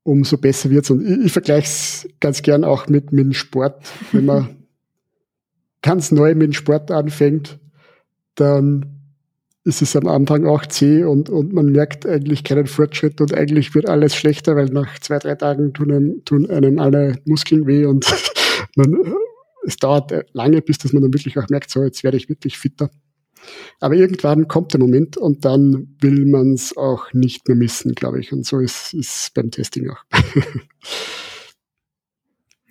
[0.05, 0.89] umso besser wird's.
[0.89, 3.83] Und ich, ich vergleiche es ganz gern auch mit, mit dem Sport.
[4.11, 4.55] Wenn man
[5.81, 7.59] ganz neu mit dem Sport anfängt,
[8.35, 8.95] dann
[9.63, 13.73] ist es am Anfang auch zäh und, und man merkt eigentlich keinen Fortschritt und eigentlich
[13.73, 17.85] wird alles schlechter, weil nach zwei, drei Tagen tun einem, tun einem alle Muskeln weh
[17.85, 18.05] und
[18.75, 18.95] man,
[19.65, 22.59] es dauert lange, bis dass man dann wirklich auch merkt, so jetzt werde ich wirklich
[22.59, 22.91] fitter.
[23.79, 28.19] Aber irgendwann kommt der Moment und dann will man es auch nicht mehr missen, glaube
[28.19, 28.33] ich.
[28.33, 30.03] Und so ist es beim Testing auch.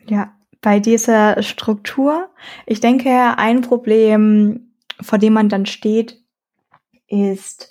[0.07, 2.31] ja, bei dieser Struktur,
[2.67, 6.23] ich denke, ein Problem, vor dem man dann steht,
[7.07, 7.71] ist,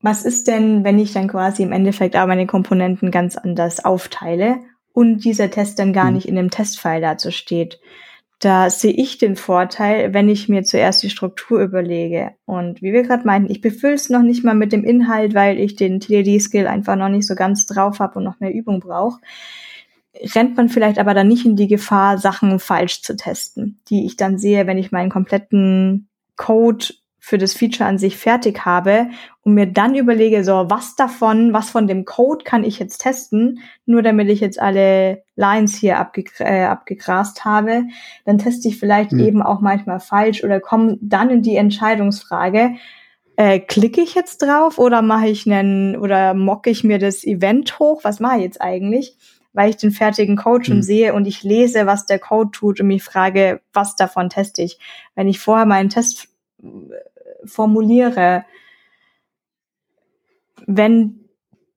[0.00, 4.58] was ist denn, wenn ich dann quasi im Endeffekt auch meine Komponenten ganz anders aufteile
[4.92, 6.14] und dieser Test dann gar mhm.
[6.14, 7.80] nicht in dem Testfile dazu steht?
[8.44, 12.32] Da sehe ich den Vorteil, wenn ich mir zuerst die Struktur überlege.
[12.44, 15.58] Und wie wir gerade meinten, ich befülle es noch nicht mal mit dem Inhalt, weil
[15.58, 19.18] ich den TDD-Skill einfach noch nicht so ganz drauf habe und noch mehr Übung brauche.
[20.34, 24.18] Rennt man vielleicht aber dann nicht in die Gefahr, Sachen falsch zu testen, die ich
[24.18, 26.84] dann sehe, wenn ich meinen kompletten Code
[27.26, 29.08] für das Feature an sich fertig habe
[29.44, 33.60] und mir dann überlege, so, was davon, was von dem Code kann ich jetzt testen,
[33.86, 37.84] nur damit ich jetzt alle Lines hier abge äh, abgegrast habe,
[38.26, 39.20] dann teste ich vielleicht mhm.
[39.20, 42.74] eben auch manchmal falsch oder komme dann in die Entscheidungsfrage,
[43.36, 47.78] äh, klicke ich jetzt drauf oder mache ich einen oder mocke ich mir das Event
[47.78, 48.04] hoch?
[48.04, 49.16] Was mache ich jetzt eigentlich?
[49.54, 50.82] Weil ich den fertigen Code schon mhm.
[50.82, 54.78] sehe und ich lese, was der Code tut und mich frage, was davon teste ich.
[55.14, 56.28] Wenn ich vorher meinen Test
[57.46, 58.44] formuliere,
[60.66, 61.23] wenn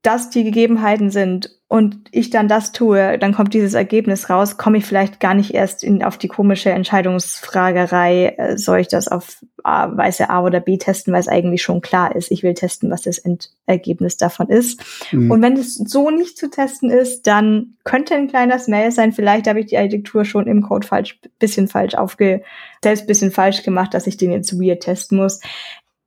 [0.08, 4.78] das die Gegebenheiten sind und ich dann das tue, dann kommt dieses Ergebnis raus, komme
[4.78, 9.44] ich vielleicht gar nicht erst in, auf die komische Entscheidungsfragerei, äh, soll ich das auf
[9.66, 12.32] A, weiße A oder B testen, weil es eigentlich schon klar ist.
[12.32, 14.82] Ich will testen, was das Endergebnis davon ist.
[15.12, 15.30] Mhm.
[15.30, 19.12] Und wenn es so nicht zu testen ist, dann könnte ein kleiner Smell sein.
[19.12, 22.44] Vielleicht habe ich die Architektur schon im Code falsch, bisschen falsch aufge,
[22.82, 25.42] selbst bisschen falsch gemacht, dass ich den jetzt weird testen muss.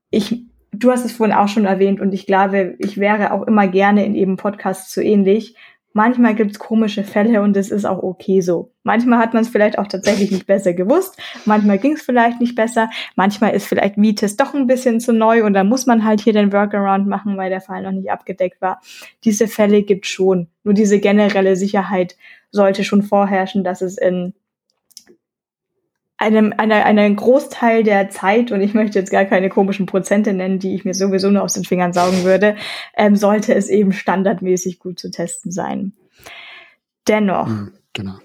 [0.08, 3.66] Ich du hast es vorhin auch schon erwähnt und ich glaube, ich wäre auch immer
[3.68, 5.54] gerne in eben Podcasts so ähnlich.
[5.92, 8.72] Manchmal gibt's komische Fälle und es ist auch okay so.
[8.84, 12.90] Manchmal hat man es vielleicht auch tatsächlich nicht besser gewusst, manchmal ging's vielleicht nicht besser,
[13.16, 16.32] manchmal ist vielleicht Vitis doch ein bisschen zu neu und dann muss man halt hier
[16.32, 18.80] den Workaround machen, weil der Fall noch nicht abgedeckt war.
[19.24, 20.46] Diese Fälle gibt's schon.
[20.62, 22.16] Nur diese generelle Sicherheit
[22.52, 24.34] sollte schon vorherrschen, dass es in
[26.20, 30.58] einem, einer, einer Großteil der Zeit, und ich möchte jetzt gar keine komischen Prozente nennen,
[30.58, 32.56] die ich mir sowieso nur aus den Fingern saugen würde,
[32.94, 35.94] ähm, sollte es eben standardmäßig gut zu testen sein.
[37.08, 38.18] Dennoch, mhm, genau.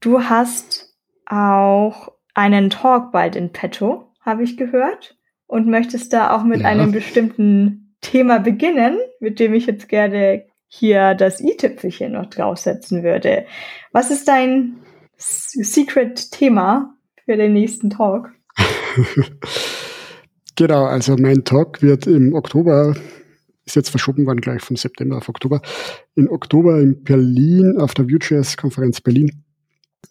[0.00, 0.92] du hast
[1.26, 5.16] auch einen Talk bald in petto, habe ich gehört,
[5.46, 6.66] und möchtest da auch mit ja.
[6.66, 13.46] einem bestimmten Thema beginnen, mit dem ich jetzt gerne hier das i-Tüpfelchen noch draufsetzen würde.
[13.92, 14.78] Was ist dein
[15.16, 16.94] Secret-Thema,
[17.28, 18.30] für den nächsten Talk.
[20.56, 22.96] genau, also mein Talk wird im Oktober,
[23.66, 25.60] ist jetzt verschoben worden gleich vom September auf Oktober,
[26.14, 29.44] in Oktober in Berlin auf der Vue.js-Konferenz Berlin.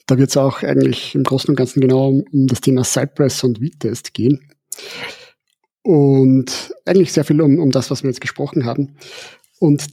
[0.05, 3.43] Da wird es auch eigentlich im Großen und Ganzen genau um, um das Thema Cypress
[3.43, 4.51] und V-Test gehen.
[5.81, 8.95] Und eigentlich sehr viel um, um das, was wir jetzt gesprochen haben.
[9.59, 9.87] Und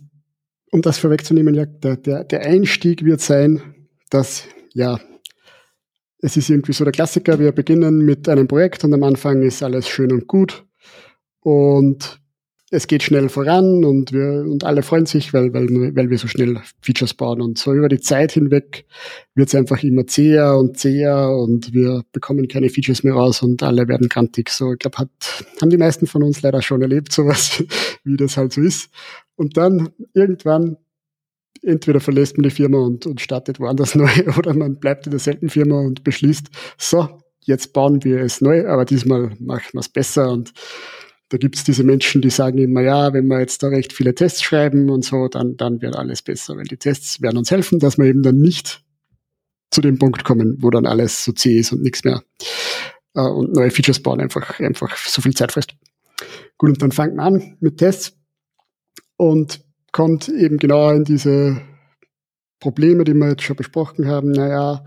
[0.72, 3.62] um das vorwegzunehmen, ja, der, der, der Einstieg wird sein,
[4.10, 4.44] dass
[4.74, 5.00] ja
[6.24, 9.62] es ist irgendwie so der Klassiker, wir beginnen mit einem Projekt und am Anfang ist
[9.62, 10.64] alles schön und gut
[11.40, 12.18] und
[12.70, 16.26] es geht schnell voran und wir und alle freuen sich, weil, weil, weil wir so
[16.26, 17.42] schnell Features bauen.
[17.42, 18.86] Und so über die Zeit hinweg
[19.34, 23.62] wird es einfach immer zäher und zäher und wir bekommen keine Features mehr raus und
[23.62, 24.48] alle werden kantig.
[24.48, 27.62] So, ich glaube, haben die meisten von uns leider schon erlebt, sowas,
[28.04, 28.90] wie das halt so ist.
[29.36, 30.78] Und dann irgendwann
[31.62, 35.48] entweder verlässt man die Firma und, und startet woanders neu oder man bleibt in derselben
[35.48, 36.48] Firma und beschließt,
[36.78, 40.52] so, jetzt bauen wir es neu, aber diesmal machen wir es besser und
[41.30, 44.42] Da gibt's diese Menschen, die sagen immer, ja, wenn wir jetzt da recht viele Tests
[44.42, 47.98] schreiben und so, dann, dann wird alles besser, weil die Tests werden uns helfen, dass
[47.98, 48.84] wir eben dann nicht
[49.70, 52.22] zu dem Punkt kommen, wo dann alles so zäh ist und nichts mehr
[53.14, 55.74] äh, und neue Features bauen einfach, einfach so viel Zeit frisst.
[56.58, 58.16] Gut, und dann fängt man an mit Tests
[59.16, 59.63] und
[59.94, 61.62] kommt eben genau in diese
[62.58, 64.32] Probleme, die wir jetzt schon besprochen haben.
[64.32, 64.84] Naja,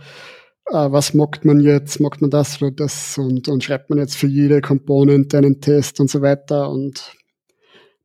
[0.66, 2.02] äh, was mockt man jetzt?
[2.02, 3.18] Mockt man das oder das?
[3.18, 6.70] Und, und schreibt man jetzt für jede Component einen Test und so weiter.
[6.70, 7.16] Und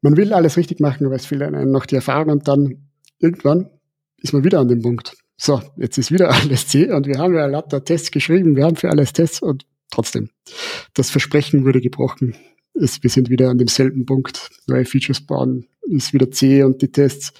[0.00, 2.88] man will alles richtig machen, aber es fehlt einem noch die Erfahrung und dann
[3.18, 3.68] irgendwann
[4.18, 5.16] ist man wieder an dem Punkt.
[5.36, 8.76] So, jetzt ist wieder alles C und wir haben ja lauter Tests geschrieben, wir haben
[8.76, 10.30] für alles Tests und trotzdem,
[10.94, 12.36] das Versprechen wurde gebrochen.
[12.74, 14.50] Es, wir sind wieder an demselben Punkt.
[14.66, 17.32] Neue Features bauen ist wieder C und die Tests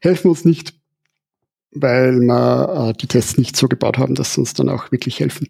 [0.00, 0.78] helfen uns nicht
[1.72, 5.20] weil wir äh, die Tests nicht so gebaut haben, dass sie uns dann auch wirklich
[5.20, 5.48] helfen.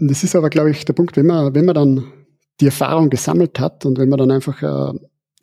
[0.00, 2.12] Und das ist aber, glaube ich, der Punkt, wenn man, wenn man dann
[2.60, 4.98] die Erfahrung gesammelt hat und wenn man dann einfach äh,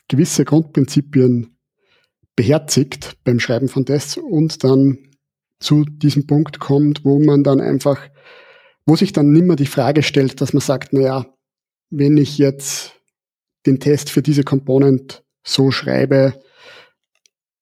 [0.07, 1.55] gewisse Grundprinzipien
[2.35, 4.97] beherzigt beim Schreiben von Tests und dann
[5.59, 7.99] zu diesem Punkt kommt, wo man dann einfach,
[8.85, 11.25] wo sich dann nimmer die Frage stellt, dass man sagt, na ja,
[11.89, 12.93] wenn ich jetzt
[13.65, 16.33] den Test für diese Component so schreibe,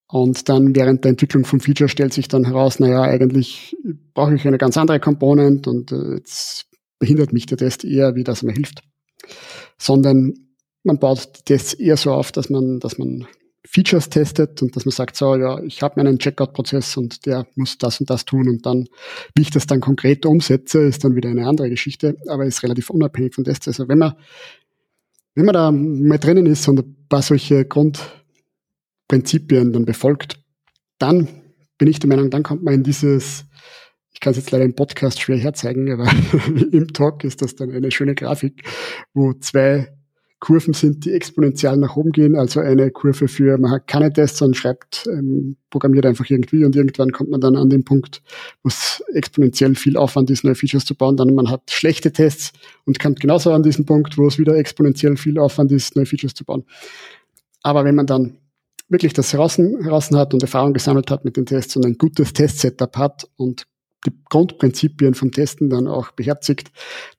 [0.09, 3.75] und dann während der Entwicklung vom Feature stellt sich dann heraus, naja, eigentlich
[4.13, 6.67] brauche ich eine ganz andere Component und äh, jetzt
[6.97, 8.83] behindert mich der Test eher, wie das mir hilft.
[9.77, 10.33] Sondern
[10.83, 13.27] man baut die Tests eher so auf, dass man, dass man
[13.69, 17.77] Features testet und dass man sagt, so, ja, ich habe meinen Checkout-Prozess und der muss
[17.77, 18.87] das und das tun und dann,
[19.35, 22.89] wie ich das dann konkret umsetze, ist dann wieder eine andere Geschichte, aber ist relativ
[22.89, 23.67] unabhängig von Tests.
[23.67, 24.13] Also wenn man,
[25.35, 27.99] wenn man da mal drinnen ist und ein paar solche Grund,
[29.07, 30.39] Prinzipien dann befolgt,
[30.97, 31.27] dann
[31.77, 33.45] bin ich der Meinung, dann kommt man in dieses,
[34.13, 36.09] ich kann es jetzt leider im Podcast schwer herzeigen, aber
[36.71, 38.63] im Talk ist das dann eine schöne Grafik,
[39.13, 39.96] wo zwei
[40.39, 42.35] Kurven sind, die exponentiell nach oben gehen.
[42.35, 46.75] Also eine Kurve für, man hat keine Tests, sondern schreibt, ähm, programmiert einfach irgendwie und
[46.75, 48.21] irgendwann kommt man dann an den Punkt,
[48.61, 51.17] wo es exponentiell viel Aufwand ist, neue Features zu bauen.
[51.17, 52.53] Dann man hat schlechte Tests
[52.85, 56.35] und kommt genauso an diesen Punkt, wo es wieder exponentiell viel Aufwand ist, neue Features
[56.35, 56.63] zu bauen.
[57.63, 58.37] Aber wenn man dann
[58.89, 62.33] wirklich das heraus, heraus hat und Erfahrung gesammelt hat mit den Tests und ein gutes
[62.33, 63.65] Test-Setup hat und
[64.05, 66.71] die Grundprinzipien vom Testen dann auch beherzigt,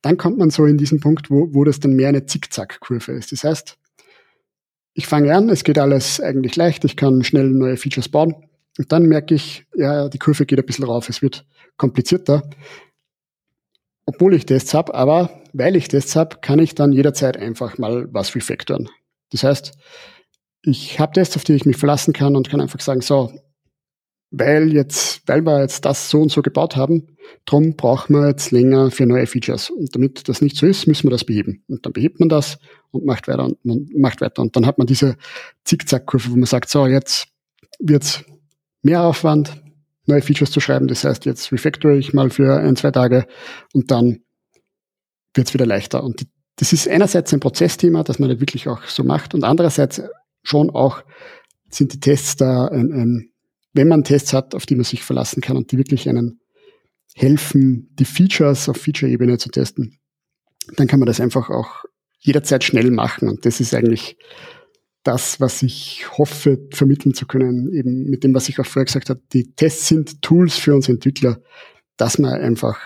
[0.03, 3.33] dann kommt man so in diesen Punkt, wo, wo das dann mehr eine Zickzack-Kurve ist.
[3.33, 3.79] Das heißt,
[4.95, 8.35] ich fange an, es geht alles eigentlich leicht, ich kann schnell neue Features bauen
[8.79, 11.45] und dann merke ich, ja, die Kurve geht ein bisschen rauf, es wird
[11.77, 12.49] komplizierter,
[14.07, 18.09] obwohl ich Tests habe, aber weil ich Tests habe, kann ich dann jederzeit einfach mal
[18.13, 18.89] was refactoren.
[19.31, 19.73] Das heißt,
[20.63, 23.33] ich habe Tests, auf die ich mich verlassen kann und kann einfach sagen, so,
[24.31, 28.51] weil jetzt, weil wir jetzt das so und so gebaut haben, drum brauchen wir jetzt
[28.51, 29.71] länger für neue Features.
[29.71, 31.63] Und damit das nicht so ist, müssen wir das beheben.
[31.69, 32.59] Und dann behebt man das
[32.91, 34.43] und macht weiter und man macht weiter.
[34.43, 35.17] Und dann hat man diese
[35.65, 37.29] Zickzack-Kurve, wo man sagt, so, jetzt
[37.79, 38.25] wird's
[38.83, 39.63] mehr Aufwand,
[40.07, 40.89] neue Features zu schreiben.
[40.89, 43.27] Das heißt, jetzt refactore ich mal für ein, zwei Tage
[43.73, 44.21] und dann
[45.35, 46.03] wird's wieder leichter.
[46.03, 46.27] Und
[46.57, 50.03] das ist einerseits ein Prozessthema, dass man das wirklich auch so macht und andererseits
[50.43, 51.03] schon auch
[51.71, 53.31] sind die Tests da ein, ein,
[53.79, 56.41] wenn man Tests hat, auf die man sich verlassen kann und die wirklich einen
[57.15, 60.01] helfen, die Features auf Feature-Ebene zu testen,
[60.77, 61.85] dann kann man das einfach auch
[62.19, 63.29] jederzeit schnell machen.
[63.29, 64.17] Und das ist eigentlich
[65.05, 69.11] das, was ich hoffe, vermitteln zu können, eben mit dem, was ich auch vorher gesagt
[69.11, 69.23] habe.
[69.33, 71.41] Die Tests sind Tools für uns Entwickler,
[71.97, 72.81] dass man einfach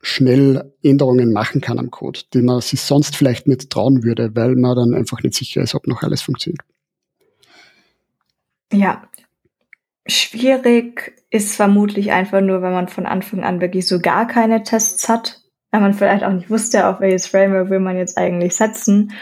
[0.00, 4.56] schnell Änderungen machen kann am Code, die man sich sonst vielleicht nicht trauen würde, weil
[4.56, 6.62] man dann einfach nicht sicher ist, ob noch alles funktioniert.
[8.72, 9.08] Ja,
[10.08, 15.08] schwierig ist vermutlich einfach nur, wenn man von Anfang an wirklich so gar keine Tests
[15.08, 15.40] hat,
[15.70, 19.12] wenn man vielleicht auch nicht wusste, auf welches Framework will man jetzt eigentlich setzen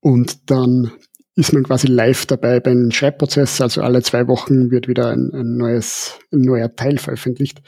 [0.00, 0.92] und dann
[1.34, 3.60] ist man quasi live dabei beim Schreibprozess.
[3.60, 7.62] Also alle zwei Wochen wird wieder ein, ein neues, ein neuer Teil veröffentlicht.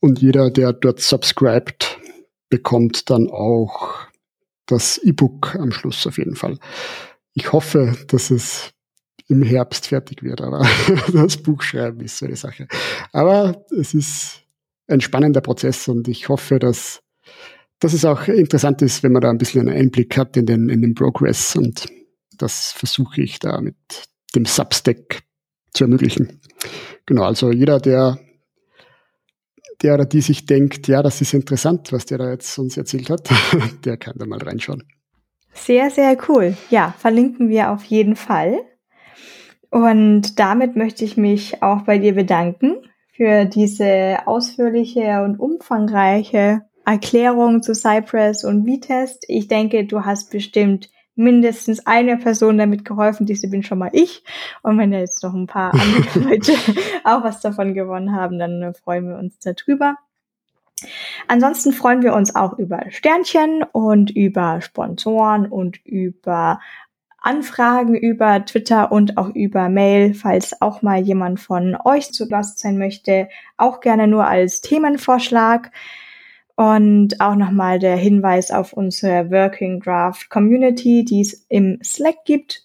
[0.00, 1.98] Und jeder, der dort subscribt,
[2.48, 3.96] bekommt dann auch
[4.66, 6.58] das E-Book am Schluss auf jeden Fall.
[7.34, 8.72] Ich hoffe, dass es
[9.28, 10.66] im Herbst fertig wird, aber
[11.12, 12.66] das Buch schreiben ist so eine Sache.
[13.12, 14.42] Aber es ist
[14.86, 17.02] ein spannender Prozess und ich hoffe, dass,
[17.80, 20.68] dass es auch interessant ist, wenn man da ein bisschen einen Einblick hat in den,
[20.68, 21.86] in den Progress und
[22.36, 23.76] das versuche ich da mit
[24.34, 25.22] dem Substack
[25.72, 26.40] zu ermöglichen.
[27.06, 28.18] Genau, also jeder, der,
[29.82, 33.10] der oder die sich denkt, ja, das ist interessant, was der da jetzt uns erzählt
[33.10, 33.28] hat,
[33.84, 34.84] der kann da mal reinschauen.
[35.52, 36.56] Sehr, sehr cool.
[36.70, 38.60] Ja, verlinken wir auf jeden Fall.
[39.70, 42.76] Und damit möchte ich mich auch bei dir bedanken
[43.12, 49.24] für diese ausführliche und umfangreiche Erklärung zu Cypress und V-Test.
[49.28, 53.26] Ich denke, du hast bestimmt mindestens eine Person damit geholfen.
[53.26, 54.24] Diese bin schon mal ich.
[54.62, 56.52] Und wenn jetzt noch ein paar andere Leute
[57.04, 59.96] auch was davon gewonnen haben, dann äh, freuen wir uns darüber.
[61.28, 66.60] Ansonsten freuen wir uns auch über Sternchen und über Sponsoren und über
[67.24, 72.58] Anfragen über Twitter und auch über Mail, falls auch mal jemand von euch zu Gast
[72.58, 73.28] sein möchte.
[73.56, 75.70] Auch gerne nur als Themenvorschlag.
[76.56, 82.62] Und auch nochmal der Hinweis auf unsere Working Draft Community, die es im Slack gibt.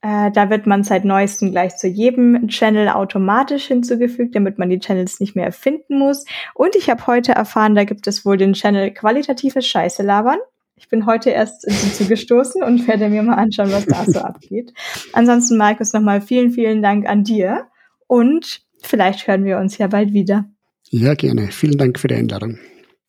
[0.00, 4.78] Äh, da wird man seit neuestem gleich zu jedem Channel automatisch hinzugefügt, damit man die
[4.78, 6.24] Channels nicht mehr erfinden muss.
[6.54, 10.38] Und ich habe heute erfahren, da gibt es wohl den Channel qualitatives Scheiße labern.
[10.76, 14.72] Ich bin heute erst dazu gestoßen und werde mir mal anschauen, was da so abgeht.
[15.12, 17.68] Ansonsten, Markus, nochmal vielen, vielen Dank an dir
[18.08, 20.46] und vielleicht hören wir uns ja bald wieder.
[20.90, 21.48] Ja, gerne.
[21.52, 22.58] Vielen Dank für die Einladung.